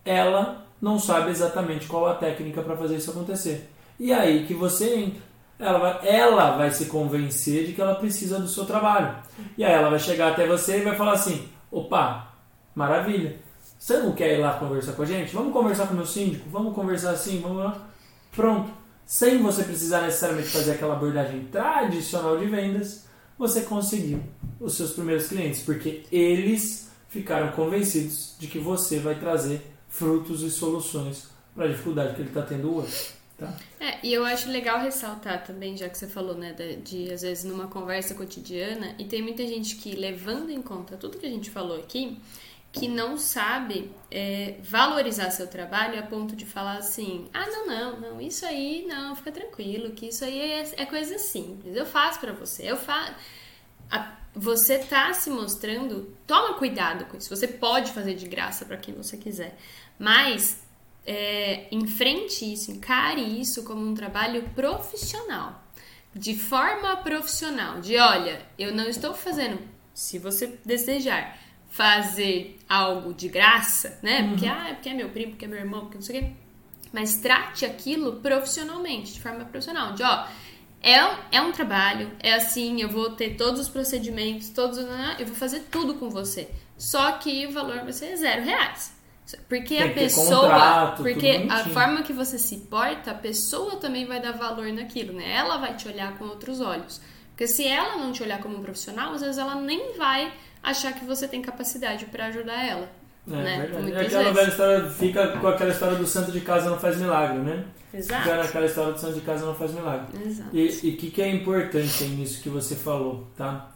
ela 0.04 0.66
não 0.82 0.98
sabe 0.98 1.30
exatamente 1.30 1.86
qual 1.86 2.06
a 2.06 2.14
técnica 2.14 2.60
para 2.60 2.76
fazer 2.76 2.96
isso 2.96 3.12
acontecer. 3.12 3.70
E 3.98 4.12
aí 4.12 4.44
que 4.46 4.52
você 4.52 4.96
entra. 4.96 5.22
Ela 5.58 5.78
vai, 5.78 6.08
ela 6.08 6.56
vai 6.58 6.70
se 6.70 6.86
convencer 6.86 7.64
de 7.66 7.72
que 7.72 7.80
ela 7.80 7.94
precisa 7.94 8.38
do 8.38 8.48
seu 8.48 8.66
trabalho. 8.66 9.14
E 9.56 9.64
aí 9.64 9.72
ela 9.72 9.88
vai 9.88 9.98
chegar 9.98 10.32
até 10.32 10.46
você 10.46 10.78
e 10.78 10.84
vai 10.84 10.94
falar 10.94 11.12
assim: 11.12 11.48
opa, 11.70 12.34
maravilha. 12.74 13.48
Você 13.80 13.98
não 13.98 14.12
quer 14.12 14.38
ir 14.38 14.40
lá 14.40 14.60
conversar 14.60 14.92
com 14.92 15.02
a 15.02 15.06
gente? 15.06 15.34
Vamos 15.34 15.52
conversar 15.52 15.88
com 15.88 15.94
o 15.94 15.96
meu 15.96 16.06
síndico? 16.06 16.48
Vamos 16.48 16.72
conversar 16.72 17.10
assim? 17.10 17.40
Vamos 17.40 17.64
lá? 17.64 17.88
Pronto 18.30 18.80
sem 19.10 19.38
você 19.38 19.64
precisar 19.64 20.02
necessariamente 20.02 20.50
fazer 20.50 20.70
aquela 20.70 20.94
abordagem 20.94 21.46
tradicional 21.46 22.38
de 22.38 22.46
vendas, 22.46 23.06
você 23.36 23.62
conseguiu 23.62 24.22
os 24.60 24.74
seus 24.74 24.92
primeiros 24.92 25.26
clientes, 25.26 25.62
porque 25.62 26.04
eles 26.12 26.88
ficaram 27.08 27.50
convencidos 27.50 28.36
de 28.38 28.46
que 28.46 28.60
você 28.60 29.00
vai 29.00 29.18
trazer 29.18 29.62
frutos 29.88 30.44
e 30.44 30.50
soluções 30.50 31.26
para 31.56 31.64
a 31.64 31.68
dificuldade 31.68 32.14
que 32.14 32.20
ele 32.20 32.28
está 32.28 32.42
tendo 32.42 32.72
hoje. 32.72 33.08
Tá? 33.36 33.52
É, 33.80 33.98
e 34.00 34.14
eu 34.14 34.24
acho 34.24 34.48
legal 34.48 34.78
ressaltar 34.80 35.42
também, 35.42 35.76
já 35.76 35.88
que 35.88 35.98
você 35.98 36.06
falou, 36.06 36.36
né, 36.36 36.52
de, 36.52 36.76
de, 36.76 37.12
às 37.12 37.22
vezes 37.22 37.42
numa 37.42 37.66
conversa 37.66 38.14
cotidiana, 38.14 38.94
e 38.96 39.06
tem 39.06 39.20
muita 39.22 39.44
gente 39.44 39.74
que, 39.74 39.96
levando 39.96 40.50
em 40.50 40.62
conta 40.62 40.96
tudo 40.96 41.18
que 41.18 41.26
a 41.26 41.30
gente 41.30 41.50
falou 41.50 41.78
aqui, 41.78 42.16
que 42.72 42.86
não 42.86 43.16
sabe 43.18 43.90
é, 44.10 44.56
valorizar 44.62 45.30
seu 45.30 45.46
trabalho 45.48 45.98
a 45.98 46.02
ponto 46.02 46.36
de 46.36 46.46
falar 46.46 46.76
assim: 46.76 47.28
ah, 47.32 47.46
não, 47.46 47.66
não, 47.66 48.00
não, 48.00 48.20
isso 48.20 48.46
aí 48.46 48.86
não, 48.86 49.16
fica 49.16 49.32
tranquilo, 49.32 49.90
que 49.92 50.06
isso 50.06 50.24
aí 50.24 50.40
é, 50.40 50.72
é 50.76 50.86
coisa 50.86 51.18
simples, 51.18 51.74
eu 51.74 51.86
faço 51.86 52.20
para 52.20 52.32
você, 52.32 52.70
eu 52.70 52.76
faço. 52.76 53.14
Você 54.32 54.78
tá 54.78 55.12
se 55.12 55.28
mostrando, 55.28 56.16
toma 56.24 56.54
cuidado 56.54 57.04
com 57.06 57.16
isso, 57.16 57.34
você 57.34 57.48
pode 57.48 57.90
fazer 57.90 58.14
de 58.14 58.28
graça 58.28 58.64
para 58.64 58.76
quem 58.76 58.94
você 58.94 59.16
quiser, 59.16 59.58
mas 59.98 60.62
é, 61.04 61.66
enfrente 61.72 62.52
isso, 62.52 62.70
encare 62.70 63.20
isso 63.40 63.64
como 63.64 63.84
um 63.84 63.92
trabalho 63.92 64.48
profissional, 64.54 65.60
de 66.14 66.38
forma 66.38 66.96
profissional, 66.98 67.80
de 67.80 67.96
olha, 67.98 68.46
eu 68.56 68.72
não 68.72 68.88
estou 68.88 69.14
fazendo, 69.14 69.58
se 69.92 70.16
você 70.20 70.46
desejar 70.64 71.36
fazer 71.70 72.58
algo 72.68 73.14
de 73.14 73.28
graça, 73.28 73.98
né? 74.02 74.28
Porque, 74.28 74.44
uhum. 74.44 74.52
ah, 74.52 74.68
é 74.68 74.74
porque 74.74 74.88
é 74.88 74.94
meu 74.94 75.08
primo, 75.08 75.32
porque 75.32 75.44
é 75.44 75.48
meu 75.48 75.58
irmão, 75.58 75.82
porque 75.82 75.96
não 75.96 76.02
sei 76.02 76.18
o 76.18 76.22
quê. 76.22 76.30
Mas 76.92 77.16
trate 77.16 77.64
aquilo 77.64 78.16
profissionalmente, 78.16 79.14
de 79.14 79.20
forma 79.20 79.44
profissional. 79.44 79.94
De, 79.94 80.02
ó, 80.02 80.26
é, 80.82 80.96
é 81.30 81.40
um 81.40 81.52
trabalho, 81.52 82.10
é 82.20 82.34
assim, 82.34 82.82
eu 82.82 82.88
vou 82.88 83.10
ter 83.10 83.36
todos 83.36 83.60
os 83.60 83.68
procedimentos, 83.68 84.48
todos, 84.48 84.78
né, 84.78 85.16
eu 85.20 85.26
vou 85.26 85.36
fazer 85.36 85.60
tudo 85.70 85.94
com 85.94 86.10
você. 86.10 86.50
Só 86.76 87.12
que 87.12 87.46
o 87.46 87.52
valor 87.52 87.78
vai 87.80 87.92
ser 87.92 88.16
zero 88.16 88.42
reais. 88.42 88.98
Porque 89.48 89.76
Tem 89.76 89.90
a 89.90 89.92
pessoa. 89.92 90.40
Contrato, 90.40 91.02
porque 91.04 91.46
a 91.48 91.64
forma 91.66 92.02
que 92.02 92.12
você 92.12 92.36
se 92.36 92.56
porta, 92.56 93.12
a 93.12 93.14
pessoa 93.14 93.76
também 93.76 94.04
vai 94.04 94.20
dar 94.20 94.32
valor 94.32 94.72
naquilo, 94.72 95.12
né? 95.12 95.30
Ela 95.32 95.56
vai 95.58 95.76
te 95.76 95.86
olhar 95.86 96.18
com 96.18 96.24
outros 96.24 96.60
olhos. 96.60 97.00
Porque 97.28 97.46
se 97.46 97.64
ela 97.64 97.96
não 97.96 98.10
te 98.10 98.24
olhar 98.24 98.40
como 98.42 98.58
um 98.58 98.62
profissional, 98.62 99.12
às 99.12 99.20
vezes 99.20 99.38
ela 99.38 99.54
nem 99.54 99.96
vai 99.96 100.32
achar 100.62 100.92
que 100.92 101.04
você 101.04 101.26
tem 101.26 101.42
capacidade 101.42 102.06
para 102.06 102.26
ajudar 102.26 102.64
ela. 102.64 102.88
É, 103.28 103.30
né? 103.30 103.70
É 103.94 104.00
aquela 104.00 104.32
velha 104.32 104.48
história, 104.48 104.90
fica 104.90 105.28
com 105.28 105.46
aquela 105.46 105.70
história 105.70 105.96
do 105.96 106.06
santo 106.06 106.32
de 106.32 106.40
casa 106.40 106.70
não 106.70 106.78
faz 106.78 106.96
milagre, 106.96 107.38
né? 107.38 107.64
Exato. 107.92 108.22
Fica 108.22 108.36
naquela 108.36 108.66
história 108.66 108.92
do 108.92 108.98
santo 108.98 109.14
de 109.14 109.20
casa 109.20 109.46
não 109.46 109.54
faz 109.54 109.72
milagre. 109.72 110.06
Exato. 110.24 110.56
E 110.56 110.66
o 110.66 110.96
que, 110.96 111.10
que 111.10 111.22
é 111.22 111.28
importante 111.28 112.04
nisso 112.04 112.42
que 112.42 112.48
você 112.48 112.74
falou, 112.74 113.28
tá? 113.36 113.70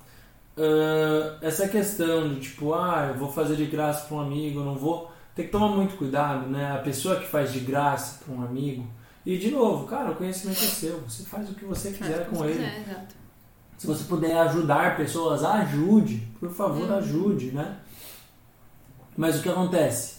Uh, 0.57 1.37
essa 1.43 1.69
questão 1.69 2.29
de 2.29 2.41
tipo, 2.41 2.75
ah, 2.75 3.11
eu 3.13 3.19
vou 3.19 3.31
fazer 3.31 3.57
de 3.57 3.67
graça 3.67 4.07
para 4.07 4.17
um 4.17 4.21
amigo, 4.21 4.61
não 4.61 4.77
vou. 4.77 5.13
Tem 5.35 5.47
que 5.47 5.51
tomar 5.51 5.69
muito 5.69 5.97
cuidado, 5.97 6.49
né? 6.49 6.73
A 6.73 6.79
pessoa 6.79 7.17
que 7.17 7.27
faz 7.27 7.53
de 7.53 7.61
graça 7.61 8.21
para 8.25 8.35
um 8.35 8.43
amigo. 8.43 8.87
E 9.27 9.37
de 9.37 9.51
novo, 9.51 9.87
cara, 9.87 10.13
o 10.13 10.15
conhecimento 10.15 10.63
é 10.63 10.69
seu. 10.69 11.01
Você 11.01 11.25
faz 11.25 11.51
o 11.51 11.55
que 11.55 11.65
você 11.65 11.91
quiser 11.91 12.29
com 12.29 12.45
ele. 12.45 12.63
É, 12.63 12.81
exato. 12.81 13.24
Se 13.79 13.87
você 13.87 14.05
puder 14.05 14.37
ajudar 14.39 14.97
pessoas, 14.97 15.45
ajude. 15.45 16.27
Por 16.39 16.51
favor, 16.51 16.89
uhum. 16.89 16.97
ajude, 16.97 17.53
né? 17.53 17.77
Mas 19.17 19.39
o 19.39 19.43
que 19.43 19.49
acontece? 19.49 20.15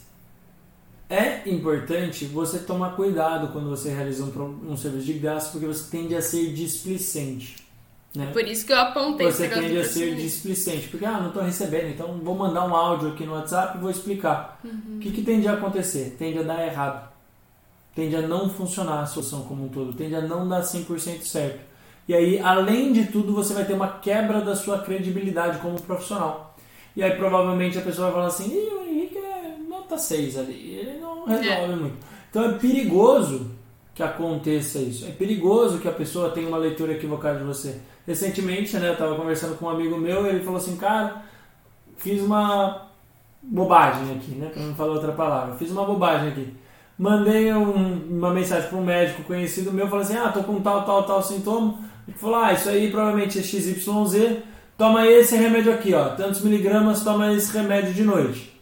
É 1.10 1.48
importante 1.50 2.26
você 2.26 2.60
tomar 2.60 2.96
cuidado 2.96 3.50
quando 3.50 3.70
você 3.70 3.94
realiza 3.94 4.24
um, 4.24 4.72
um 4.72 4.78
serviço 4.78 5.06
de 5.06 5.14
graça, 5.14 5.52
porque 5.52 5.68
você 5.68 5.90
tende 5.90 6.16
a 6.16 6.22
ser 6.22 6.52
displicente. 6.54 7.64
Né? 8.16 8.32
Por 8.32 8.48
isso 8.48 8.66
que 8.66 8.72
eu 8.72 8.80
apontei 8.80 9.30
Você 9.30 9.50
tende 9.50 9.78
a 9.78 9.84
ser 9.84 10.16
displicente, 10.16 10.88
porque 10.88 11.06
ah, 11.06 11.20
não 11.20 11.28
estou 11.28 11.44
recebendo, 11.44 11.90
então 11.90 12.18
vou 12.24 12.36
mandar 12.36 12.66
um 12.66 12.74
áudio 12.74 13.10
aqui 13.10 13.26
no 13.26 13.34
WhatsApp 13.34 13.78
e 13.78 13.82
vou 13.82 13.92
explicar. 13.92 14.60
Uhum. 14.64 14.96
O 14.96 15.00
que, 15.00 15.12
que 15.12 15.22
tende 15.22 15.48
a 15.48 15.54
acontecer? 15.54 16.16
Tende 16.18 16.40
a 16.40 16.44
dar 16.44 16.66
errado. 16.66 17.10
Tende 17.94 18.16
a 18.16 18.22
não 18.22 18.50
funcionar 18.50 19.02
a 19.02 19.06
solução 19.06 19.44
como 19.44 19.66
um 19.66 19.70
todo, 19.70 19.94
tende 19.94 20.16
a 20.16 20.22
não 20.22 20.48
dar 20.48 20.62
100% 20.62 21.22
certo. 21.24 21.60
E 22.08 22.14
aí, 22.14 22.40
além 22.40 22.94
de 22.94 23.06
tudo, 23.06 23.34
você 23.34 23.54
vai 23.54 23.66
ter 23.66 23.74
uma 23.74 24.00
quebra 24.00 24.42
da 24.42 24.56
sua 24.56 24.80
credibilidade 24.80 25.60
como 25.60 25.82
profissional. 25.82 26.56
E 26.96 27.04
aí, 27.04 27.16
provavelmente, 27.18 27.78
a 27.78 27.82
pessoa 27.82 28.08
vai 28.08 28.16
falar 28.16 28.28
assim: 28.28 28.54
Ih, 28.54 28.70
o 28.70 28.86
Henrique 28.88 29.18
é 29.18 29.58
nota 29.68 29.98
6 29.98 30.38
ali, 30.38 30.76
ele 30.76 31.00
não 31.00 31.26
resolve 31.26 31.74
é. 31.74 31.76
muito. 31.76 31.98
Então, 32.30 32.46
é 32.46 32.54
perigoso 32.54 33.52
que 33.96 34.04
aconteça 34.04 34.78
isso. 34.80 35.06
É 35.08 35.12
perigoso 35.12 35.80
que 35.80 35.88
a 35.88 35.92
pessoa 35.92 36.30
tenha 36.30 36.48
uma 36.48 36.58
leitura 36.58 36.92
equivocada 36.92 37.40
de 37.40 37.46
você. 37.46 37.80
Recentemente, 38.06 38.78
né, 38.78 38.90
eu 38.90 38.94
estava 38.94 39.16
conversando 39.16 39.58
com 39.58 39.66
um 39.66 39.70
amigo 39.70 39.98
meu 39.98 40.26
e 40.26 40.30
ele 40.30 40.44
falou 40.44 40.58
assim, 40.58 40.76
cara, 40.76 41.24
fiz 41.98 42.22
uma 42.22 42.90
bobagem 43.42 44.16
aqui, 44.16 44.32
né, 44.32 44.50
para 44.54 44.62
não 44.62 44.76
falar 44.76 44.94
outra 44.94 45.14
palavra, 45.14 45.56
fiz 45.56 45.72
uma 45.72 45.86
bobagem 45.86 46.30
aqui. 46.30 46.54
Mandei 47.00 47.54
um, 47.54 48.18
uma 48.18 48.32
mensagem 48.32 48.70
para 48.70 48.78
um 48.78 48.84
médico 48.84 49.24
conhecido 49.24 49.72
meu, 49.72 49.88
falei 49.88 50.06
assim, 50.06 50.18
ah, 50.18 50.30
tô 50.30 50.44
com 50.44 50.62
tal, 50.62 50.84
tal, 50.86 51.04
tal 51.04 51.24
sintoma. 51.24 51.80
Ele 52.08 52.18
falou, 52.18 52.36
ah, 52.38 52.54
isso 52.54 52.70
aí 52.70 52.92
provavelmente 52.92 53.40
é 53.40 53.42
XYZ, 53.44 54.38
toma 54.78 55.08
esse 55.08 55.36
remédio 55.36 55.74
aqui, 55.74 55.94
ó, 55.94 56.10
tantos 56.10 56.42
miligramas, 56.42 57.04
toma 57.04 57.34
esse 57.34 57.52
remédio 57.56 57.94
de 57.94 58.04
noite. 58.04 58.54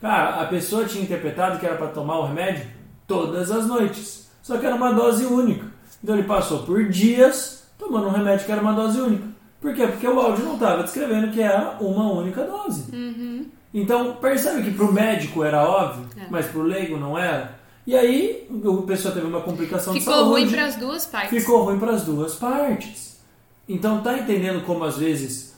Cara, 0.00 0.42
a 0.42 0.44
pessoa 0.46 0.84
tinha 0.84 1.02
interpretado 1.04 1.58
que 1.58 1.66
era 1.66 1.76
para 1.76 1.86
tomar 1.88 2.18
o 2.18 2.26
remédio 2.26 2.66
todas 3.06 3.50
as 3.50 3.66
noites, 3.66 4.28
só 4.42 4.58
que 4.58 4.66
era 4.66 4.74
uma 4.74 4.92
dose 4.92 5.24
única. 5.24 5.66
Então 6.02 6.14
ele 6.16 6.26
passou 6.26 6.64
por 6.64 6.84
dias 6.88 7.66
tomando 7.78 8.08
um 8.08 8.10
remédio 8.10 8.44
que 8.44 8.52
era 8.52 8.60
uma 8.60 8.72
dose 8.74 9.00
única. 9.00 9.24
Por 9.60 9.74
quê? 9.74 9.86
Porque 9.86 10.06
o 10.06 10.20
áudio 10.20 10.44
não 10.44 10.54
estava 10.54 10.82
descrevendo 10.82 11.32
que 11.32 11.40
era 11.40 11.76
uma 11.80 12.12
única 12.12 12.44
dose. 12.44 12.94
Uhum. 12.94 13.46
Então, 13.72 14.14
percebe 14.20 14.62
que 14.62 14.70
para 14.70 14.84
o 14.86 14.92
médico 14.92 15.42
era 15.42 15.62
óbvio, 15.68 16.06
É. 16.16 16.26
mas 16.30 16.46
para 16.46 16.60
o 16.60 16.62
leigo 16.62 16.96
não 16.98 17.18
era? 17.18 17.58
E 17.86 17.94
aí, 17.94 18.48
a 18.50 18.82
pessoa 18.86 19.14
teve 19.14 19.26
uma 19.26 19.40
complicação 19.42 19.94
de 19.94 20.00
Ficou 20.00 20.14
saúde. 20.14 20.30
ruim 20.30 20.50
para 20.50 20.66
as 20.66 20.76
duas 20.76 21.06
partes. 21.06 21.30
Ficou 21.30 21.62
ruim 21.64 21.78
para 21.78 21.92
as 21.92 22.02
duas 22.04 22.34
partes. 22.34 23.20
Então, 23.68 24.02
tá 24.02 24.18
entendendo 24.18 24.64
como 24.64 24.82
às 24.84 24.98
vezes 24.98 25.54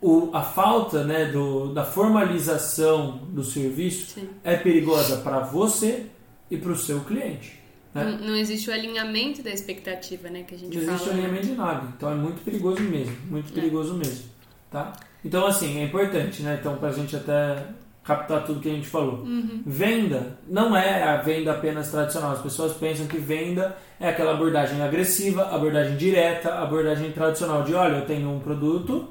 o, 0.00 0.30
a 0.32 0.42
falta 0.42 1.02
né, 1.04 1.26
do, 1.26 1.72
da 1.72 1.84
formalização 1.84 3.18
do 3.30 3.42
serviço 3.42 4.14
Sim. 4.14 4.28
é 4.44 4.56
perigosa 4.56 5.18
para 5.18 5.40
você 5.40 6.06
e 6.50 6.56
para 6.56 6.70
o 6.72 6.76
seu 6.76 7.00
cliente. 7.00 7.60
Né? 7.94 8.04
Não, 8.04 8.28
não 8.28 8.36
existe 8.36 8.68
o 8.70 8.72
alinhamento 8.72 9.42
da 9.42 9.50
expectativa, 9.50 10.28
né? 10.28 10.42
Que 10.42 10.54
a 10.54 10.58
gente 10.58 10.76
Não 10.76 10.82
existe 10.82 10.98
fala. 11.08 11.12
né? 11.16 11.22
alinhamento 11.24 11.46
de 11.46 11.54
nada. 11.54 11.88
Então 11.96 12.10
é 12.10 12.14
muito 12.14 12.44
perigoso 12.44 12.80
mesmo. 12.82 13.16
Muito 13.28 13.52
perigoso 13.52 13.94
mesmo. 13.94 14.24
Tá? 14.70 14.92
Então, 15.24 15.46
assim, 15.46 15.78
é 15.80 15.84
importante, 15.84 16.42
né? 16.42 16.58
Então, 16.60 16.76
pra 16.76 16.92
gente 16.92 17.16
até 17.16 17.64
captar 18.06 18.44
tudo 18.44 18.60
que 18.60 18.68
a 18.70 18.72
gente 18.72 18.86
falou. 18.86 19.24
Uhum. 19.24 19.62
Venda 19.66 20.38
não 20.48 20.76
é 20.76 21.02
a 21.02 21.16
venda 21.16 21.50
apenas 21.50 21.90
tradicional. 21.90 22.32
As 22.32 22.40
pessoas 22.40 22.72
pensam 22.74 23.06
que 23.06 23.18
venda 23.18 23.76
é 23.98 24.08
aquela 24.08 24.32
abordagem 24.32 24.80
agressiva, 24.80 25.52
abordagem 25.52 25.96
direta, 25.96 26.54
abordagem 26.54 27.10
tradicional 27.10 27.64
de 27.64 27.74
olha, 27.74 27.96
eu 27.96 28.06
tenho 28.06 28.30
um 28.30 28.38
produto 28.38 29.08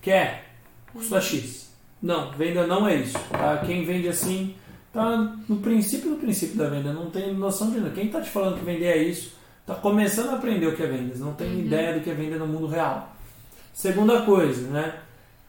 que 0.00 0.12
é 0.12 0.44
custa 0.92 1.20
X. 1.20 1.72
Não, 2.00 2.30
venda 2.30 2.66
não 2.66 2.86
é 2.86 2.94
isso. 2.94 3.18
Tá? 3.30 3.58
Quem 3.66 3.84
vende 3.84 4.08
assim 4.08 4.54
tá 4.92 5.16
no 5.48 5.56
princípio 5.56 6.10
do 6.10 6.16
princípio 6.16 6.56
da 6.56 6.68
venda, 6.68 6.92
não 6.92 7.10
tem 7.10 7.34
noção 7.34 7.70
de 7.70 7.78
nada. 7.78 7.90
Quem 7.90 8.08
tá 8.08 8.20
te 8.20 8.30
falando 8.30 8.58
que 8.58 8.64
vender 8.64 8.86
é 8.86 9.02
isso, 9.02 9.32
tá 9.66 9.74
começando 9.74 10.30
a 10.30 10.34
aprender 10.34 10.68
o 10.68 10.76
que 10.76 10.82
é 10.84 10.86
vendas, 10.86 11.18
não 11.18 11.34
tem 11.34 11.60
ideia 11.60 11.94
do 11.94 12.00
que 12.00 12.10
é 12.10 12.14
venda 12.14 12.36
no 12.38 12.46
mundo 12.46 12.68
real. 12.68 13.12
Segunda 13.74 14.22
coisa, 14.22 14.68
né? 14.68 14.94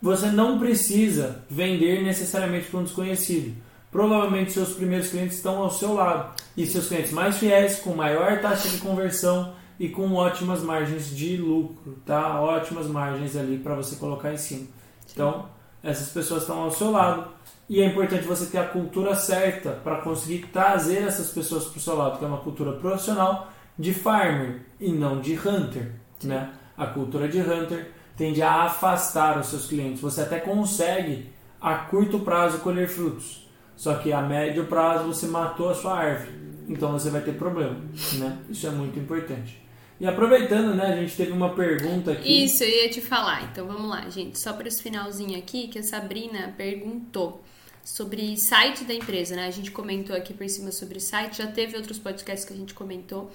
Você 0.01 0.27
não 0.27 0.57
precisa 0.57 1.43
vender 1.49 2.01
necessariamente 2.01 2.67
para 2.67 2.79
um 2.79 2.83
desconhecido. 2.83 3.55
Provavelmente 3.91 4.51
seus 4.51 4.73
primeiros 4.73 5.09
clientes 5.09 5.37
estão 5.37 5.57
ao 5.57 5.69
seu 5.69 5.93
lado. 5.93 6.35
E 6.55 6.65
seus 6.65 6.87
clientes 6.87 7.11
mais 7.11 7.37
fiéis, 7.37 7.79
com 7.79 7.93
maior 7.95 8.39
taxa 8.39 8.69
de 8.69 8.77
conversão 8.77 9.53
e 9.79 9.89
com 9.89 10.13
ótimas 10.13 10.61
margens 10.61 11.15
de 11.15 11.37
lucro, 11.37 11.97
tá? 12.05 12.39
Ótimas 12.39 12.87
margens 12.87 13.35
ali 13.35 13.57
para 13.57 13.75
você 13.75 13.95
colocar 13.95 14.31
em 14.31 14.37
cima. 14.37 14.67
Então, 15.11 15.47
essas 15.83 16.09
pessoas 16.09 16.43
estão 16.43 16.59
ao 16.59 16.71
seu 16.71 16.91
lado. 16.91 17.29
E 17.67 17.81
é 17.81 17.85
importante 17.85 18.25
você 18.25 18.45
ter 18.45 18.57
a 18.57 18.67
cultura 18.67 19.15
certa 19.15 19.71
para 19.71 20.01
conseguir 20.01 20.47
trazer 20.47 21.03
essas 21.03 21.29
pessoas 21.29 21.65
para 21.65 21.77
o 21.77 21.81
seu 21.81 21.95
lado, 21.95 22.17
que 22.17 22.25
é 22.25 22.27
uma 22.27 22.39
cultura 22.39 22.73
profissional 22.73 23.51
de 23.77 23.93
farmer 23.93 24.61
e 24.79 24.91
não 24.91 25.19
de 25.19 25.33
hunter, 25.35 25.91
né? 26.23 26.51
A 26.77 26.87
cultura 26.87 27.27
de 27.27 27.39
hunter 27.39 27.91
tende 28.19 28.41
a 28.41 28.63
afastar 28.63 29.39
os 29.39 29.47
seus 29.47 29.65
clientes. 29.65 30.01
Você 30.01 30.21
até 30.21 30.39
consegue 30.39 31.29
a 31.59 31.75
curto 31.75 32.19
prazo 32.19 32.59
colher 32.59 32.89
frutos, 32.89 33.49
só 33.77 33.95
que 33.95 34.11
a 34.11 34.21
médio 34.21 34.65
prazo 34.65 35.05
você 35.05 35.25
matou 35.25 35.69
a 35.69 35.73
sua 35.73 35.97
árvore, 35.97 36.31
então 36.67 36.91
você 36.91 37.09
vai 37.09 37.21
ter 37.21 37.33
problema, 37.33 37.79
né? 38.19 38.37
Isso 38.49 38.67
é 38.67 38.71
muito 38.71 38.99
importante. 38.99 39.57
E 40.01 40.05
aproveitando, 40.05 40.75
né, 40.75 40.93
a 40.93 40.95
gente 40.95 41.15
teve 41.15 41.31
uma 41.31 41.53
pergunta 41.53 42.11
aqui. 42.11 42.45
Isso, 42.45 42.63
eu 42.63 42.69
ia 42.69 42.89
te 42.89 43.01
falar. 43.01 43.49
Então 43.51 43.67
vamos 43.67 43.89
lá, 43.89 44.09
gente. 44.09 44.39
Só 44.39 44.53
para 44.53 44.67
esse 44.67 44.81
finalzinho 44.81 45.37
aqui, 45.37 45.67
que 45.67 45.79
a 45.79 45.83
Sabrina 45.83 46.53
perguntou 46.55 47.43
sobre 47.83 48.37
site 48.37 48.85
da 48.85 48.93
empresa, 48.93 49.35
né? 49.35 49.47
A 49.47 49.51
gente 49.51 49.71
comentou 49.71 50.15
aqui 50.15 50.33
por 50.33 50.47
cima 50.47 50.71
sobre 50.71 50.99
site, 50.99 51.39
já 51.39 51.47
teve 51.47 51.75
outros 51.75 51.99
podcasts 51.99 52.45
que 52.45 52.53
a 52.53 52.55
gente 52.55 52.73
comentou. 52.73 53.29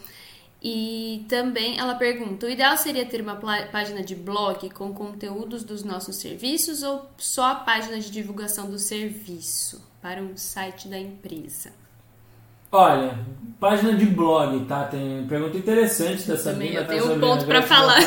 E 0.66 1.26
também 1.28 1.78
ela 1.78 1.94
pergunta: 1.94 2.46
o 2.46 2.48
ideal 2.48 2.78
seria 2.78 3.04
ter 3.04 3.20
uma 3.20 3.36
página 3.36 4.02
de 4.02 4.14
blog 4.14 4.70
com 4.70 4.94
conteúdos 4.94 5.62
dos 5.62 5.84
nossos 5.84 6.16
serviços 6.16 6.82
ou 6.82 7.04
só 7.18 7.50
a 7.50 7.54
página 7.56 8.00
de 8.00 8.10
divulgação 8.10 8.70
do 8.70 8.78
serviço 8.78 9.86
para 10.00 10.22
um 10.22 10.34
site 10.38 10.88
da 10.88 10.98
empresa? 10.98 11.70
Olha, 12.72 13.18
página 13.60 13.94
de 13.94 14.06
blog, 14.06 14.64
tá? 14.64 14.84
Tem 14.84 15.26
pergunta 15.28 15.58
interessante 15.58 16.26
da 16.26 16.36
Também 16.36 16.72
Sabrina. 16.72 16.80
eu 16.80 16.86
tá, 16.86 16.92
tenho 16.92 17.12
um 17.14 17.20
ponto 17.20 17.44
para 17.44 17.62
falar. 17.62 18.00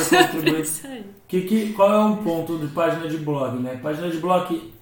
Que, 1.28 1.42
que, 1.42 1.74
qual 1.74 1.94
é 1.94 2.06
um 2.06 2.24
ponto 2.24 2.58
de 2.58 2.68
página 2.68 3.08
de 3.08 3.18
blog, 3.18 3.60
né? 3.60 3.78
Página 3.84 4.10
de 4.10 4.18
blog 4.18 4.74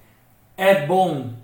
é 0.56 0.86
bom. 0.86 1.34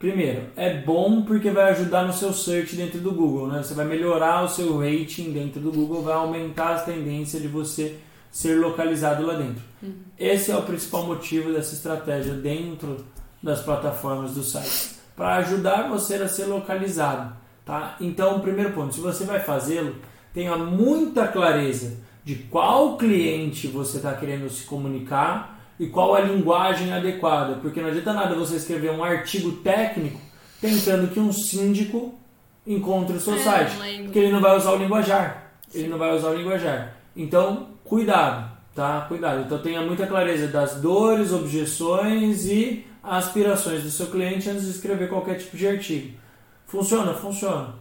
Primeiro, 0.00 0.44
é 0.56 0.78
bom 0.78 1.20
porque 1.20 1.50
vai 1.50 1.72
ajudar 1.72 2.06
no 2.06 2.12
seu 2.14 2.32
search 2.32 2.74
dentro 2.74 3.00
do 3.00 3.12
Google, 3.12 3.48
né? 3.48 3.62
Você 3.62 3.74
vai 3.74 3.84
melhorar 3.84 4.42
o 4.42 4.48
seu 4.48 4.78
rating 4.78 5.30
dentro 5.30 5.60
do 5.60 5.70
Google, 5.70 6.00
vai 6.02 6.14
aumentar 6.14 6.70
as 6.70 6.86
tendências 6.86 7.42
de 7.42 7.48
você 7.48 7.98
ser 8.32 8.58
localizado 8.58 9.26
lá 9.26 9.34
dentro. 9.34 9.62
Esse 10.18 10.50
é 10.50 10.56
o 10.56 10.62
principal 10.62 11.04
motivo 11.04 11.52
dessa 11.52 11.74
estratégia 11.74 12.32
dentro 12.32 13.04
das 13.42 13.60
plataformas 13.60 14.32
do 14.32 14.42
site, 14.42 14.96
para 15.14 15.36
ajudar 15.36 15.90
você 15.90 16.14
a 16.14 16.28
ser 16.28 16.46
localizado, 16.46 17.36
tá? 17.66 17.96
Então, 18.00 18.40
primeiro 18.40 18.72
ponto, 18.72 18.94
se 18.94 19.02
você 19.02 19.24
vai 19.24 19.40
fazê-lo, 19.40 19.96
tenha 20.32 20.56
muita 20.56 21.28
clareza 21.28 21.98
de 22.24 22.36
qual 22.36 22.96
cliente 22.96 23.66
você 23.66 23.98
está 23.98 24.14
querendo 24.14 24.48
se 24.48 24.64
comunicar 24.64 25.59
e 25.80 25.86
qual 25.86 26.14
a 26.14 26.20
linguagem 26.20 26.92
adequada, 26.92 27.54
porque 27.54 27.80
não 27.80 27.88
adianta 27.88 28.12
nada 28.12 28.34
você 28.34 28.56
escrever 28.56 28.90
um 28.90 29.02
artigo 29.02 29.50
técnico 29.62 30.20
tentando 30.60 31.08
que 31.08 31.18
um 31.18 31.32
síndico 31.32 32.14
encontre 32.66 33.16
o 33.16 33.20
seu 33.20 33.34
É, 33.34 33.38
site, 33.38 34.02
porque 34.04 34.18
ele 34.18 34.30
não 34.30 34.42
vai 34.42 34.54
usar 34.58 34.72
o 34.72 34.76
linguajar. 34.76 35.52
Ele 35.72 35.88
não 35.88 35.96
vai 35.96 36.14
usar 36.14 36.28
o 36.28 36.34
linguajar. 36.34 36.96
Então, 37.16 37.68
cuidado, 37.82 38.50
tá? 38.74 39.06
Cuidado. 39.08 39.40
Então 39.40 39.56
tenha 39.56 39.80
muita 39.80 40.06
clareza 40.06 40.48
das 40.48 40.74
dores, 40.82 41.32
objeções 41.32 42.44
e 42.44 42.84
aspirações 43.02 43.82
do 43.82 43.90
seu 43.90 44.08
cliente 44.08 44.50
antes 44.50 44.64
de 44.64 44.72
escrever 44.72 45.08
qualquer 45.08 45.38
tipo 45.38 45.56
de 45.56 45.66
artigo. 45.66 46.14
Funciona? 46.66 47.14
Funciona. 47.14 47.74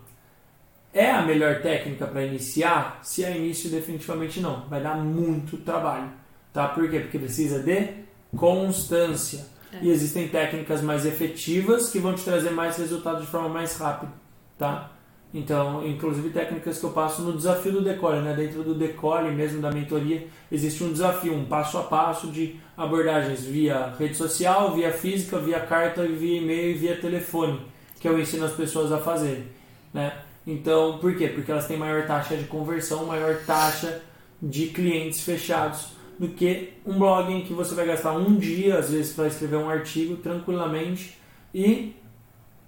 É 0.94 1.12
a 1.12 1.22
melhor 1.22 1.62
técnica 1.62 2.08
para 2.08 2.24
iniciar? 2.24 3.00
Se 3.04 3.26
é 3.26 3.36
início, 3.36 3.70
definitivamente 3.70 4.40
não. 4.40 4.62
Vai 4.70 4.82
dar 4.82 4.96
muito 4.96 5.58
trabalho. 5.58 6.10
Tá? 6.54 6.68
Por 6.68 6.90
quê? 6.90 7.00
Porque 7.00 7.20
precisa 7.20 7.60
de 7.60 7.90
constância. 8.36 9.46
É. 9.74 9.84
E 9.84 9.90
existem 9.90 10.28
técnicas 10.28 10.82
mais 10.82 11.06
efetivas 11.06 11.90
que 11.90 12.00
vão 12.00 12.14
te 12.16 12.24
trazer 12.24 12.52
mais 12.52 12.78
resultado 12.78 13.22
de 13.22 13.28
forma 13.28 13.50
mais 13.50 13.78
rápida. 13.78 14.12
Tá? 14.58 14.92
Então, 15.32 15.86
inclusive 15.86 16.32
técnicas 16.32 16.80
que 16.80 16.86
eu 16.86 16.90
passo 16.90 17.22
no 17.22 17.34
desafio 17.34 17.74
do 17.74 17.84
Decole, 17.84 18.22
né? 18.22 18.34
Dentro 18.34 18.64
do 18.64 18.74
Decole 18.74 19.32
mesmo 19.32 19.62
da 19.62 19.72
mentoria, 19.72 20.28
existe 20.52 20.84
um 20.84 20.92
desafio, 20.92 21.36
um 21.36 21.46
passo 21.46 21.78
a 21.78 21.84
passo 21.84 22.32
de 22.32 22.60
abordagens 22.76 23.46
via 23.46 23.94
rede 24.00 24.16
social, 24.16 24.74
via 24.74 24.92
física, 24.92 25.38
via 25.38 25.60
carta, 25.60 26.04
via 26.08 26.40
e-mail 26.40 26.72
e 26.72 26.74
via 26.74 27.00
telefone, 27.00 27.62
que 28.00 28.08
eu 28.08 28.20
ensino 28.20 28.44
as 28.46 28.54
pessoas 28.54 28.92
a 28.92 28.98
fazerem, 28.98 29.46
né? 29.94 30.18
Então, 30.48 30.98
por 30.98 31.16
quê? 31.16 31.28
Porque 31.28 31.52
elas 31.52 31.68
têm 31.68 31.78
maior 31.78 32.08
taxa 32.08 32.36
de 32.36 32.46
conversão, 32.46 33.06
maior 33.06 33.38
taxa 33.46 34.02
de 34.42 34.68
clientes 34.68 35.22
fechados 35.22 35.99
do 36.20 36.28
que 36.28 36.74
um 36.86 37.00
blog 37.00 37.32
em 37.34 37.46
que 37.46 37.54
você 37.54 37.74
vai 37.74 37.86
gastar 37.86 38.12
um 38.12 38.36
dia, 38.36 38.78
às 38.78 38.92
vezes, 38.92 39.14
para 39.14 39.28
escrever 39.28 39.56
um 39.56 39.70
artigo 39.70 40.18
tranquilamente 40.18 41.18
e 41.56 41.96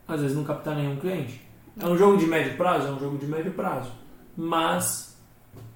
às 0.08 0.22
vezes 0.22 0.36
não 0.36 0.46
captar 0.46 0.76
nenhum 0.76 0.96
cliente. 0.96 1.42
É 1.78 1.86
um 1.86 1.98
jogo 1.98 2.18
de 2.18 2.26
médio 2.26 2.56
prazo? 2.56 2.88
É 2.88 2.92
um 2.92 3.00
jogo 3.00 3.18
de 3.18 3.26
médio 3.26 3.52
prazo. 3.52 3.92
Mas, 4.38 5.18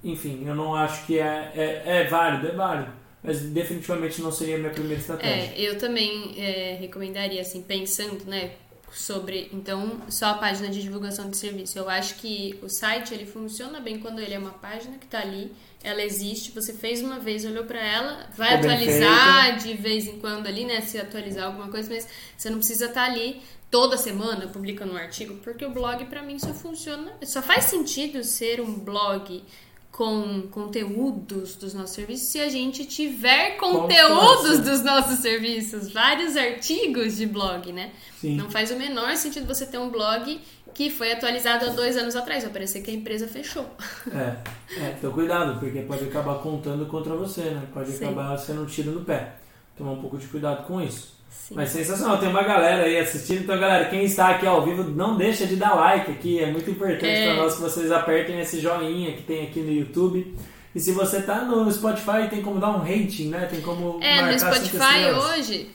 enfim, 0.02 0.42
eu 0.46 0.54
não 0.54 0.74
acho 0.74 1.04
que 1.06 1.18
é, 1.18 1.52
é, 1.54 1.82
é 1.84 2.04
válido, 2.04 2.48
é 2.48 2.52
válido. 2.52 2.92
Mas 3.22 3.40
definitivamente 3.42 4.22
não 4.22 4.32
seria 4.32 4.56
a 4.56 4.58
minha 4.58 4.70
primeira 4.70 5.00
estratégia. 5.00 5.52
É, 5.54 5.60
eu 5.60 5.76
também 5.76 6.34
é, 6.38 6.76
recomendaria, 6.80 7.42
assim, 7.42 7.60
pensando, 7.60 8.24
né, 8.24 8.52
sobre, 8.90 9.50
então, 9.52 10.00
só 10.08 10.26
a 10.26 10.34
página 10.34 10.68
de 10.68 10.80
divulgação 10.80 11.28
de 11.28 11.36
serviço. 11.36 11.78
Eu 11.78 11.90
acho 11.90 12.16
que 12.16 12.58
o 12.62 12.68
site 12.68 13.12
ele 13.12 13.26
funciona 13.26 13.80
bem 13.80 13.98
quando 13.98 14.20
ele 14.20 14.32
é 14.32 14.38
uma 14.38 14.52
página 14.52 14.96
que 14.96 15.04
está 15.04 15.20
ali, 15.20 15.52
ela 15.86 16.02
existe, 16.02 16.50
você 16.50 16.72
fez 16.72 17.00
uma 17.00 17.20
vez, 17.20 17.44
olhou 17.44 17.64
para 17.64 17.80
ela, 17.80 18.28
vai 18.36 18.56
Ficou 18.56 18.72
atualizar 18.72 19.56
de 19.56 19.74
vez 19.74 20.08
em 20.08 20.18
quando 20.18 20.48
ali, 20.48 20.64
né, 20.64 20.80
se 20.80 20.98
atualizar 20.98 21.46
alguma 21.46 21.68
coisa, 21.68 21.88
mas 21.88 22.08
você 22.36 22.50
não 22.50 22.58
precisa 22.58 22.86
estar 22.86 23.04
ali 23.04 23.40
toda 23.70 23.96
semana 23.96 24.48
publicando 24.48 24.94
um 24.94 24.96
artigo, 24.96 25.36
porque 25.44 25.64
o 25.64 25.70
blog 25.70 26.04
para 26.06 26.22
mim 26.22 26.40
só 26.40 26.52
funciona, 26.52 27.12
só 27.22 27.40
faz 27.40 27.66
sentido 27.66 28.24
ser 28.24 28.60
um 28.60 28.80
blog 28.80 29.44
com 29.92 30.48
conteúdos 30.50 31.54
dos 31.54 31.72
nossos 31.72 31.94
serviços 31.94 32.28
se 32.28 32.40
a 32.40 32.48
gente 32.48 32.84
tiver 32.84 33.56
conteúdos 33.56 34.58
dos 34.58 34.82
nossos 34.82 35.20
serviços, 35.20 35.92
vários 35.92 36.36
artigos 36.36 37.16
de 37.16 37.26
blog, 37.26 37.72
né? 37.72 37.92
Sim. 38.20 38.34
Não 38.34 38.50
faz 38.50 38.72
o 38.72 38.76
menor 38.76 39.14
sentido 39.16 39.46
você 39.46 39.64
ter 39.64 39.78
um 39.78 39.88
blog 39.88 40.40
que 40.76 40.90
foi 40.90 41.10
atualizado 41.10 41.64
há 41.64 41.68
dois 41.70 41.96
anos 41.96 42.14
atrás, 42.14 42.44
vai 42.44 42.52
parecer 42.52 42.82
que 42.82 42.90
a 42.90 42.94
empresa 42.94 43.26
fechou. 43.26 43.64
É, 44.12 44.36
é, 44.78 44.94
então 44.98 45.10
cuidado, 45.10 45.58
porque 45.58 45.80
pode 45.80 46.04
acabar 46.04 46.34
contando 46.34 46.84
contra 46.84 47.14
você, 47.14 47.40
né? 47.44 47.62
Pode 47.72 47.90
Sim. 47.92 48.04
acabar 48.04 48.36
sendo 48.36 48.62
um 48.62 48.66
tiro 48.66 48.90
no 48.90 49.00
pé. 49.00 49.36
Tomar 49.74 49.92
um 49.92 50.02
pouco 50.02 50.18
de 50.18 50.26
cuidado 50.26 50.66
com 50.66 50.78
isso. 50.82 51.14
Sim. 51.30 51.54
Mas 51.54 51.70
sensacional, 51.70 52.18
tem 52.18 52.28
uma 52.28 52.42
galera 52.42 52.84
aí 52.84 52.98
assistindo. 52.98 53.44
Então, 53.44 53.58
galera, 53.58 53.86
quem 53.88 54.04
está 54.04 54.28
aqui 54.28 54.46
ao 54.46 54.66
vivo, 54.66 54.84
não 54.84 55.16
deixa 55.16 55.46
de 55.46 55.56
dar 55.56 55.74
like 55.74 56.10
aqui. 56.10 56.40
É 56.40 56.50
muito 56.50 56.70
importante 56.70 57.06
É. 57.06 57.24
para 57.32 57.42
nós 57.42 57.54
que 57.54 57.62
vocês 57.62 57.90
apertem 57.90 58.38
esse 58.38 58.60
joinha 58.60 59.12
que 59.16 59.22
tem 59.22 59.46
aqui 59.46 59.60
no 59.60 59.72
YouTube. 59.72 60.36
E 60.76 60.80
se 60.80 60.92
você 60.92 61.22
tá 61.22 61.36
no 61.36 61.72
Spotify, 61.72 62.28
tem 62.28 62.42
como 62.42 62.60
dar 62.60 62.68
um 62.68 62.80
rating, 62.80 63.28
né? 63.28 63.46
Tem 63.46 63.62
como 63.62 63.98
É, 64.02 64.20
no 64.20 64.38
Spotify 64.38 65.10
hoje, 65.10 65.70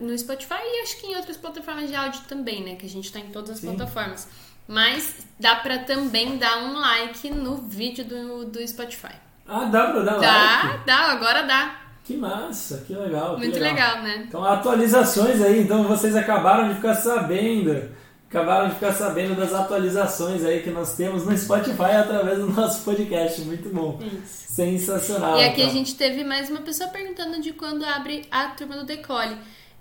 no 0.00 0.16
Spotify 0.16 0.54
e 0.62 0.82
acho 0.82 1.00
que 1.00 1.08
em 1.08 1.16
outras 1.16 1.36
plataformas 1.36 1.88
de 1.88 1.96
áudio 1.96 2.20
também, 2.28 2.62
né? 2.62 2.76
Que 2.76 2.86
a 2.86 2.88
gente 2.88 3.12
tá 3.12 3.18
em 3.18 3.30
todas 3.32 3.50
as 3.50 3.58
Sim. 3.58 3.74
plataformas. 3.74 4.28
Mas 4.68 5.26
dá 5.40 5.56
pra 5.56 5.78
também 5.78 6.38
dar 6.38 6.58
um 6.58 6.78
like 6.78 7.28
no 7.30 7.56
vídeo 7.56 8.04
do, 8.04 8.44
do 8.44 8.64
Spotify. 8.68 9.16
Ah, 9.48 9.64
dá 9.64 9.88
pra 9.88 10.02
dar 10.02 10.20
Dá, 10.20 10.62
like? 10.68 10.86
dá, 10.86 10.98
agora 11.10 11.42
dá. 11.42 11.80
Que 12.04 12.16
massa, 12.16 12.84
que 12.86 12.94
legal. 12.94 13.34
que 13.34 13.40
Muito 13.40 13.58
legal, 13.58 14.02
né? 14.02 14.24
Então, 14.28 14.44
atualizações 14.44 15.42
aí. 15.42 15.62
Então, 15.62 15.82
vocês 15.82 16.14
acabaram 16.14 16.68
de 16.68 16.76
ficar 16.76 16.94
sabendo. 16.94 17.90
Acabaram 18.34 18.68
de 18.68 18.74
ficar 18.74 18.92
sabendo 18.92 19.36
das 19.36 19.52
atualizações 19.54 20.44
aí 20.44 20.60
que 20.60 20.70
nós 20.70 20.96
temos 20.96 21.24
no 21.24 21.36
Spotify 21.38 21.92
através 22.00 22.38
do 22.38 22.48
nosso 22.48 22.82
podcast. 22.84 23.40
Muito 23.42 23.68
bom. 23.68 24.00
Isso. 24.02 24.52
Sensacional. 24.54 25.38
E 25.38 25.44
aqui 25.44 25.60
a 25.62 25.64
então. 25.66 25.76
gente 25.76 25.94
teve 25.94 26.24
mais 26.24 26.50
uma 26.50 26.60
pessoa 26.60 26.88
perguntando 26.90 27.40
de 27.40 27.52
quando 27.52 27.84
abre 27.84 28.22
a 28.30 28.48
turma 28.48 28.76
do 28.76 28.84
Decole. 28.84 29.36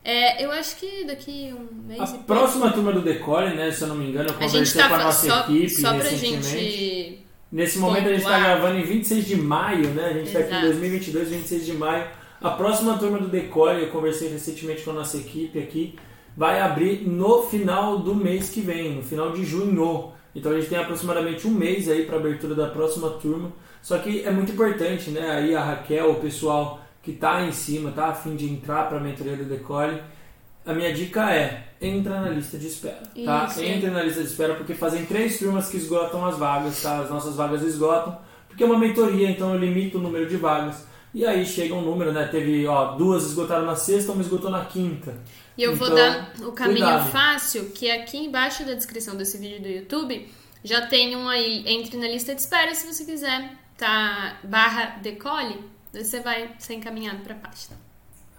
É, 0.06 0.44
eu 0.44 0.52
acho 0.52 0.76
que 0.76 1.04
daqui 1.06 1.52
um 1.58 1.88
mês 1.88 2.00
A 2.02 2.06
pouco. 2.06 2.24
próxima 2.26 2.72
turma 2.72 2.92
do 2.92 3.02
Decore, 3.02 3.56
né? 3.56 3.72
Se 3.72 3.82
eu 3.82 3.88
não 3.88 3.96
me 3.96 4.10
engano, 4.10 4.26
eu 4.30 4.32
A 4.32 4.34
conversei 4.34 4.66
gente 4.66 4.78
tá 4.78 4.88
com 4.90 4.96
a 4.96 5.04
nossa 5.04 5.28
só, 5.28 5.40
equipe 5.42 5.70
só 5.70 5.94
pra 5.94 6.04
recentemente. 6.04 6.48
gente. 6.50 7.26
Nesse 7.52 7.78
momento 7.80 8.08
a 8.08 8.10
gente 8.12 8.22
está 8.24 8.38
gravando 8.40 8.78
em 8.80 8.84
26 8.84 9.26
de 9.26 9.36
maio, 9.36 9.90
né? 9.90 10.06
A 10.06 10.14
gente 10.14 10.28
está 10.28 10.40
aqui 10.40 10.50
em 10.50 10.58
Exato. 10.58 10.68
2022, 10.68 11.30
26 11.30 11.66
de 11.66 11.74
maio. 11.74 12.06
A 12.42 12.50
próxima 12.52 12.98
turma 12.98 13.18
do 13.18 13.28
Decore, 13.30 13.82
eu 13.82 13.90
conversei 13.90 14.28
recentemente 14.30 14.82
com 14.84 14.92
a 14.92 14.96
nossa 14.96 15.18
equipe 15.18 15.58
aqui, 15.60 15.96
vai 16.36 16.60
abrir 16.60 17.08
no 17.08 17.44
final 17.44 18.00
do 18.00 18.16
mês 18.16 18.50
que 18.50 18.62
vem, 18.62 18.96
no 18.96 19.04
final 19.04 19.32
de 19.32 19.44
junho. 19.46 20.12
Então 20.36 20.52
a 20.52 20.56
gente 20.56 20.70
tem 20.70 20.80
aproximadamente 20.80 21.48
um 21.48 21.52
mês 21.52 21.88
aí 21.88 22.06
para 22.06 22.18
abertura 22.18 22.56
da 22.56 22.68
próxima 22.68 23.10
turma. 23.12 23.52
Só 23.82 23.98
que 23.98 24.24
é 24.24 24.32
muito 24.32 24.52
importante, 24.52 25.10
né? 25.12 25.32
Aí 25.32 25.56
a 25.56 25.64
Raquel, 25.64 26.12
o 26.12 26.16
pessoal 26.16 26.82
que 27.02 27.12
está 27.12 27.46
em 27.46 27.52
cima, 27.52 27.92
tá 27.92 28.08
a 28.08 28.14
fim 28.14 28.36
de 28.36 28.50
entrar 28.50 28.88
para 28.88 28.98
a 28.98 29.02
mentoria 29.02 29.36
do 29.36 29.44
Decore, 29.44 30.02
a 30.66 30.74
minha 30.74 30.94
dica 30.94 31.30
é 31.30 31.68
entra 31.82 32.22
na 32.22 32.30
lista 32.30 32.58
de 32.58 32.68
espera, 32.68 33.04
tá? 33.26 33.48
Isso. 33.50 33.62
Entra 33.62 33.92
na 33.92 34.02
lista 34.02 34.22
de 34.22 34.28
espera 34.28 34.56
porque 34.56 34.74
fazem 34.74 35.06
três 35.06 35.38
turmas 35.38 35.68
que 35.68 35.76
esgotam 35.76 36.26
as 36.26 36.38
vagas, 36.38 36.82
tá? 36.82 37.00
As 37.00 37.10
nossas 37.10 37.36
vagas 37.36 37.62
esgotam, 37.62 38.18
porque 38.48 38.64
é 38.64 38.66
uma 38.66 38.80
mentoria, 38.80 39.30
então 39.30 39.54
eu 39.54 39.60
limito 39.60 39.98
o 39.98 40.02
número 40.02 40.28
de 40.28 40.38
vagas. 40.38 40.88
E 41.14 41.26
aí 41.26 41.46
chega 41.46 41.76
um 41.76 41.82
número, 41.82 42.14
né? 42.14 42.26
Teve, 42.32 42.66
ó, 42.66 42.96
duas 42.96 43.26
esgotaram 43.26 43.66
na 43.66 43.76
sexta, 43.76 44.14
uma 44.14 44.22
esgotou 44.22 44.50
na 44.50 44.64
quinta. 44.64 45.14
E 45.58 45.64
eu 45.64 45.76
vou 45.76 45.88
Então, 45.88 45.98
dar 45.98 46.34
o 46.48 46.52
caminho 46.52 46.86
cuidado. 46.86 47.12
fácil, 47.12 47.70
que 47.72 47.90
aqui 47.92 48.18
embaixo 48.18 48.64
da 48.66 48.74
descrição 48.74 49.16
desse 49.16 49.38
vídeo 49.38 49.62
do 49.62 49.68
YouTube 49.68 50.28
já 50.64 50.86
tem 50.88 51.16
um 51.16 51.28
aí, 51.28 51.64
entre 51.68 51.98
na 51.98 52.08
lista 52.08 52.34
de 52.34 52.42
espera 52.42 52.74
se 52.74 52.92
você 52.92 53.06
quiser, 53.06 53.52
tá? 53.78 54.38
Barra 54.44 54.98
decole, 55.02 55.60
você 55.94 56.20
vai 56.22 56.50
ser 56.58 56.76
encaminhado 56.76 57.20
pra 57.20 57.36
página. 57.36 57.78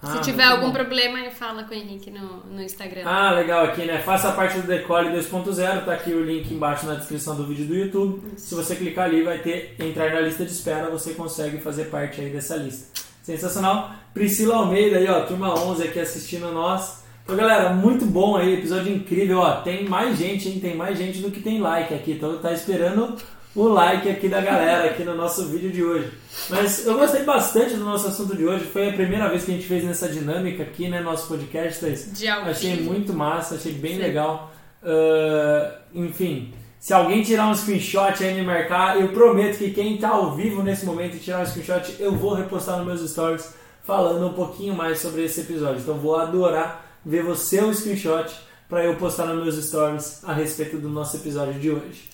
Se 0.02 0.18
Ah, 0.18 0.20
tiver 0.20 0.44
muito 0.44 0.56
algum 0.56 0.66
bom. 0.66 0.72
problema, 0.72 1.30
fala 1.30 1.64
com 1.64 1.70
o 1.70 1.74
Henrique 1.74 2.10
no, 2.10 2.40
no 2.44 2.60
Instagram. 2.62 3.02
Ah, 3.06 3.30
legal 3.30 3.64
aqui, 3.64 3.86
né? 3.86 4.02
Faça 4.02 4.32
parte 4.32 4.58
do 4.60 4.66
Decore 4.66 5.08
2.0, 5.08 5.84
tá 5.86 5.94
aqui 5.94 6.12
o 6.12 6.22
link 6.22 6.52
embaixo 6.52 6.84
na 6.84 6.94
descrição 6.96 7.36
do 7.36 7.46
vídeo 7.46 7.66
do 7.66 7.74
YouTube. 7.74 8.38
Se 8.38 8.54
você 8.54 8.76
clicar 8.76 9.06
ali, 9.06 9.22
vai 9.22 9.38
ter 9.38 9.74
entrar 9.78 10.12
na 10.12 10.20
lista 10.20 10.44
de 10.44 10.50
espera, 10.52 10.90
você 10.90 11.14
consegue 11.14 11.56
fazer 11.58 11.84
parte 11.86 12.20
aí 12.20 12.28
dessa 12.28 12.56
lista. 12.56 13.00
Sensacional. 13.22 13.94
Priscila 14.12 14.56
Almeida 14.56 14.98
aí, 14.98 15.08
ó, 15.08 15.22
turma 15.24 15.54
11 15.58 15.84
aqui 15.84 15.98
assistindo 16.00 16.52
nós. 16.52 17.02
Então, 17.24 17.36
galera, 17.36 17.70
muito 17.70 18.04
bom 18.04 18.36
aí, 18.36 18.52
episódio 18.52 18.94
incrível, 18.94 19.38
ó. 19.38 19.62
Tem 19.62 19.88
mais 19.88 20.18
gente, 20.18 20.48
hein? 20.48 20.60
Tem 20.60 20.76
mais 20.76 20.98
gente 20.98 21.20
do 21.20 21.30
que 21.30 21.40
tem 21.40 21.58
like 21.58 21.94
aqui. 21.94 22.12
Então, 22.12 22.36
tá 22.36 22.52
esperando 22.52 23.16
o 23.56 23.66
like 23.66 24.06
aqui 24.10 24.28
da 24.28 24.42
galera 24.42 24.90
aqui 24.90 25.04
no 25.04 25.14
nosso 25.14 25.46
vídeo 25.46 25.70
de 25.70 25.82
hoje. 25.82 26.12
Mas 26.50 26.86
eu 26.86 26.98
gostei 26.98 27.22
bastante 27.22 27.76
do 27.76 27.84
nosso 27.84 28.08
assunto 28.08 28.36
de 28.36 28.44
hoje. 28.44 28.66
Foi 28.66 28.90
a 28.90 28.92
primeira 28.92 29.28
vez 29.30 29.44
que 29.44 29.52
a 29.52 29.54
gente 29.54 29.66
fez 29.66 29.82
nessa 29.82 30.06
dinâmica 30.06 30.62
aqui, 30.64 30.86
né? 30.88 31.00
Nosso 31.00 31.26
podcast. 31.26 31.82
De 32.10 32.28
Achei 32.28 32.82
muito 32.82 33.14
massa, 33.14 33.54
achei 33.54 33.72
bem 33.72 33.94
Sim. 33.94 34.02
legal. 34.02 34.52
Ah, 34.82 35.78
enfim, 35.94 36.52
se 36.78 36.92
alguém 36.92 37.22
tirar 37.22 37.48
um 37.48 37.54
screenshot 37.54 38.22
aí 38.22 38.32
e 38.32 38.34
me 38.34 38.42
marcar, 38.42 39.00
eu 39.00 39.08
prometo 39.08 39.56
que 39.56 39.70
quem 39.70 39.96
tá 39.96 40.10
ao 40.10 40.36
vivo 40.36 40.62
nesse 40.62 40.84
momento 40.84 41.16
e 41.16 41.20
tirar 41.20 41.40
um 41.40 41.46
screenshot, 41.46 41.96
eu 41.98 42.14
vou 42.14 42.34
repostar 42.34 42.76
nos 42.76 42.86
meus 42.86 43.10
stories 43.10 43.54
falando 43.82 44.26
um 44.26 44.34
pouquinho 44.34 44.74
mais 44.74 44.98
sobre 44.98 45.24
esse 45.24 45.40
episódio. 45.40 45.80
Então 45.80 45.94
vou 45.94 46.16
adorar 46.16 46.83
ver 47.04 47.22
você 47.22 47.60
o 47.60 47.72
screenshot 47.72 48.34
para 48.68 48.84
eu 48.84 48.96
postar 48.96 49.26
nos 49.26 49.42
meus 49.42 49.66
stories 49.66 50.24
a 50.24 50.32
respeito 50.32 50.78
do 50.78 50.88
nosso 50.88 51.16
episódio 51.16 51.54
de 51.60 51.70
hoje. 51.70 52.08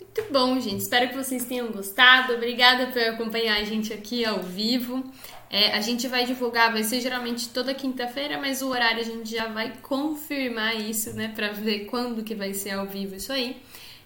Muito 0.00 0.32
bom, 0.32 0.58
gente. 0.60 0.80
Espero 0.80 1.08
que 1.08 1.16
vocês 1.16 1.44
tenham 1.44 1.68
gostado. 1.68 2.34
Obrigada 2.34 2.86
por 2.86 3.02
acompanhar 3.02 3.58
a 3.58 3.64
gente 3.64 3.92
aqui 3.92 4.24
ao 4.24 4.40
vivo. 4.40 5.04
É, 5.50 5.72
a 5.76 5.80
gente 5.80 6.08
vai 6.08 6.24
divulgar, 6.24 6.72
vai 6.72 6.82
ser 6.82 7.00
geralmente 7.00 7.50
toda 7.50 7.72
quinta-feira, 7.74 8.38
mas 8.38 8.62
o 8.62 8.68
horário 8.68 9.00
a 9.00 9.04
gente 9.04 9.30
já 9.30 9.46
vai 9.46 9.72
confirmar 9.82 10.74
isso, 10.74 11.12
né? 11.12 11.32
Pra 11.34 11.52
ver 11.52 11.86
quando 11.86 12.24
que 12.24 12.34
vai 12.34 12.52
ser 12.54 12.70
ao 12.70 12.86
vivo 12.86 13.14
isso 13.14 13.32
aí. 13.32 13.56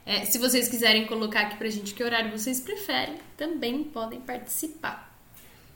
É, 0.05 0.24
se 0.24 0.38
vocês 0.38 0.68
quiserem 0.68 1.07
colocar 1.07 1.43
aqui 1.43 1.57
pra 1.57 1.68
gente 1.68 1.95
que 1.95 2.03
horário 2.03 2.30
vocês 2.36 2.61
preferem, 2.61 3.16
também 3.36 3.84
podem 3.84 4.20
participar. 4.20 5.14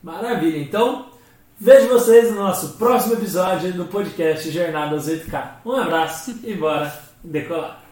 Maravilha, 0.03 0.57
então 0.57 1.09
vejo 1.59 1.87
vocês 1.87 2.31
no 2.31 2.37
nosso 2.37 2.77
próximo 2.77 3.13
episódio 3.13 3.73
do 3.73 3.85
podcast 3.85 4.49
Jornada 4.51 4.95
aos 4.95 5.07
8K. 5.07 5.57
Um 5.65 5.73
abraço 5.73 6.39
e 6.43 6.53
bora 6.53 6.93
decolar! 7.23 7.84